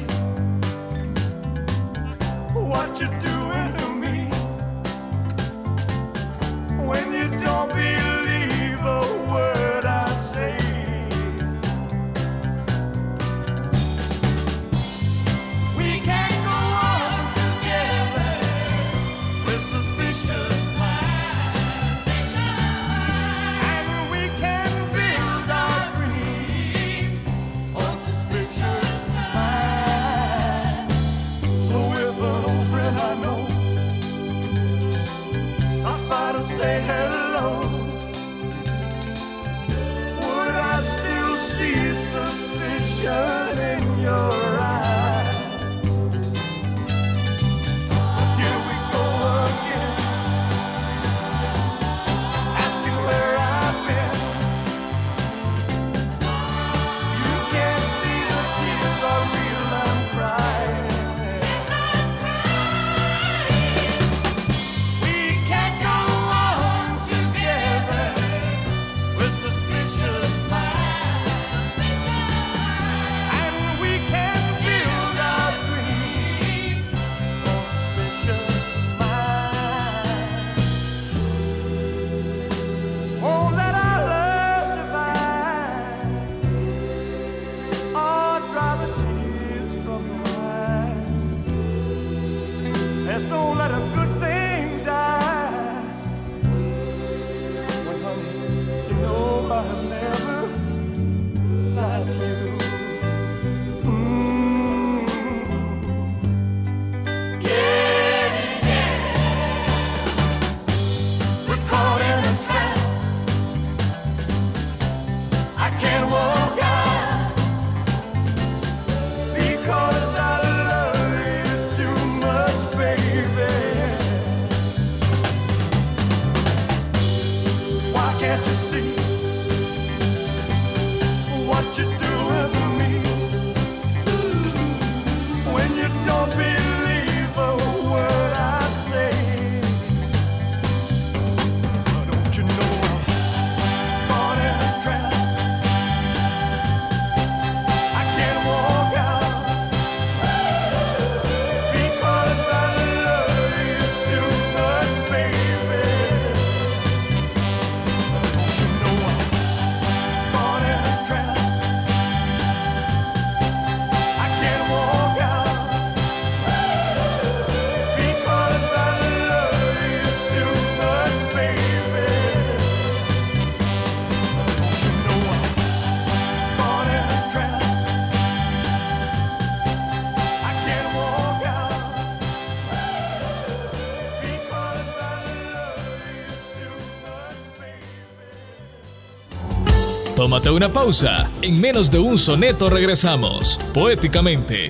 Tómate 190.29 190.51
una 190.51 190.69
pausa. 190.69 191.27
En 191.41 191.59
menos 191.59 191.89
de 191.89 191.97
un 191.97 192.15
soneto 192.15 192.69
regresamos. 192.69 193.59
Poéticamente. 193.73 194.69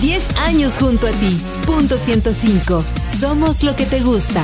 10 0.00 0.36
años 0.38 0.78
junto 0.80 1.06
a 1.06 1.10
ti. 1.10 1.38
Punto 1.66 1.98
105. 1.98 2.82
Somos 3.20 3.62
lo 3.62 3.76
que 3.76 3.84
te 3.84 4.00
gusta. 4.00 4.42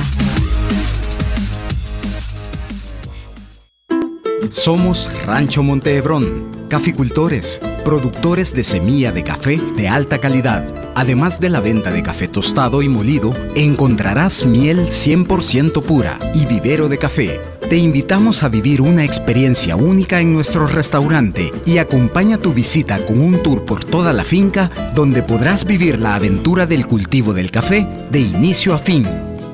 Somos 4.49 5.11
Rancho 5.25 5.63
Montehebrón, 5.63 6.67
caficultores, 6.69 7.61
productores 7.83 8.53
de 8.53 8.63
semilla 8.63 9.11
de 9.11 9.23
café 9.23 9.59
de 9.75 9.87
alta 9.87 10.19
calidad. 10.19 10.63
Además 10.95 11.39
de 11.39 11.49
la 11.49 11.59
venta 11.59 11.91
de 11.91 12.03
café 12.03 12.27
tostado 12.27 12.81
y 12.81 12.89
molido, 12.89 13.33
encontrarás 13.55 14.45
miel 14.45 14.87
100% 14.87 15.81
pura 15.83 16.19
y 16.33 16.45
vivero 16.45 16.89
de 16.89 16.97
café. 16.97 17.39
Te 17.69 17.77
invitamos 17.77 18.43
a 18.43 18.49
vivir 18.49 18.81
una 18.81 19.03
experiencia 19.03 19.75
única 19.75 20.21
en 20.21 20.33
nuestro 20.33 20.67
restaurante 20.67 21.51
y 21.65 21.79
acompaña 21.79 22.37
tu 22.37 22.53
visita 22.53 23.03
con 23.05 23.19
un 23.19 23.41
tour 23.41 23.65
por 23.65 23.83
toda 23.83 24.13
la 24.13 24.23
finca 24.23 24.69
donde 24.93 25.23
podrás 25.23 25.65
vivir 25.65 25.99
la 25.99 26.15
aventura 26.15 26.65
del 26.65 26.85
cultivo 26.85 27.33
del 27.33 27.51
café 27.51 27.87
de 28.11 28.19
inicio 28.19 28.73
a 28.75 28.77
fin. 28.77 29.07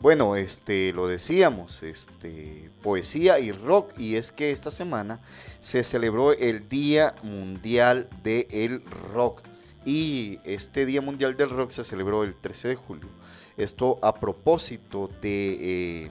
Bueno, 0.00 0.34
este 0.34 0.94
lo 0.94 1.06
decíamos, 1.06 1.82
este 1.82 2.70
poesía 2.82 3.38
y 3.38 3.52
rock 3.52 3.92
y 3.98 4.16
es 4.16 4.32
que 4.32 4.50
esta 4.50 4.70
semana 4.70 5.20
se 5.60 5.84
celebró 5.84 6.32
el 6.32 6.70
Día 6.70 7.14
Mundial 7.22 8.08
del 8.22 8.82
Rock 9.12 9.42
y 9.84 10.38
este 10.44 10.86
Día 10.86 11.02
Mundial 11.02 11.36
del 11.36 11.50
Rock 11.50 11.72
se 11.72 11.84
celebró 11.84 12.24
el 12.24 12.34
13 12.34 12.68
de 12.68 12.76
julio. 12.76 13.10
Esto 13.58 13.98
a 14.00 14.14
propósito 14.14 15.10
de, 15.20 16.04
eh, 16.06 16.10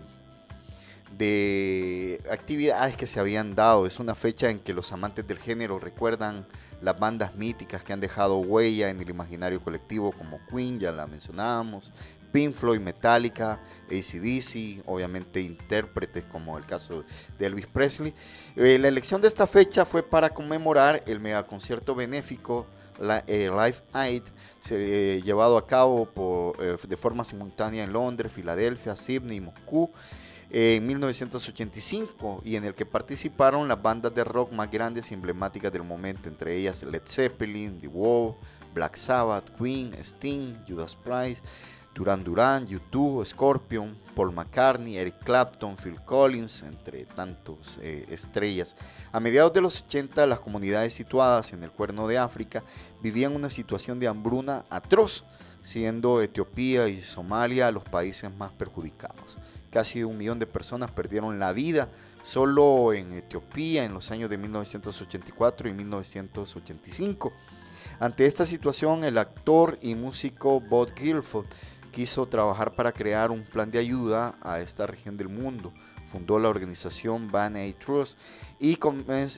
de 1.18 2.22
actividades 2.32 2.96
que 2.96 3.08
se 3.08 3.20
habían 3.20 3.56
dado. 3.56 3.88
Es 3.88 3.98
una 3.98 4.14
fecha 4.14 4.52
en 4.52 4.60
que 4.60 4.74
los 4.74 4.92
amantes 4.92 5.28
del 5.28 5.40
género 5.40 5.80
recuerdan 5.80 6.46
las 6.82 7.00
bandas 7.00 7.36
míticas 7.36 7.84
que 7.84 7.94
han 7.94 8.00
dejado 8.00 8.38
huella 8.38 8.90
en 8.90 9.02
el 9.02 9.10
imaginario 9.10 9.62
colectivo, 9.62 10.12
como 10.12 10.40
Queen, 10.48 10.80
ya 10.80 10.92
la 10.92 11.08
mencionábamos, 11.08 11.92
Pink 12.32 12.54
Floyd, 12.54 12.80
Metallica, 12.80 13.60
ACDC, 13.88 14.84
obviamente 14.86 15.42
intérpretes 15.42 16.26
como 16.26 16.58
el 16.58 16.66
caso 16.66 17.04
de 17.38 17.46
Elvis 17.46 17.68
Presley. 17.68 18.14
Eh, 18.56 18.78
la 18.80 18.88
elección 18.88 19.22
de 19.22 19.28
esta 19.28 19.48
fecha 19.48 19.86
fue 19.86 20.04
para 20.04 20.30
conmemorar 20.30 21.04
el 21.06 21.20
megaconcierto 21.20 21.96
benéfico 21.96 22.68
la, 23.00 23.24
eh, 23.28 23.50
Live 23.50 23.78
Aid, 23.94 24.24
eh, 24.72 25.22
llevado 25.24 25.58
a 25.58 25.66
cabo 25.66 26.10
de 26.88 26.98
forma 26.98 27.24
simultánea 27.24 27.84
en 27.84 27.94
Londres, 27.94 28.32
Filadelfia, 28.32 28.96
Sydney 28.96 29.38
y 29.38 29.42
Moscú 29.42 29.90
en 30.52 30.86
1985 30.86 32.42
y 32.44 32.56
en 32.56 32.66
el 32.66 32.74
que 32.74 32.86
participaron 32.86 33.68
las 33.68 33.82
bandas 33.82 34.14
de 34.14 34.24
rock 34.24 34.52
más 34.52 34.70
grandes 34.72 35.12
y 35.12 35.14
emblemáticas 35.14 35.72
del 35.72 35.84
momento, 35.84 36.28
entre 36.28 36.56
ellas 36.56 36.82
Led 36.84 37.04
Zeppelin, 37.06 37.80
The 37.80 37.88
Wall, 37.88 38.36
Black 38.74 38.96
Sabbath, 38.96 39.50
Queen, 39.58 39.94
Sting, 40.04 40.56
Judas 40.68 40.96
Priest, 40.96 41.44
Duran 42.00 42.24
Duran, 42.24 42.66
U2, 42.66 43.26
Scorpion, 43.26 43.94
Paul 44.16 44.32
McCartney, 44.32 44.96
Eric 44.96 45.16
Clapton, 45.26 45.76
Phil 45.76 46.00
Collins, 46.06 46.64
entre 46.64 47.04
tantos 47.04 47.78
eh, 47.82 48.06
estrellas. 48.10 48.78
A 49.12 49.20
mediados 49.20 49.52
de 49.52 49.60
los 49.60 49.82
80, 49.82 50.26
las 50.26 50.40
comunidades 50.40 50.94
situadas 50.94 51.52
en 51.52 51.62
el 51.62 51.72
cuerno 51.72 52.08
de 52.08 52.18
África 52.18 52.64
vivían 53.04 53.36
una 53.36 53.50
situación 53.50 54.00
de 54.00 54.08
hambruna 54.08 54.64
atroz, 54.70 55.26
siendo 55.62 56.22
Etiopía 56.22 56.88
y 56.88 57.02
Somalia 57.02 57.70
los 57.70 57.84
países 57.84 58.34
más 58.34 58.54
perjudicados. 58.54 59.38
Casi 59.70 60.02
un 60.02 60.18
millón 60.18 60.40
de 60.40 60.48
personas 60.48 60.92
perdieron 60.92 61.38
la 61.38 61.52
vida 61.52 61.90
solo 62.24 62.94
en 62.94 63.12
Etiopía 63.12 63.84
en 63.84 63.94
los 63.94 64.10
años 64.10 64.30
de 64.30 64.38
1984 64.38 65.68
y 65.68 65.74
1985. 65.74 67.34
Ante 68.00 68.26
esta 68.26 68.46
situación, 68.46 69.04
el 69.04 69.18
actor 69.18 69.78
y 69.82 69.96
músico 69.96 70.62
Bob 70.62 70.94
Guilford 70.96 71.48
quiso 71.90 72.28
trabajar 72.28 72.74
para 72.74 72.92
crear 72.92 73.32
un 73.32 73.44
plan 73.44 73.70
de 73.70 73.80
ayuda 73.80 74.36
a 74.42 74.60
esta 74.60 74.88
región 74.88 75.18
del 75.18 75.30
mundo. 75.30 75.74
Fundó 76.12 76.40
la 76.40 76.50
organización 76.50 77.30
Ban 77.32 77.56
Aid 77.56 77.76
Trust 77.76 78.18
y, 78.60 78.80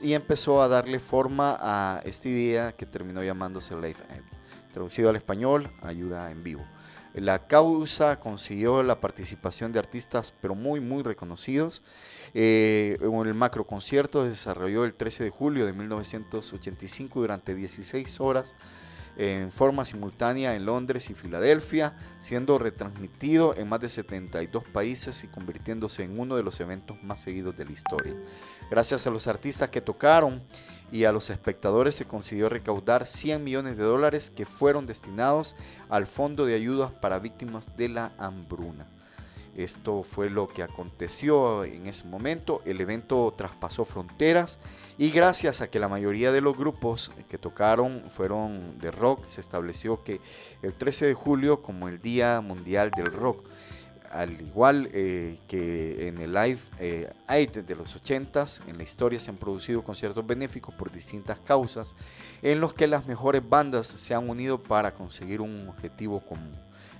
y, 0.04 0.14
empezó 0.14 0.62
a 0.62 0.68
darle 0.68 1.00
forma 1.00 1.58
a 1.60 2.02
esta 2.06 2.30
idea 2.30 2.72
que 2.72 2.86
terminó 2.86 3.24
llamándose 3.24 3.76
Life 3.76 4.02
Aid. 4.10 4.22
Traducido 4.74 5.10
al 5.10 5.18
español, 5.18 5.70
ayuda 5.82 6.32
en 6.32 6.44
vivo. 6.44 6.66
La 7.14 7.46
causa 7.46 8.22
consiguió 8.22 8.84
la 8.84 9.02
participación 9.02 9.74
de 9.74 9.80
artistas, 9.80 10.34
pero 10.42 10.56
muy, 10.56 10.80
muy 10.80 11.04
reconocidos. 11.04 11.82
Eh, 12.34 12.98
el 13.02 13.34
macro 13.34 13.68
concierto 13.68 14.24
se 14.24 14.30
desarrolló 14.30 14.86
el 14.86 14.94
13 14.94 15.26
de 15.26 15.30
julio 15.30 15.66
de 15.66 15.74
1985 15.74 17.20
durante 17.20 17.54
16 17.54 18.22
horas 18.22 18.56
en 19.18 19.52
forma 19.52 19.86
simultánea 19.86 20.56
en 20.56 20.66
Londres 20.66 21.10
y 21.10 21.14
Filadelfia, 21.14 21.96
siendo 22.20 22.58
retransmitido 22.58 23.56
en 23.56 23.70
más 23.70 23.82
de 23.82 23.90
72 23.90 24.64
países 24.66 25.24
y 25.24 25.28
convirtiéndose 25.28 26.04
en 26.04 26.20
uno 26.20 26.36
de 26.36 26.44
los 26.44 26.60
eventos 26.60 27.02
más 27.04 27.22
seguidos 27.22 27.58
de 27.58 27.66
la 27.66 27.72
historia. 27.72 28.16
Gracias 28.70 29.06
a 29.08 29.12
los 29.12 29.28
artistas 29.28 29.70
que 29.70 29.82
tocaron 29.82 30.42
y 30.92 31.06
a 31.06 31.12
los 31.12 31.30
espectadores 31.30 31.96
se 31.96 32.06
consiguió 32.06 32.50
recaudar 32.50 33.06
100 33.06 33.44
millones 33.44 33.78
de 33.78 33.84
dólares 33.84 34.30
que 34.30 34.46
fueron 34.46 34.86
destinados 34.86 35.56
al 35.90 36.06
Fondo 36.06 36.46
de 36.46 36.56
Ayudas 36.56 36.94
para 36.94 37.20
Víctimas 37.20 37.78
de 37.78 37.90
la 37.90 38.12
Hambruna. 38.18 38.88
Esto 39.64 40.04
fue 40.04 40.30
lo 40.30 40.48
que 40.48 40.64
aconteció 40.64 41.64
en 41.64 41.88
ese 41.88 42.06
momento. 42.06 42.62
El 42.66 42.82
evento 42.82 43.34
traspasó 43.38 43.86
fronteras 43.86 44.60
y 44.98 45.12
gracias 45.12 45.62
a 45.62 45.70
que 45.70 45.80
la 45.80 45.88
mayoría 45.88 46.32
de 46.32 46.42
los 46.42 46.58
grupos 46.58 47.12
que 47.30 47.38
tocaron 47.38 48.04
fueron 48.10 48.78
de 48.80 48.92
rock, 48.92 49.26
se 49.26 49.42
estableció 49.42 50.04
que 50.04 50.20
el 50.62 50.74
13 50.74 51.08
de 51.08 51.14
julio 51.14 51.62
como 51.62 51.88
el 51.88 52.00
Día 52.00 52.42
Mundial 52.42 52.92
del 52.92 53.08
Rock. 53.08 53.46
al 54.10 54.42
igual 54.42 54.90
eh, 54.92 55.40
que 55.48 56.10
en 56.10 56.18
el 56.18 56.34
Live 56.34 56.60
eh, 56.80 57.14
Aid 57.28 57.60
de 57.60 57.76
los 57.76 57.96
80s, 57.96 58.68
en 58.68 58.78
la 58.78 58.84
historia 58.84 59.22
se 59.22 59.32
han 59.32 59.38
producido 59.38 59.84
conciertos 59.84 60.28
benéficos 60.28 60.76
por 60.76 60.92
distintas 60.92 61.40
causas, 61.40 61.96
en 62.42 62.60
los 62.60 62.74
que 62.74 62.88
las 62.88 63.06
mejores 63.08 63.42
bandas 63.48 63.88
se 63.88 64.14
han 64.14 64.30
unido 64.30 64.62
para 64.62 64.94
conseguir 64.94 65.40
un 65.40 65.70
objetivo 65.70 66.20
común. 66.20 66.52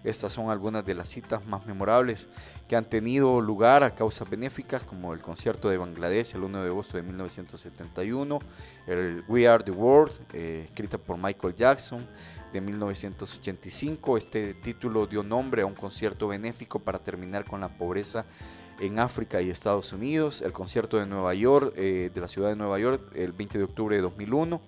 Estas 0.04 0.34
son 0.34 0.50
algunas 0.50 0.84
de 0.84 0.96
las 0.96 1.10
citas 1.10 1.46
más 1.46 1.66
memorables 1.66 2.30
que 2.68 2.76
han 2.76 2.86
tenido 2.86 3.40
lugar 3.40 3.84
a 3.84 3.94
causas 3.94 4.30
benéficas, 4.30 4.84
como 4.84 5.14
el 5.14 5.22
concierto 5.22 5.70
de 5.70 5.78
Bangladesh 5.78 6.36
el 6.36 6.44
1 6.44 6.64
de 6.64 6.70
agosto 6.70 6.98
de 6.98 7.04
1971, 7.04 8.40
el 8.88 9.24
We 9.28 9.48
Are 9.48 9.64
the 9.64 9.72
World, 9.72 10.14
eh, 10.34 10.64
escrita 10.66 10.98
por 10.98 11.18
Michael 11.18 11.56
Jackson, 11.56 12.08
de 12.52 12.62
1985. 12.62 14.18
Este 14.18 14.54
título 14.56 15.06
dio 15.06 15.24
nombre 15.24 15.62
a 15.62 15.66
un 15.66 15.76
concierto 15.76 16.28
benéfico 16.28 16.80
para 16.80 17.00
terminar 17.00 17.46
con 17.46 17.62
la 17.62 17.70
pobreza 17.70 18.26
en 18.80 19.00
África 19.00 19.42
y 19.42 19.50
Estados 19.50 19.94
Unidos. 19.94 20.42
El 20.42 20.52
concierto 20.52 20.98
de 20.98 21.06
Nueva 21.06 21.34
York, 21.36 21.74
eh, 21.78 22.10
de 22.14 22.22
la 22.22 22.28
ciudad 22.28 22.50
de 22.50 22.56
Nueva 22.56 22.80
York, 22.80 23.02
el 23.16 23.32
20 23.32 23.60
de 23.60 23.64
octubre 23.64 23.96
de 23.96 24.02
2001. 24.02 24.60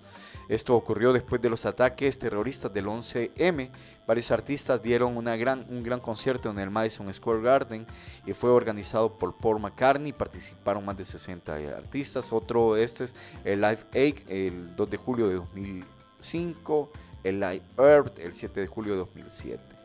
Esto 0.48 0.74
ocurrió 0.74 1.12
después 1.12 1.40
de 1.40 1.50
los 1.50 1.64
ataques 1.66 2.18
terroristas 2.18 2.72
del 2.72 2.86
11M. 2.86 3.70
Varios 4.06 4.30
artistas 4.30 4.82
dieron 4.82 5.16
una 5.16 5.36
gran, 5.36 5.64
un 5.70 5.82
gran 5.82 6.00
concierto 6.00 6.50
en 6.50 6.58
el 6.58 6.70
Madison 6.70 7.12
Square 7.12 7.42
Garden 7.42 7.86
y 8.26 8.32
fue 8.32 8.50
organizado 8.50 9.18
por 9.18 9.36
Paul 9.36 9.60
McCartney. 9.60 10.12
Participaron 10.12 10.84
más 10.84 10.96
de 10.96 11.04
60 11.04 11.54
artistas. 11.76 12.32
Otro 12.32 12.74
de 12.74 12.84
este 12.84 13.04
es 13.04 13.14
el 13.44 13.60
Live 13.60 13.84
Aid 13.94 14.16
el 14.28 14.76
2 14.76 14.90
de 14.90 14.96
julio 14.96 15.28
de 15.28 15.34
2005. 15.34 16.92
El 17.22 17.40
Live 17.40 17.64
Earth 17.78 18.18
el 18.18 18.34
7 18.34 18.60
de 18.60 18.66
julio 18.66 18.92
de 18.92 18.98
2007. 18.98 19.83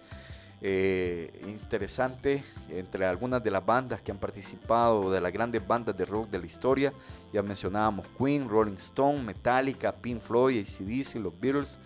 Eh, 0.62 1.41
interesante 1.47 2.43
entre 2.70 3.05
algunas 3.05 3.41
de 3.41 3.49
las 3.49 3.66
bandas 3.66 4.01
que 4.01 4.12
han 4.12 4.18
participado 4.18 5.10
de 5.10 5.22
las 5.22 5.32
grandes 5.32 5.66
bandas 5.66 5.97
de 5.97 6.03
rock 6.05 6.30
de 6.30 6.39
la 6.39 6.45
historia. 6.45 6.93
Ya 7.32 7.41
mencionábamos 7.41 8.05
Queen, 8.18 8.49
Rolling 8.49 8.78
Stone, 8.78 9.24
Metallica, 9.24 9.93
Pink 9.93 10.20
Floyd, 10.20 10.66
ACDC, 10.66 11.16
los 11.16 11.39
Beatles 11.39 11.80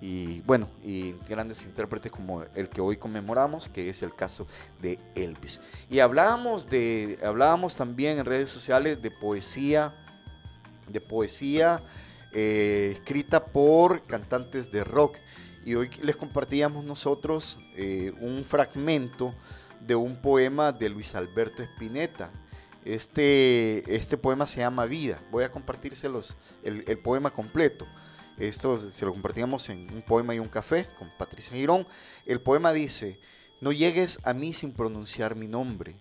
y 0.00 0.40
bueno 0.42 0.66
y 0.82 1.12
grandes 1.28 1.62
intérpretes 1.64 2.10
como 2.10 2.42
el 2.54 2.70
que 2.70 2.80
hoy 2.80 2.96
conmemoramos 2.96 3.68
que 3.68 3.90
es 3.90 4.02
el 4.02 4.14
caso 4.14 4.46
de 4.80 4.98
Elvis. 5.14 5.60
Y 5.90 6.00
hablábamos 6.00 6.68
de 6.68 7.18
hablábamos 7.22 7.76
también 7.76 8.18
en 8.18 8.24
redes 8.24 8.50
sociales 8.50 9.02
de 9.02 9.10
poesía 9.10 9.94
de 10.88 11.00
poesía 11.00 11.82
eh, 12.32 12.92
escrita 12.94 13.44
por 13.44 14.02
cantantes 14.02 14.72
de 14.72 14.84
rock 14.84 15.18
y 15.70 15.76
hoy 15.76 15.88
les 16.02 16.16
compartíamos 16.16 16.84
nosotros 16.84 17.56
eh, 17.76 18.12
un 18.18 18.44
fragmento 18.44 19.32
de 19.78 19.94
un 19.94 20.16
poema 20.16 20.72
de 20.72 20.88
Luis 20.88 21.14
Alberto 21.14 21.62
Spinetta. 21.62 22.28
Este, 22.84 23.94
este 23.94 24.16
poema 24.16 24.48
se 24.48 24.58
llama 24.58 24.86
Vida. 24.86 25.20
Voy 25.30 25.44
a 25.44 25.52
compartírselos 25.52 26.34
el, 26.64 26.82
el 26.88 26.98
poema 26.98 27.30
completo. 27.30 27.86
Esto 28.36 28.90
se 28.90 29.04
lo 29.04 29.12
compartíamos 29.12 29.68
en 29.68 29.88
un 29.94 30.02
poema 30.02 30.34
y 30.34 30.40
un 30.40 30.48
café 30.48 30.88
con 30.98 31.08
Patricia 31.16 31.56
Girón. 31.56 31.86
El 32.26 32.40
poema 32.40 32.72
dice, 32.72 33.20
no 33.60 33.70
llegues 33.70 34.18
a 34.24 34.34
mí 34.34 34.52
sin 34.52 34.72
pronunciar 34.72 35.36
mi 35.36 35.46
nombre. 35.46 35.94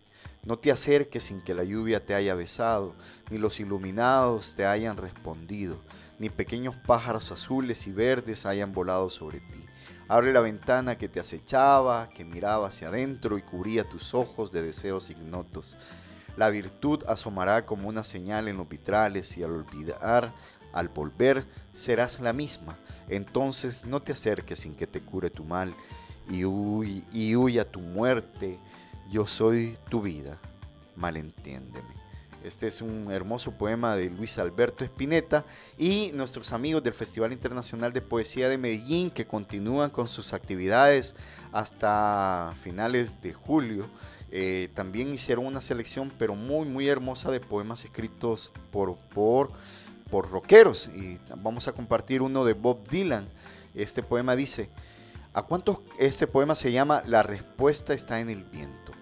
No 0.45 0.57
te 0.57 0.71
acerques 0.71 1.25
sin 1.25 1.41
que 1.41 1.53
la 1.53 1.63
lluvia 1.63 2.03
te 2.03 2.15
haya 2.15 2.33
besado, 2.33 2.95
ni 3.29 3.37
los 3.37 3.59
iluminados 3.59 4.55
te 4.55 4.65
hayan 4.65 4.97
respondido 4.97 5.77
ni 6.19 6.29
pequeños 6.29 6.75
pájaros 6.75 7.31
azules 7.31 7.87
y 7.87 7.91
verdes 7.91 8.45
hayan 8.45 8.71
volado 8.73 9.09
sobre 9.09 9.39
ti. 9.39 9.65
Abre 10.07 10.33
la 10.33 10.41
ventana 10.41 10.97
que 10.97 11.07
te 11.07 11.19
acechaba, 11.19 12.09
que 12.09 12.25
miraba 12.25 12.67
hacia 12.67 12.89
adentro 12.89 13.37
y 13.37 13.41
cubría 13.41 13.83
tus 13.83 14.13
ojos 14.13 14.51
de 14.51 14.61
deseos 14.61 15.09
ignotos. 15.09 15.77
La 16.35 16.49
virtud 16.49 17.03
asomará 17.07 17.65
como 17.65 17.87
una 17.87 18.03
señal 18.03 18.47
en 18.47 18.57
los 18.57 18.67
vitrales 18.67 19.37
y 19.37 19.43
al 19.43 19.51
olvidar, 19.51 20.33
al 20.73 20.89
volver, 20.89 21.45
serás 21.73 22.19
la 22.19 22.33
misma. 22.33 22.77
Entonces 23.07 23.85
no 23.85 24.01
te 24.01 24.13
acerques 24.13 24.59
sin 24.59 24.75
que 24.75 24.87
te 24.87 25.01
cure 25.01 25.29
tu 25.29 25.43
mal 25.43 25.73
y 26.29 26.45
huye, 26.45 27.03
y 27.11 27.35
huya 27.35 27.69
tu 27.69 27.79
muerte. 27.79 28.59
Yo 29.09 29.25
soy 29.27 29.77
tu 29.89 30.01
vida. 30.01 30.37
Malentiéndeme. 30.95 31.98
Este 32.43 32.67
es 32.67 32.81
un 32.81 33.11
hermoso 33.11 33.51
poema 33.51 33.97
de 33.97 34.09
Luis 34.09 34.37
Alberto 34.39 34.85
Espineta 34.85 35.45
y 35.77 36.11
nuestros 36.13 36.53
amigos 36.53 36.81
del 36.81 36.93
Festival 36.93 37.33
Internacional 37.33 37.91
de 37.91 38.01
Poesía 38.01 38.47
de 38.47 38.57
Medellín 38.57 39.11
que 39.11 39.27
continúan 39.27 39.89
con 39.89 40.07
sus 40.07 40.31
actividades 40.31 41.15
hasta 41.51 42.53
finales 42.63 43.21
de 43.21 43.33
julio. 43.33 43.89
Eh, 44.31 44.69
también 44.73 45.11
hicieron 45.11 45.45
una 45.45 45.59
selección 45.59 46.11
pero 46.17 46.33
muy 46.33 46.65
muy 46.65 46.87
hermosa 46.87 47.29
de 47.29 47.41
poemas 47.41 47.83
escritos 47.83 48.51
por, 48.71 48.95
por, 48.95 49.51
por 50.09 50.31
rockeros 50.31 50.89
y 50.95 51.19
vamos 51.41 51.67
a 51.67 51.73
compartir 51.73 52.21
uno 52.21 52.45
de 52.45 52.53
Bob 52.53 52.87
Dylan. 52.87 53.27
Este 53.75 54.01
poema 54.01 54.37
dice, 54.37 54.69
¿a 55.33 55.43
cuántos? 55.43 55.81
Este 55.99 56.25
poema 56.25 56.55
se 56.55 56.71
llama 56.71 57.03
La 57.05 57.21
respuesta 57.21 57.93
está 57.93 58.21
en 58.21 58.29
el 58.29 58.45
viento. 58.45 58.93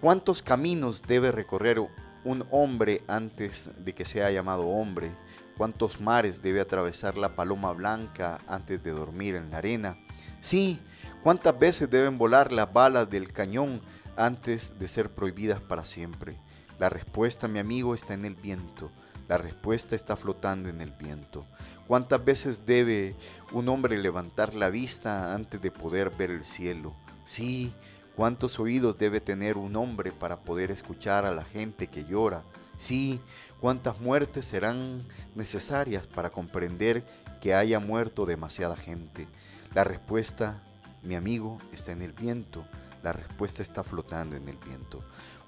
¿Cuántos 0.00 0.40
caminos 0.40 1.02
debe 1.02 1.30
recorrer 1.30 1.78
un 2.24 2.46
hombre 2.50 3.02
antes 3.08 3.70
de 3.78 3.94
que 3.94 4.04
sea 4.04 4.30
llamado 4.30 4.68
hombre? 4.68 5.10
¿Cuántos 5.56 6.00
mares 6.00 6.42
debe 6.42 6.60
atravesar 6.60 7.18
la 7.18 7.34
paloma 7.36 7.72
blanca 7.72 8.38
antes 8.46 8.82
de 8.82 8.92
dormir 8.92 9.34
en 9.34 9.50
la 9.50 9.58
arena? 9.58 9.98
Sí, 10.40 10.80
¿cuántas 11.22 11.58
veces 11.58 11.90
deben 11.90 12.16
volar 12.16 12.50
las 12.52 12.72
balas 12.72 13.08
del 13.10 13.32
cañón 13.32 13.80
antes 14.16 14.78
de 14.78 14.88
ser 14.88 15.10
prohibidas 15.10 15.60
para 15.60 15.84
siempre? 15.84 16.36
La 16.78 16.88
respuesta, 16.88 17.46
mi 17.46 17.58
amigo, 17.58 17.94
está 17.94 18.14
en 18.14 18.24
el 18.24 18.36
viento. 18.36 18.90
La 19.28 19.38
respuesta 19.38 19.94
está 19.94 20.16
flotando 20.16 20.70
en 20.70 20.80
el 20.80 20.92
viento. 20.92 21.44
¿Cuántas 21.86 22.24
veces 22.24 22.64
debe 22.64 23.14
un 23.52 23.68
hombre 23.68 23.98
levantar 23.98 24.54
la 24.54 24.70
vista 24.70 25.34
antes 25.34 25.60
de 25.60 25.70
poder 25.70 26.10
ver 26.10 26.30
el 26.30 26.44
cielo? 26.44 26.96
Sí, 27.24 27.72
¿Cuántos 28.16 28.58
oídos 28.58 28.98
debe 28.98 29.20
tener 29.20 29.56
un 29.56 29.76
hombre 29.76 30.12
para 30.12 30.40
poder 30.40 30.70
escuchar 30.70 31.24
a 31.24 31.32
la 31.32 31.44
gente 31.44 31.86
que 31.86 32.04
llora? 32.04 32.42
Sí, 32.76 33.20
¿cuántas 33.60 34.00
muertes 34.00 34.46
serán 34.46 35.02
necesarias 35.34 36.06
para 36.06 36.30
comprender 36.30 37.04
que 37.40 37.54
haya 37.54 37.78
muerto 37.78 38.26
demasiada 38.26 38.76
gente? 38.76 39.26
La 39.74 39.84
respuesta, 39.84 40.62
mi 41.02 41.14
amigo, 41.14 41.58
está 41.72 41.92
en 41.92 42.02
el 42.02 42.12
viento. 42.12 42.64
La 43.02 43.12
respuesta 43.12 43.62
está 43.62 43.84
flotando 43.84 44.36
en 44.36 44.48
el 44.48 44.56
viento. 44.56 44.98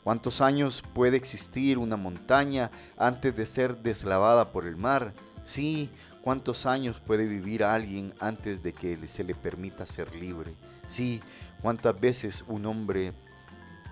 ¿Cuántos 0.04 0.40
años 0.40 0.82
puede 0.94 1.16
existir 1.16 1.78
una 1.78 1.96
montaña 1.96 2.70
antes 2.96 3.36
de 3.36 3.46
ser 3.46 3.78
deslavada 3.78 4.52
por 4.52 4.66
el 4.66 4.76
mar? 4.76 5.12
Sí, 5.44 5.90
¿cuántos 6.22 6.66
años 6.66 7.00
puede 7.00 7.26
vivir 7.26 7.64
alguien 7.64 8.14
antes 8.20 8.62
de 8.62 8.72
que 8.72 8.96
se 9.08 9.24
le 9.24 9.34
permita 9.34 9.86
ser 9.86 10.14
libre? 10.14 10.54
Sí, 10.88 11.22
¿Cuántas 11.62 12.00
veces 12.00 12.44
un 12.48 12.66
hombre 12.66 13.12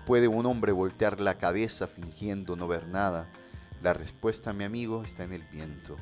puede 0.05 0.27
un 0.27 0.45
hombre 0.45 0.73
voltear 0.73 1.21
la 1.21 1.37
cabeza 1.37 1.87
fingiendo 1.87 2.57
no 2.57 2.67
ver 2.67 2.85
nada? 2.87 3.29
La 3.81 3.93
respuesta, 3.93 4.51
mi 4.51 4.65
amigo, 4.65 5.03
está 5.03 5.23
en 5.23 5.31
el 5.31 5.43
viento. 5.43 5.95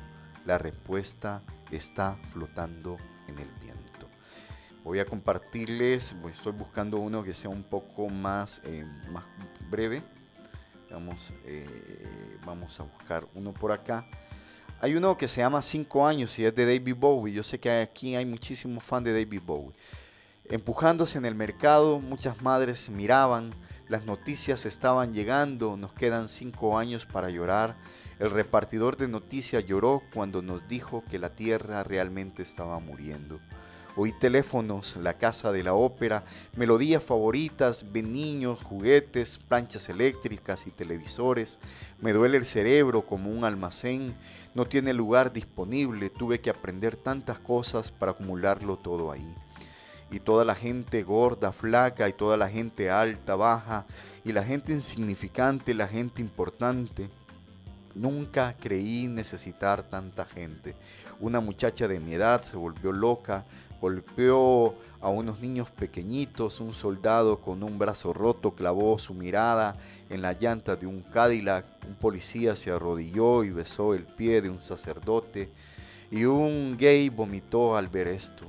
La 0.44 0.58
respuesta 0.58 1.42
está 1.70 2.16
flotando 2.32 2.96
en 3.28 3.38
el 3.38 3.48
viento. 3.62 4.08
Voy 4.82 4.98
a 4.98 5.04
compartirles, 5.04 6.16
estoy 6.28 6.52
buscando 6.52 6.98
uno 6.98 7.22
que 7.22 7.34
sea 7.34 7.50
un 7.50 7.62
poco 7.62 8.08
más, 8.08 8.60
eh, 8.64 8.84
más 9.12 9.24
breve. 9.70 10.02
Vamos, 10.90 11.32
eh, 11.44 12.08
vamos 12.44 12.80
a 12.80 12.82
buscar 12.82 13.28
uno 13.36 13.54
por 13.54 13.70
acá. 13.70 14.04
Hay 14.80 14.96
uno 14.96 15.16
que 15.16 15.28
se 15.28 15.40
llama 15.40 15.62
5 15.62 16.04
años 16.04 16.36
y 16.40 16.44
es 16.44 16.52
de 16.52 16.66
David 16.66 16.96
Bowie. 16.98 17.32
Yo 17.32 17.44
sé 17.44 17.60
que 17.60 17.70
aquí 17.70 18.16
hay 18.16 18.26
muchísimos 18.26 18.82
fans 18.82 19.04
de 19.04 19.12
David 19.12 19.42
Bowie. 19.46 19.76
Empujándose 20.50 21.16
en 21.16 21.26
el 21.26 21.36
mercado, 21.36 22.00
muchas 22.00 22.42
madres 22.42 22.90
miraban, 22.90 23.50
las 23.88 24.04
noticias 24.04 24.66
estaban 24.66 25.14
llegando, 25.14 25.76
nos 25.76 25.92
quedan 25.92 26.28
cinco 26.28 26.76
años 26.76 27.06
para 27.06 27.30
llorar. 27.30 27.76
El 28.18 28.30
repartidor 28.30 28.96
de 28.96 29.06
noticias 29.06 29.64
lloró 29.64 30.02
cuando 30.12 30.42
nos 30.42 30.66
dijo 30.66 31.04
que 31.08 31.20
la 31.20 31.30
tierra 31.30 31.84
realmente 31.84 32.42
estaba 32.42 32.80
muriendo. 32.80 33.38
Oí 33.94 34.12
teléfonos, 34.18 34.96
la 34.96 35.18
casa 35.18 35.52
de 35.52 35.62
la 35.62 35.74
ópera, 35.74 36.24
melodías 36.56 37.04
favoritas, 37.04 37.92
ven 37.92 38.12
niños, 38.12 38.58
juguetes, 38.60 39.38
planchas 39.38 39.88
eléctricas 39.88 40.66
y 40.66 40.72
televisores. 40.72 41.60
Me 42.00 42.12
duele 42.12 42.38
el 42.38 42.44
cerebro 42.44 43.06
como 43.06 43.30
un 43.30 43.44
almacén, 43.44 44.16
no 44.56 44.66
tiene 44.66 44.94
lugar 44.94 45.32
disponible, 45.32 46.10
tuve 46.10 46.40
que 46.40 46.50
aprender 46.50 46.96
tantas 46.96 47.38
cosas 47.38 47.92
para 47.92 48.10
acumularlo 48.10 48.76
todo 48.76 49.12
ahí 49.12 49.32
y 50.10 50.20
toda 50.20 50.44
la 50.44 50.54
gente 50.54 51.02
gorda, 51.02 51.52
flaca, 51.52 52.08
y 52.08 52.12
toda 52.12 52.36
la 52.36 52.48
gente 52.48 52.90
alta, 52.90 53.36
baja, 53.36 53.86
y 54.24 54.32
la 54.32 54.44
gente 54.44 54.72
insignificante, 54.72 55.74
la 55.74 55.88
gente 55.88 56.20
importante. 56.20 57.08
Nunca 57.94 58.56
creí 58.58 59.08
necesitar 59.08 59.82
tanta 59.82 60.24
gente. 60.24 60.74
Una 61.18 61.40
muchacha 61.40 61.88
de 61.88 62.00
mi 62.00 62.14
edad 62.14 62.42
se 62.42 62.56
volvió 62.56 62.92
loca, 62.92 63.44
golpeó 63.80 64.74
a 65.00 65.08
unos 65.08 65.40
niños 65.40 65.70
pequeñitos, 65.70 66.60
un 66.60 66.72
soldado 66.72 67.40
con 67.40 67.62
un 67.62 67.78
brazo 67.78 68.12
roto 68.12 68.54
clavó 68.54 68.98
su 68.98 69.14
mirada 69.14 69.74
en 70.08 70.22
la 70.22 70.34
llanta 70.34 70.76
de 70.76 70.86
un 70.86 71.02
Cadillac, 71.02 71.64
un 71.88 71.94
policía 71.94 72.56
se 72.56 72.70
arrodilló 72.70 73.42
y 73.42 73.50
besó 73.50 73.94
el 73.94 74.04
pie 74.04 74.42
de 74.42 74.50
un 74.50 74.60
sacerdote 74.60 75.50
y 76.10 76.24
un 76.24 76.76
gay 76.76 77.08
vomitó 77.08 77.76
al 77.76 77.88
ver 77.88 78.08
esto. 78.08 78.46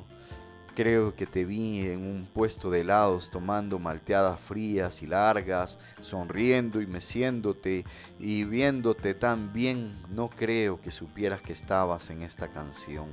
Creo 0.74 1.14
que 1.14 1.26
te 1.26 1.44
vi 1.44 1.86
en 1.86 2.06
un 2.06 2.26
puesto 2.26 2.70
de 2.70 2.82
helados 2.82 3.30
tomando 3.30 3.78
malteadas 3.78 4.40
frías 4.40 5.02
y 5.02 5.08
largas, 5.08 5.80
sonriendo 6.00 6.82
y 6.82 6.88
meciéndote 6.88 7.84
y 8.20 8.46
viéndote 8.46 9.14
tan 9.14 9.52
bien. 9.52 9.92
No 10.10 10.30
creo 10.30 10.80
que 10.80 10.90
supieras 10.90 11.42
que 11.42 11.52
estabas 11.52 12.10
en 12.10 12.22
esta 12.22 12.48
canción. 12.48 13.10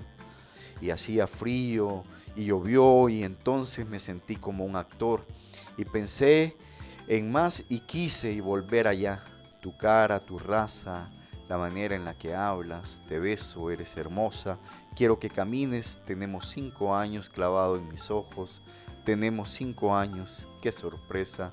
Y 0.80 0.90
hacía 0.90 1.26
frío 1.26 2.04
y 2.36 2.44
llovió 2.44 3.08
y 3.08 3.24
entonces 3.24 3.88
me 3.88 3.98
sentí 3.98 4.36
como 4.36 4.64
un 4.64 4.76
actor 4.76 5.26
y 5.76 5.84
pensé 5.84 6.56
en 7.08 7.32
más 7.32 7.64
y 7.68 7.80
quise 7.80 8.30
y 8.30 8.38
volver 8.38 8.86
allá. 8.86 9.24
Tu 9.60 9.76
cara, 9.76 10.20
tu 10.20 10.38
raza, 10.38 11.10
la 11.48 11.58
manera 11.58 11.96
en 11.96 12.04
la 12.04 12.14
que 12.14 12.36
hablas, 12.36 13.02
te 13.08 13.18
beso, 13.18 13.72
eres 13.72 13.96
hermosa 13.96 14.58
Quiero 14.98 15.20
que 15.20 15.30
camines, 15.30 16.00
tenemos 16.06 16.48
cinco 16.48 16.96
años 16.96 17.28
clavado 17.30 17.76
en 17.76 17.86
mis 17.86 18.10
ojos, 18.10 18.62
tenemos 19.04 19.48
cinco 19.48 19.94
años, 19.96 20.48
qué 20.60 20.72
sorpresa, 20.72 21.52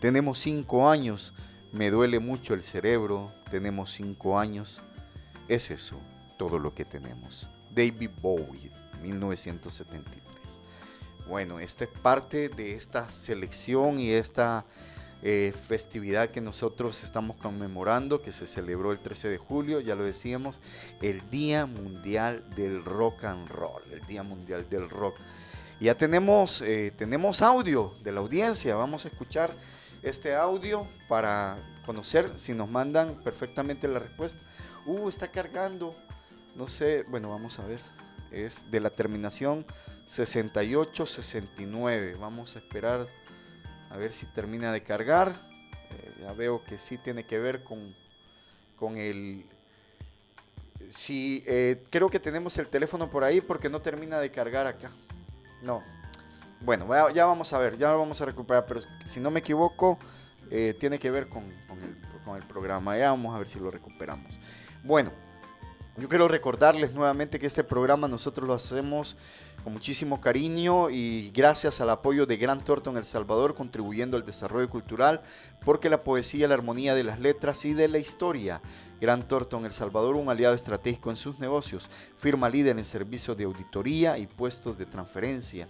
tenemos 0.00 0.38
cinco 0.38 0.88
años, 0.88 1.34
me 1.72 1.90
duele 1.90 2.20
mucho 2.20 2.54
el 2.54 2.62
cerebro, 2.62 3.30
tenemos 3.50 3.92
cinco 3.92 4.38
años, 4.38 4.80
es 5.46 5.70
eso 5.70 6.00
todo 6.38 6.58
lo 6.58 6.74
que 6.74 6.86
tenemos. 6.86 7.50
David 7.70 8.12
Bowie, 8.22 8.70
1973. 9.02 10.58
Bueno, 11.28 11.60
esta 11.60 11.84
es 11.84 11.90
parte 11.90 12.48
de 12.48 12.76
esta 12.76 13.10
selección 13.10 14.00
y 14.00 14.12
esta 14.12 14.64
eh, 15.28 15.52
festividad 15.52 16.30
que 16.30 16.40
nosotros 16.40 17.02
estamos 17.02 17.34
conmemorando, 17.38 18.22
que 18.22 18.30
se 18.30 18.46
celebró 18.46 18.92
el 18.92 19.00
13 19.00 19.28
de 19.28 19.38
julio, 19.38 19.80
ya 19.80 19.96
lo 19.96 20.04
decíamos, 20.04 20.60
el 21.02 21.20
Día 21.30 21.66
Mundial 21.66 22.44
del 22.54 22.84
Rock 22.84 23.24
and 23.24 23.48
Roll, 23.48 23.82
el 23.90 24.06
Día 24.06 24.22
Mundial 24.22 24.70
del 24.70 24.88
Rock. 24.88 25.16
Ya 25.80 25.96
tenemos, 25.96 26.62
eh, 26.62 26.92
tenemos 26.96 27.42
audio 27.42 27.92
de 28.04 28.12
la 28.12 28.20
audiencia, 28.20 28.76
vamos 28.76 29.04
a 29.04 29.08
escuchar 29.08 29.52
este 30.04 30.36
audio 30.36 30.86
para 31.08 31.56
conocer 31.84 32.30
si 32.36 32.52
nos 32.52 32.70
mandan 32.70 33.16
perfectamente 33.24 33.88
la 33.88 33.98
respuesta. 33.98 34.38
Uh, 34.86 35.08
está 35.08 35.26
cargando, 35.26 35.96
no 36.54 36.68
sé, 36.68 37.02
bueno, 37.08 37.30
vamos 37.30 37.58
a 37.58 37.66
ver, 37.66 37.80
es 38.30 38.70
de 38.70 38.78
la 38.78 38.90
terminación 38.90 39.66
6869, 40.04 42.14
vamos 42.14 42.54
a 42.54 42.60
esperar 42.60 43.08
a 43.96 43.98
ver 43.98 44.12
si 44.12 44.26
termina 44.26 44.72
de 44.72 44.82
cargar. 44.82 45.34
Eh, 45.90 46.16
ya 46.20 46.32
veo 46.34 46.62
que 46.62 46.76
sí 46.76 46.98
tiene 46.98 47.24
que 47.24 47.38
ver 47.38 47.64
con, 47.64 47.96
con 48.78 48.98
el... 48.98 49.46
Sí, 50.90 51.42
eh, 51.46 51.82
creo 51.90 52.10
que 52.10 52.20
tenemos 52.20 52.58
el 52.58 52.68
teléfono 52.68 53.08
por 53.08 53.24
ahí 53.24 53.40
porque 53.40 53.70
no 53.70 53.80
termina 53.80 54.20
de 54.20 54.30
cargar 54.30 54.66
acá. 54.66 54.90
No. 55.62 55.82
Bueno, 56.60 56.86
ya 57.10 57.24
vamos 57.24 57.52
a 57.54 57.58
ver, 57.58 57.78
ya 57.78 57.90
lo 57.90 57.98
vamos 57.98 58.20
a 58.20 58.26
recuperar, 58.26 58.66
pero 58.66 58.82
si 59.06 59.18
no 59.18 59.30
me 59.30 59.40
equivoco, 59.40 59.98
eh, 60.50 60.76
tiene 60.78 60.98
que 60.98 61.10
ver 61.10 61.28
con, 61.28 61.44
con, 61.66 61.82
el, 61.82 61.96
con 62.24 62.36
el 62.36 62.42
programa. 62.42 62.98
Ya 62.98 63.10
vamos 63.10 63.34
a 63.34 63.38
ver 63.38 63.48
si 63.48 63.58
lo 63.58 63.70
recuperamos. 63.70 64.38
Bueno, 64.84 65.10
yo 65.98 66.10
quiero 66.10 66.28
recordarles 66.28 66.92
nuevamente 66.92 67.38
que 67.38 67.46
este 67.46 67.64
programa 67.64 68.06
nosotros 68.06 68.46
lo 68.46 68.52
hacemos 68.52 69.16
con 69.64 69.72
muchísimo 69.72 70.20
cariño 70.20 70.90
y 70.90 71.30
gracias 71.30 71.80
al 71.80 71.88
apoyo 71.88 72.26
de 72.26 72.36
Gran 72.36 72.62
Torto 72.62 72.96
El 72.96 73.04
Salvador, 73.06 73.54
contribuyendo 73.54 74.18
al 74.18 74.24
desarrollo 74.24 74.68
cultural, 74.68 75.22
porque 75.64 75.88
la 75.88 76.02
poesía, 76.02 76.48
la 76.48 76.54
armonía 76.54 76.94
de 76.94 77.02
las 77.02 77.18
letras 77.18 77.64
y 77.64 77.72
de 77.72 77.88
la 77.88 77.98
historia. 77.98 78.60
Gran 79.00 79.26
Torto 79.26 79.64
El 79.64 79.72
Salvador, 79.72 80.16
un 80.16 80.28
aliado 80.28 80.54
estratégico 80.54 81.10
en 81.10 81.16
sus 81.16 81.38
negocios, 81.38 81.88
firma 82.18 82.50
líder 82.50 82.78
en 82.78 82.84
servicios 82.84 83.36
de 83.36 83.44
auditoría 83.44 84.18
y 84.18 84.26
puestos 84.26 84.76
de 84.76 84.84
transferencia. 84.84 85.66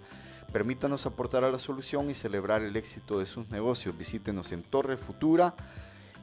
Permítanos 0.53 1.07
aportar 1.07 1.45
a 1.45 1.51
la 1.51 1.59
solución 1.61 2.11
y 2.11 2.15
celebrar 2.15 2.63
el 2.63 2.75
éxito 2.75 3.21
de 3.21 3.27
sus 3.27 3.49
negocios. 3.49 3.97
Visítenos 3.97 4.51
en 4.51 4.63
Torre 4.63 4.97
Futura 4.97 5.55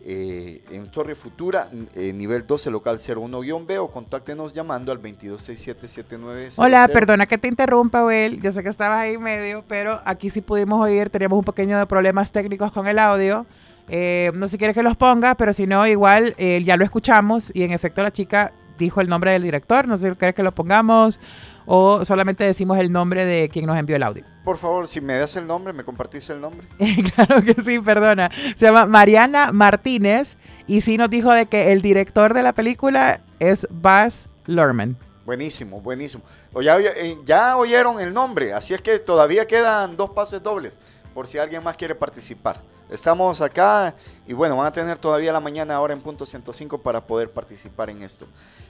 eh, 0.05 0.61
en 0.71 0.91
Torre 0.91 1.15
Futura, 1.15 1.69
eh, 1.95 2.11
nivel 2.11 2.45
12, 2.45 2.69
local 2.71 2.97
01-B 2.97 3.79
o 3.79 3.87
contáctenos 3.87 4.51
llamando 4.51 4.91
al 4.91 4.97
226779. 4.97 6.49
Hola, 6.57 6.89
perdona 6.89 7.25
que 7.25 7.37
te 7.37 7.47
interrumpa, 7.47 8.05
Will. 8.05 8.41
Yo 8.41 8.51
sé 8.51 8.63
que 8.63 8.69
estabas 8.69 8.99
ahí 8.99 9.17
medio, 9.17 9.63
pero 9.67 10.01
aquí 10.03 10.29
sí 10.29 10.41
pudimos 10.41 10.81
oír, 10.81 11.09
teníamos 11.09 11.39
un 11.39 11.45
pequeño 11.45 11.79
de 11.79 11.85
problemas 11.85 12.31
técnicos 12.31 12.71
con 12.73 12.87
el 12.87 12.99
audio. 12.99 13.45
Eh, 13.87 14.31
no 14.33 14.47
sé 14.47 14.53
si 14.53 14.57
quieres 14.57 14.75
que 14.75 14.83
los 14.83 14.97
ponga, 14.97 15.35
pero 15.35 15.53
si 15.53 15.67
no, 15.67 15.87
igual 15.87 16.35
ya 16.37 16.75
lo 16.75 16.83
escuchamos 16.83 17.51
y 17.53 17.63
en 17.63 17.71
efecto 17.71 18.03
la 18.03 18.11
chica 18.11 18.51
dijo 18.77 18.99
el 18.99 19.07
nombre 19.07 19.31
del 19.31 19.43
director. 19.43 19.87
No 19.87 19.97
sé 19.97 20.09
si 20.09 20.15
quieres 20.15 20.35
que 20.35 20.43
lo 20.43 20.51
pongamos 20.51 21.19
o 21.65 22.03
solamente 22.05 22.43
decimos 22.43 22.77
el 22.77 22.91
nombre 22.91 23.25
de 23.25 23.49
quien 23.49 23.65
nos 23.65 23.77
envió 23.77 23.95
el 23.95 24.03
audio. 24.03 24.23
Por 24.43 24.57
favor, 24.57 24.87
si 24.87 25.01
me 25.01 25.17
das 25.17 25.35
el 25.35 25.47
nombre, 25.47 25.73
me 25.73 25.83
compartís 25.83 26.29
el 26.29 26.41
nombre. 26.41 26.67
claro 27.15 27.41
que 27.41 27.55
sí, 27.63 27.79
perdona. 27.79 28.29
Se 28.55 28.65
llama 28.65 28.85
Mariana 28.85 29.51
Martínez 29.51 30.37
y 30.67 30.81
sí 30.81 30.97
nos 30.97 31.09
dijo 31.09 31.31
de 31.31 31.45
que 31.45 31.71
el 31.71 31.81
director 31.81 32.33
de 32.33 32.43
la 32.43 32.53
película 32.53 33.21
es 33.39 33.67
Baz 33.69 34.29
Luhrmann. 34.45 34.97
Buenísimo, 35.25 35.79
buenísimo. 35.79 36.23
O 36.51 36.61
ya, 36.61 36.77
eh, 36.79 37.17
ya 37.25 37.55
oyeron 37.55 37.99
el 37.99 38.13
nombre, 38.13 38.53
así 38.53 38.73
es 38.73 38.81
que 38.81 38.99
todavía 38.99 39.47
quedan 39.47 39.95
dos 39.95 40.09
pases 40.09 40.43
dobles 40.43 40.79
por 41.13 41.27
si 41.27 41.37
alguien 41.37 41.63
más 41.63 41.77
quiere 41.77 41.95
participar. 41.95 42.59
Estamos 42.89 43.39
acá 43.41 43.95
y 44.27 44.33
bueno, 44.33 44.57
van 44.57 44.67
a 44.67 44.73
tener 44.73 44.97
todavía 44.97 45.31
la 45.31 45.39
mañana 45.39 45.75
ahora 45.75 45.93
en 45.93 46.01
punto 46.01 46.25
105 46.25 46.79
para 46.81 47.01
poder 47.01 47.29
participar 47.29 47.89
en 47.89 48.01
esto. 48.01 48.27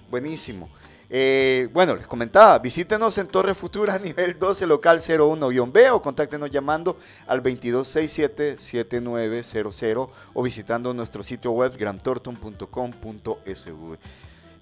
Buenísimo. 0.09 0.69
Eh, 1.15 1.69
bueno, 1.71 1.95
les 1.95 2.07
comentaba, 2.07 2.57
visítenos 2.57 3.19
en 3.19 3.27
Torre 3.27 3.53
Futura, 3.53 3.99
nivel 4.03 4.39
12, 4.39 4.65
local 4.65 4.97
01-B 4.97 5.91
o 5.91 6.01
contáctenos 6.01 6.49
llamando 6.49 6.97
al 7.27 7.43
2267-7900 7.43 10.09
o 10.33 10.41
visitando 10.41 10.91
nuestro 10.91 11.21
sitio 11.21 11.51
web 11.51 11.77
grantorton.com.sv. 11.77 13.97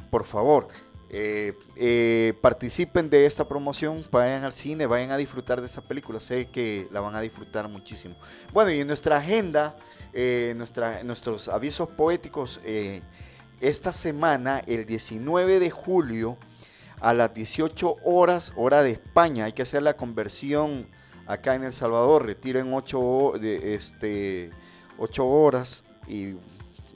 Por 0.09 0.25
favor, 0.25 0.67
eh, 1.09 1.53
eh, 1.77 2.33
participen 2.41 3.09
de 3.09 3.25
esta 3.25 3.47
promoción, 3.47 4.05
vayan 4.11 4.43
al 4.43 4.51
cine, 4.51 4.87
vayan 4.87 5.11
a 5.11 5.17
disfrutar 5.17 5.61
de 5.61 5.67
esta 5.67 5.81
película, 5.81 6.19
sé 6.19 6.47
que 6.47 6.89
la 6.91 6.99
van 6.99 7.15
a 7.15 7.21
disfrutar 7.21 7.69
muchísimo. 7.69 8.17
Bueno, 8.51 8.71
y 8.71 8.81
en 8.81 8.87
nuestra 8.87 9.19
agenda, 9.19 9.77
nuestra, 10.57 11.01
nuestros 11.05 11.47
avisos 11.47 11.87
poéticos, 11.91 12.59
esta 13.61 13.91
semana, 13.93 14.63
el 14.65 14.85
19 14.85 15.59
de 15.59 15.69
julio, 15.69 16.37
a 16.99 17.13
las 17.13 17.33
18 17.33 17.97
horas, 18.03 18.53
hora 18.55 18.81
de 18.81 18.91
España, 18.91 19.45
hay 19.45 19.53
que 19.53 19.61
hacer 19.61 19.83
la 19.83 19.95
conversión 19.95 20.87
acá 21.27 21.55
en 21.55 21.63
El 21.63 21.73
Salvador, 21.73 22.25
retiren 22.25 22.73
8, 22.73 23.33
de, 23.39 23.75
este, 23.75 24.49
8 24.97 25.25
horas 25.27 25.83
y 26.07 26.35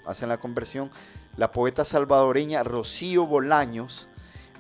hacen 0.08 0.30
la 0.30 0.38
conversión. 0.38 0.90
La 1.38 1.52
poeta 1.52 1.86
salvadoreña 1.86 2.64
Rocío 2.64 3.28
Bolaños 3.28 4.10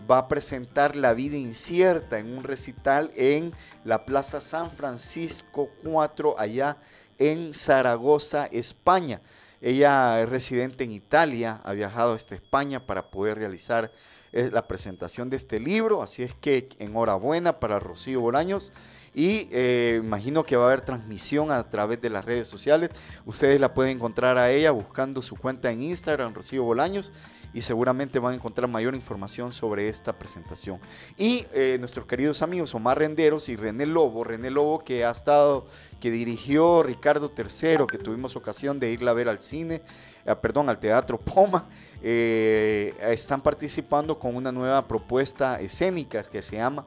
va 0.09 0.19
a 0.19 0.27
presentar 0.27 0.95
La 0.95 1.13
vida 1.13 1.37
incierta 1.37 2.19
en 2.19 2.37
un 2.37 2.43
recital 2.43 3.11
en 3.15 3.51
la 3.83 4.05
Plaza 4.05 4.41
San 4.41 4.71
Francisco 4.71 5.69
4, 5.83 6.35
allá 6.37 6.77
en 7.17 7.53
Zaragoza, 7.55 8.45
España. 8.45 9.21
Ella 9.61 10.21
es 10.21 10.29
residente 10.29 10.83
en 10.83 10.91
Italia, 10.91 11.61
ha 11.63 11.73
viajado 11.73 12.13
hasta 12.13 12.35
España 12.35 12.79
para 12.79 13.09
poder 13.09 13.37
realizar 13.37 13.91
eh, 14.31 14.49
la 14.51 14.67
presentación 14.67 15.29
de 15.29 15.37
este 15.37 15.59
libro, 15.59 16.01
así 16.01 16.23
es 16.23 16.33
que 16.33 16.67
enhorabuena 16.79 17.59
para 17.59 17.79
Rocío 17.79 18.19
Bolaños 18.19 18.73
y 19.13 19.47
eh, 19.51 20.01
imagino 20.03 20.43
que 20.43 20.57
va 20.57 20.65
a 20.65 20.67
haber 20.67 20.81
transmisión 20.81 21.51
a 21.51 21.69
través 21.69 22.01
de 22.01 22.09
las 22.09 22.25
redes 22.25 22.49
sociales. 22.49 22.89
Ustedes 23.25 23.61
la 23.61 23.73
pueden 23.73 23.95
encontrar 23.95 24.37
a 24.37 24.51
ella 24.51 24.71
buscando 24.71 25.21
su 25.21 25.37
cuenta 25.37 25.71
en 25.71 25.81
Instagram, 25.81 26.33
Rocío 26.33 26.63
Bolaños, 26.63 27.13
y 27.55 27.61
seguramente 27.61 28.19
van 28.19 28.33
a 28.33 28.35
encontrar 28.35 28.69
mayor 28.69 28.95
información 28.95 29.53
sobre 29.53 29.87
esta 29.87 30.11
presentación. 30.11 30.77
Y 31.17 31.45
eh, 31.53 31.77
nuestros 31.79 32.05
queridos 32.05 32.41
amigos 32.41 32.75
Omar 32.75 32.99
Renderos 32.99 33.47
y 33.47 33.55
René 33.55 33.85
Lobo, 33.85 34.25
René 34.25 34.51
Lobo 34.51 34.83
que 34.83 35.05
ha 35.05 35.11
estado, 35.11 35.65
que 36.01 36.11
dirigió 36.11 36.83
Ricardo 36.83 37.31
III, 37.35 37.87
que 37.89 37.97
tuvimos 37.97 38.35
ocasión 38.35 38.77
de 38.77 38.91
irla 38.91 39.11
a 39.11 39.13
ver 39.13 39.29
al 39.29 39.41
cine, 39.41 39.81
eh, 40.25 40.35
perdón, 40.35 40.67
al 40.67 40.79
Teatro 40.79 41.17
Poma, 41.17 41.69
están 42.03 43.41
participando 43.41 44.19
con 44.19 44.35
una 44.35 44.51
nueva 44.51 44.85
propuesta 44.85 45.59
escénica 45.61 46.23
que 46.23 46.41
se 46.41 46.57
llama 46.57 46.85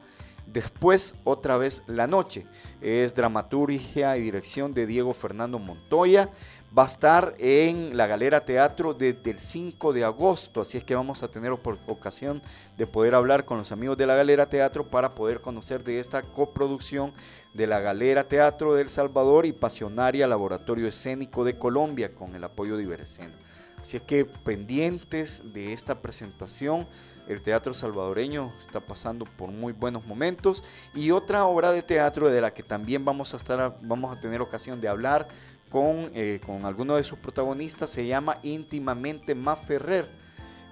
Después, 0.51 1.13
otra 1.25 1.57
vez, 1.57 1.83
La 1.85 2.07
Noche. 2.07 2.45
Es 2.81 3.13
dramaturgia 3.13 4.17
y 4.17 4.21
dirección 4.21 4.73
de 4.73 4.87
Diego 4.87 5.13
Fernando 5.13 5.59
Montoya. 5.59 6.31
Va 6.77 6.83
a 6.83 6.85
estar 6.85 7.33
en 7.39 7.97
la 7.97 8.05
Galera 8.05 8.45
Teatro 8.45 8.93
desde 8.93 9.31
el 9.31 9.39
5 9.39 9.91
de 9.91 10.03
agosto, 10.03 10.61
así 10.61 10.77
es 10.77 10.83
que 10.83 10.93
vamos 10.93 11.23
a 11.23 11.27
tener 11.27 11.51
ocasión 11.51 12.43
de 12.77 12.85
poder 12.85 13.15
hablar 13.15 13.45
con 13.45 13.57
los 13.57 13.71
amigos 13.71 13.97
de 13.97 14.05
la 14.05 14.15
Galera 14.15 14.47
Teatro 14.49 14.87
para 14.87 15.15
poder 15.15 15.41
conocer 15.41 15.83
de 15.83 15.99
esta 15.99 16.21
coproducción 16.21 17.11
de 17.55 17.65
la 17.65 17.79
Galera 17.79 18.23
Teatro 18.23 18.75
de 18.75 18.83
El 18.83 18.89
Salvador 18.89 19.47
y 19.47 19.51
Pasionaria 19.51 20.27
Laboratorio 20.27 20.87
Escénico 20.87 21.43
de 21.43 21.57
Colombia 21.57 22.13
con 22.13 22.35
el 22.35 22.43
apoyo 22.43 22.77
de 22.77 22.83
Iberescena. 22.83 23.33
Así 23.81 23.97
es 23.97 24.03
que 24.03 24.25
pendientes 24.25 25.53
de 25.53 25.73
esta 25.73 26.01
presentación, 26.01 26.85
el 27.29 27.41
teatro 27.41 27.73
salvadoreño 27.73 28.51
está 28.59 28.79
pasando 28.79 29.25
por 29.25 29.51
muy 29.51 29.71
buenos 29.71 30.05
momentos 30.05 30.63
y 30.95 31.11
otra 31.11 31.45
obra 31.45 31.71
de 31.71 31.83
teatro 31.83 32.27
de 32.29 32.41
la 32.41 32.53
que 32.53 32.63
también 32.63 33.05
vamos 33.05 33.33
a 33.33 33.37
estar 33.37 33.77
vamos 33.83 34.17
a 34.17 34.19
tener 34.19 34.41
ocasión 34.41 34.81
de 34.81 34.87
hablar 34.87 35.27
con, 35.69 36.11
eh, 36.13 36.39
alguno 36.63 36.95
de 36.95 37.03
sus 37.03 37.19
protagonistas 37.19 37.89
se 37.89 38.05
llama 38.07 38.39
íntimamente 38.43 39.35
Más 39.35 39.59
Ferrer 39.59 40.07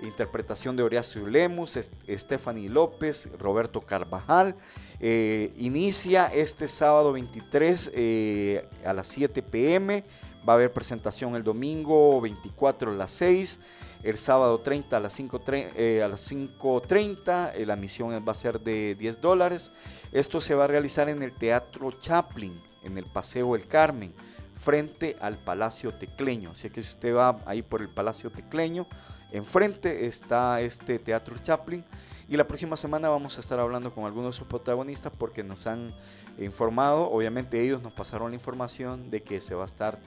interpretación 0.01 0.75
de 0.75 0.83
Horacio 0.83 1.27
Lemus, 1.27 1.79
Stephanie 2.07 2.69
López, 2.69 3.29
Roberto 3.39 3.81
Carvajal. 3.81 4.55
Eh, 4.99 5.53
inicia 5.57 6.27
este 6.27 6.67
sábado 6.67 7.13
23 7.13 7.91
eh, 7.93 8.67
a 8.85 8.93
las 8.93 9.07
7 9.07 9.41
pm. 9.41 10.03
Va 10.47 10.53
a 10.53 10.55
haber 10.55 10.71
presentación 10.71 11.35
el 11.35 11.43
domingo 11.43 12.21
24 12.21 12.91
a 12.91 12.93
las 12.93 13.11
6. 13.11 13.59
El 14.03 14.17
sábado 14.17 14.59
30 14.59 14.95
a 14.95 14.99
las 14.99 15.19
5.30. 15.19 15.71
eh, 15.75 16.03
a 16.03 16.07
las 16.07 16.31
5:30, 16.31 17.53
eh, 17.55 17.65
la 17.65 17.75
misión 17.75 18.11
va 18.25 18.31
a 18.31 18.35
ser 18.35 18.59
de 18.59 18.95
10 18.95 19.21
dólares. 19.21 19.71
Esto 20.11 20.39
se 20.39 20.53
va 20.53 20.65
a 20.65 20.67
realizar 20.67 21.09
en 21.09 21.23
el 21.23 21.31
Teatro 21.31 21.91
Chaplin, 21.91 22.61
en 22.83 22.97
el 22.97 23.05
Paseo 23.05 23.55
El 23.55 23.67
Carmen 23.67 24.13
frente 24.59 25.15
al 25.21 25.37
Palacio 25.37 25.93
Tecleño. 25.93 26.51
Así 26.51 26.69
que 26.69 26.83
si 26.83 26.91
usted 26.91 27.15
va 27.15 27.39
ahí 27.45 27.61
por 27.61 27.81
el 27.81 27.89
Palacio 27.89 28.29
Tecleño, 28.31 28.87
enfrente 29.31 30.07
está 30.07 30.61
este 30.61 30.99
Teatro 30.99 31.37
Chaplin. 31.37 31.83
Y 32.29 32.35
la 32.35 32.47
próxima 32.47 32.75
semana 32.75 33.07
vamos 33.07 33.37
a 33.37 33.41
estar 33.41 33.59
hablando 33.59 33.93
con 33.93 34.05
algunos 34.05 34.35
de 34.35 34.39
sus 34.39 34.47
protagonistas 34.47 35.13
porque 35.17 35.43
nos 35.43 35.65
han 35.65 35.93
informado, 36.37 37.09
obviamente 37.09 37.61
ellos 37.61 37.81
nos 37.81 37.93
pasaron 37.93 38.31
la 38.31 38.35
información 38.35 39.09
de 39.09 39.23
que 39.23 39.39
se 39.39 39.55
va 39.55 39.63
a 39.63 39.65
estar 39.65 39.99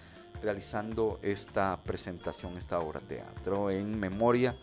realizando 0.42 1.18
esta 1.22 1.78
presentación, 1.82 2.56
esta 2.56 2.78
obra 2.78 3.00
teatro 3.00 3.70
en 3.70 3.98
memoria 3.98 4.54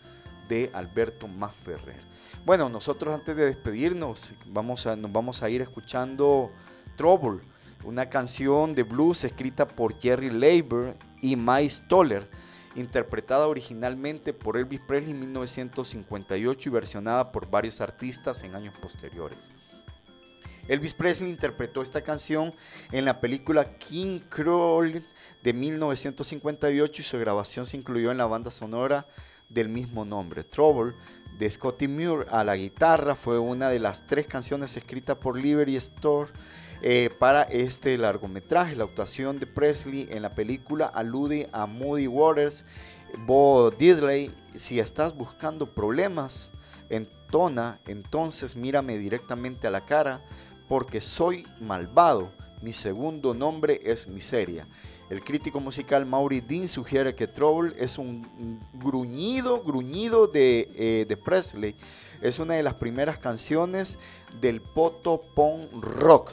de 0.48 0.70
Alberto 0.72 1.28
Masferrer. 1.28 2.00
Bueno, 2.44 2.68
nosotros 2.68 3.12
antes 3.12 3.36
de 3.36 3.46
despedirnos 3.46 4.34
vamos 4.46 4.86
a, 4.86 4.96
nos 4.96 5.12
vamos 5.12 5.42
a 5.42 5.50
ir 5.50 5.60
escuchando 5.60 6.50
Trouble, 6.96 7.40
una 7.84 8.08
canción 8.08 8.74
de 8.74 8.82
blues 8.82 9.24
escrita 9.24 9.66
por 9.66 9.98
Jerry 9.98 10.30
Leiber 10.30 10.96
y 11.20 11.36
Miles 11.36 11.84
Toller, 11.88 12.28
interpretada 12.74 13.48
originalmente 13.48 14.32
por 14.32 14.56
Elvis 14.56 14.80
Presley 14.80 15.12
en 15.12 15.20
1958 15.20 16.68
y 16.68 16.72
versionada 16.72 17.32
por 17.32 17.50
varios 17.50 17.80
artistas 17.80 18.42
en 18.42 18.54
años 18.54 18.74
posteriores. 18.78 19.52
Elvis 20.68 20.92
Presley 20.92 21.30
interpretó 21.30 21.80
esta 21.80 22.02
canción 22.02 22.52
en 22.92 23.06
la 23.06 23.20
película 23.20 23.78
King 23.78 24.20
Cruel 24.28 25.04
de 25.42 25.52
1958 25.54 27.00
y 27.00 27.04
su 27.04 27.18
grabación 27.18 27.64
se 27.64 27.78
incluyó 27.78 28.10
en 28.10 28.18
la 28.18 28.26
banda 28.26 28.50
sonora 28.50 29.06
del 29.48 29.70
mismo 29.70 30.04
nombre. 30.04 30.44
Trouble 30.44 30.94
de 31.38 31.50
Scotty 31.50 31.88
Moore 31.88 32.26
a 32.30 32.44
la 32.44 32.56
guitarra 32.56 33.14
fue 33.14 33.38
una 33.38 33.70
de 33.70 33.78
las 33.78 34.06
tres 34.06 34.26
canciones 34.26 34.76
escritas 34.76 35.16
por 35.16 35.38
Liberty 35.38 35.76
Store 35.76 36.30
eh, 36.82 37.10
para 37.18 37.42
este 37.42 37.96
largometraje. 37.98 38.76
La 38.76 38.84
actuación 38.84 39.38
de 39.38 39.46
Presley 39.46 40.08
en 40.10 40.22
la 40.22 40.30
película 40.30 40.86
alude 40.86 41.48
a 41.52 41.66
Moody 41.66 42.06
Waters, 42.06 42.64
Bo 43.26 43.70
Diddley. 43.70 44.30
Si 44.54 44.80
estás 44.80 45.14
buscando 45.14 45.66
problemas, 45.74 46.50
entona, 46.90 47.80
entonces 47.86 48.56
mírame 48.56 48.98
directamente 48.98 49.66
a 49.66 49.70
la 49.70 49.84
cara, 49.84 50.22
porque 50.68 51.00
soy 51.00 51.46
malvado. 51.60 52.30
Mi 52.62 52.72
segundo 52.72 53.34
nombre 53.34 53.80
es 53.84 54.08
miseria. 54.08 54.66
El 55.10 55.24
crítico 55.24 55.58
musical 55.58 56.04
Maury 56.04 56.40
Dean 56.40 56.68
sugiere 56.68 57.14
que 57.14 57.26
Trouble 57.26 57.74
es 57.78 57.96
un 57.96 58.60
gruñido, 58.74 59.62
gruñido 59.62 60.26
de, 60.26 60.68
eh, 60.74 61.16
Presley. 61.24 61.74
Es 62.20 62.38
una 62.38 62.54
de 62.54 62.62
las 62.62 62.74
primeras 62.74 63.18
canciones 63.18 63.98
del 64.40 64.60
poto 64.60 65.20
punk 65.34 65.72
rock. 65.72 66.32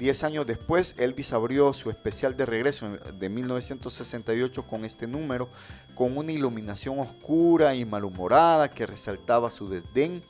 Diez 0.00 0.24
años 0.24 0.46
después, 0.46 0.94
Elvis 0.96 1.34
abrió 1.34 1.74
su 1.74 1.90
especial 1.90 2.34
de 2.34 2.46
regreso 2.46 2.88
de 2.88 3.28
1968 3.28 4.66
con 4.66 4.86
este 4.86 5.06
número, 5.06 5.50
con 5.94 6.16
una 6.16 6.32
iluminación 6.32 7.00
oscura 7.00 7.74
y 7.74 7.84
malhumorada 7.84 8.70
que 8.70 8.86
resaltaba 8.86 9.50
su 9.50 9.68
desdén. 9.68 10.22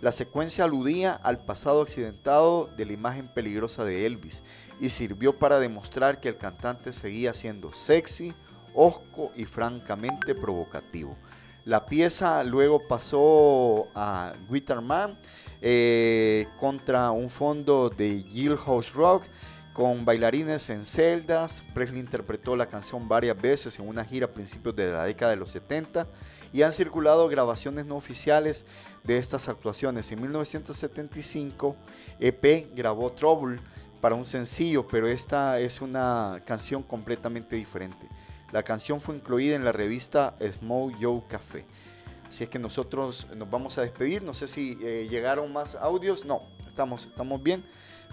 La 0.00 0.10
secuencia 0.10 0.64
aludía 0.64 1.12
al 1.12 1.36
pasado 1.36 1.82
accidentado 1.82 2.70
de 2.78 2.86
la 2.86 2.94
imagen 2.94 3.28
peligrosa 3.28 3.84
de 3.84 4.06
Elvis 4.06 4.42
y 4.80 4.88
sirvió 4.88 5.38
para 5.38 5.60
demostrar 5.60 6.18
que 6.18 6.30
el 6.30 6.38
cantante 6.38 6.94
seguía 6.94 7.34
siendo 7.34 7.74
sexy, 7.74 8.32
osco 8.74 9.32
y 9.36 9.44
francamente 9.44 10.34
provocativo. 10.34 11.14
La 11.66 11.84
pieza 11.84 12.42
luego 12.42 12.80
pasó 12.88 13.88
a 13.94 14.32
Guitar 14.48 14.80
Man 14.80 15.18
eh, 15.62 16.46
contra 16.58 17.10
un 17.10 17.30
fondo 17.30 17.90
de 17.90 18.24
House 18.64 18.92
Rock 18.92 19.24
con 19.72 20.04
bailarines 20.04 20.68
en 20.70 20.84
celdas. 20.84 21.62
Presley 21.74 22.00
interpretó 22.00 22.56
la 22.56 22.66
canción 22.66 23.08
varias 23.08 23.40
veces 23.40 23.78
en 23.78 23.88
una 23.88 24.04
gira 24.04 24.26
a 24.26 24.30
principios 24.30 24.74
de 24.76 24.92
la 24.92 25.04
década 25.04 25.30
de 25.30 25.36
los 25.36 25.50
70 25.50 26.06
y 26.52 26.62
han 26.62 26.72
circulado 26.72 27.28
grabaciones 27.28 27.86
no 27.86 27.96
oficiales 27.96 28.66
de 29.04 29.18
estas 29.18 29.48
actuaciones. 29.48 30.10
En 30.12 30.20
1975, 30.20 31.76
EP 32.18 32.74
grabó 32.74 33.12
Trouble 33.12 33.60
para 34.00 34.14
un 34.14 34.26
sencillo, 34.26 34.86
pero 34.86 35.06
esta 35.06 35.60
es 35.60 35.80
una 35.80 36.40
canción 36.44 36.82
completamente 36.82 37.56
diferente. 37.56 38.08
La 38.52 38.62
canción 38.62 39.00
fue 39.00 39.14
incluida 39.14 39.54
en 39.54 39.64
la 39.64 39.72
revista 39.72 40.34
Smoke 40.58 40.96
Joe 41.00 41.22
Café. 41.28 41.64
Así 42.30 42.44
es 42.44 42.50
que 42.50 42.60
nosotros 42.60 43.26
nos 43.34 43.50
vamos 43.50 43.76
a 43.76 43.82
despedir. 43.82 44.22
No 44.22 44.34
sé 44.34 44.46
si 44.46 44.78
eh, 44.84 45.08
llegaron 45.10 45.52
más 45.52 45.74
audios. 45.74 46.24
No, 46.24 46.42
estamos, 46.64 47.06
estamos 47.06 47.42
bien. 47.42 47.64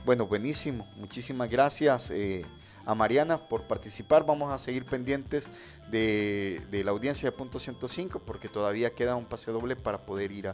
Bueno, 0.06 0.26
buenísimo. 0.26 0.88
Muchísimas 0.96 1.52
gracias 1.52 2.10
eh, 2.10 2.44
a 2.88 2.96
Mariana 2.96 3.38
por 3.38 3.68
participar. 3.68 4.26
Vamos 4.26 4.52
a 4.52 4.58
seguir 4.58 4.86
pendientes 4.86 5.44
de, 5.92 6.64
la 6.84 6.90
audiencia 6.90 7.30
de 7.30 7.38
Punto 7.38 7.60
105 7.60 8.24
porque 8.26 8.50
todavía 8.50 8.90
queda 8.90 9.16
un 9.16 9.26
pase 9.26 9.52
doble 9.52 9.76
para 9.76 10.00
poder 10.00 10.32
ir 10.32 10.48
a 10.48 10.54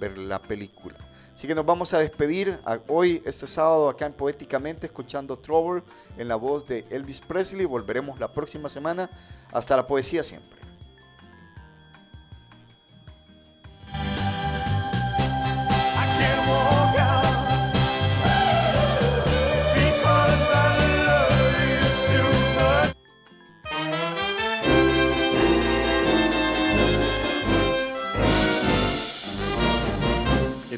ver 0.00 0.16
la 0.16 0.40
película. 0.40 0.96
Así 1.34 1.46
que 1.46 1.54
nos 1.54 1.66
vamos 1.66 1.92
a 1.92 1.98
despedir 1.98 2.58
hoy, 2.88 3.22
este 3.26 3.46
sábado, 3.46 3.90
acá 3.90 4.06
en 4.06 4.14
Poéticamente, 4.14 4.86
escuchando 4.86 5.38
Trouble 5.38 5.82
en 6.16 6.28
la 6.28 6.36
voz 6.36 6.66
de 6.66 6.86
Elvis 6.88 7.20
Presley. 7.20 7.66
Volveremos 7.66 8.18
la 8.18 8.32
próxima 8.32 8.70
semana. 8.70 9.10
Hasta 9.52 9.76
la 9.76 9.86
poesía 9.86 10.24
siempre. 10.24 10.61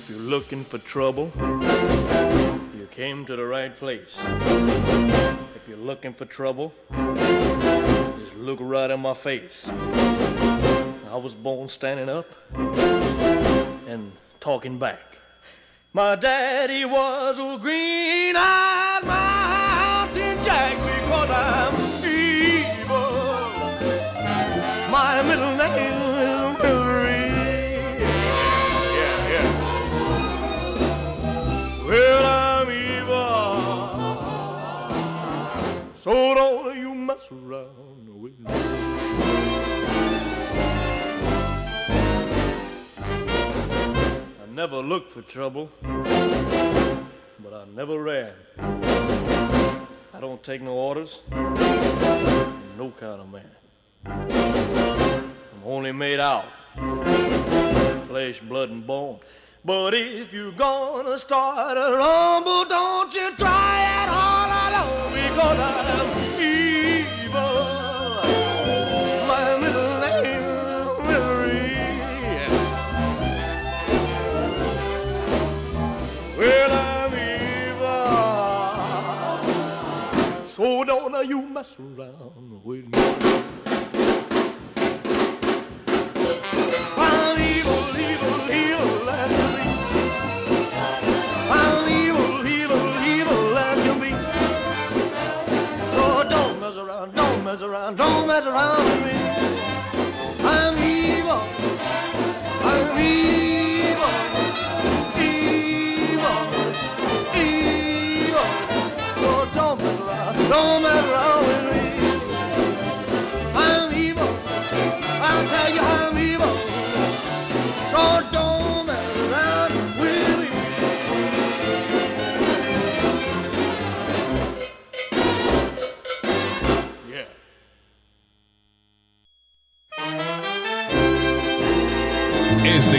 If 0.05 0.11
you're 0.11 0.19
looking 0.19 0.65
for 0.65 0.77
trouble, 0.77 1.33
you 2.77 2.87
came 2.91 3.25
to 3.25 3.37
the 3.37 3.47
right 3.47 3.75
place. 3.75 4.15
If 5.57 5.67
you're 5.67 5.79
looking 5.79 6.13
for 6.13 6.27
trouble, 6.27 6.75
just 8.19 8.37
look 8.37 8.59
right 8.61 8.91
in 8.91 9.01
my 9.01 9.15
face. 9.15 9.67
I 9.67 11.17
was 11.17 11.35
born 11.35 11.71
standing 11.71 12.11
up 12.11 12.27
and 13.89 14.13
talking 14.41 14.79
back. 14.79 15.21
My 15.95 16.17
daddy 16.17 16.85
was 16.85 17.39
a 17.39 17.57
green-eyed 17.59 19.05
mountain 19.07 20.45
jack 20.45 20.77
because 20.85 21.31
I'm 21.31 21.73
evil. 22.05 23.09
My 24.91 25.23
middle 25.23 25.57
name 25.57 26.14
So 36.05 36.13
don't 36.35 36.77
you 36.77 36.95
mess 36.95 37.33
around 37.33 38.21
with 38.21 38.39
me. 38.39 38.45
I 42.99 44.47
never 44.53 44.83
looked 44.83 45.11
for 45.11 45.23
trouble, 45.23 45.71
but 45.83 47.55
I 47.55 47.65
never 47.75 48.03
ran. 48.03 48.35
I 48.59 50.21
don't 50.21 50.43
take 50.43 50.61
no 50.61 50.75
orders. 50.75 51.23
No 51.31 52.93
kind 53.01 53.23
of 53.23 53.31
man. 53.33 53.51
I'm 54.05 55.65
only 55.65 55.93
made 55.93 56.21
out 56.21 56.45
of 56.77 58.07
flesh, 58.09 58.41
blood, 58.41 58.69
and 58.69 58.87
bone. 58.87 59.21
But 59.67 59.95
if 59.95 60.31
you're 60.35 60.53
gonna 60.53 61.19
start 61.19 61.79
a 61.79 61.97
rumble, 61.97 62.67
don't 62.67 63.15
you 63.15 63.35
try 63.35 64.05
it 64.05 64.11
all 64.12 64.51
alone 64.67 65.11
because 65.15 65.59
I'm 65.59 66.11
evil. 66.39 67.57
My 69.27 69.57
name 69.62 69.73
is 70.27 70.45
Well, 76.37 76.73
I'm 76.73 77.15
evil. 77.81 78.07
So 80.47 80.85
don't 80.85 81.27
you 81.27 81.41
mess 81.41 81.75
around 81.81 82.62
with 82.62 82.85
me. 82.95 83.43
Around, 97.75 97.97
don't 97.97 98.27
mess 98.29 98.47
around 98.47 98.85
with 98.85 99.05
me. 99.05 99.18
I'm 100.47 100.75
evil, 100.79 101.43
I'm 102.62 102.99
evil, 102.99 104.14
evil, 105.18 106.41
evil. 107.35 108.49
So 109.16 109.49
don't 109.55 109.79
mess 109.83 110.01
around, 110.01 110.49
don't 110.49 110.83
mess 110.83 111.11
around 111.11 111.34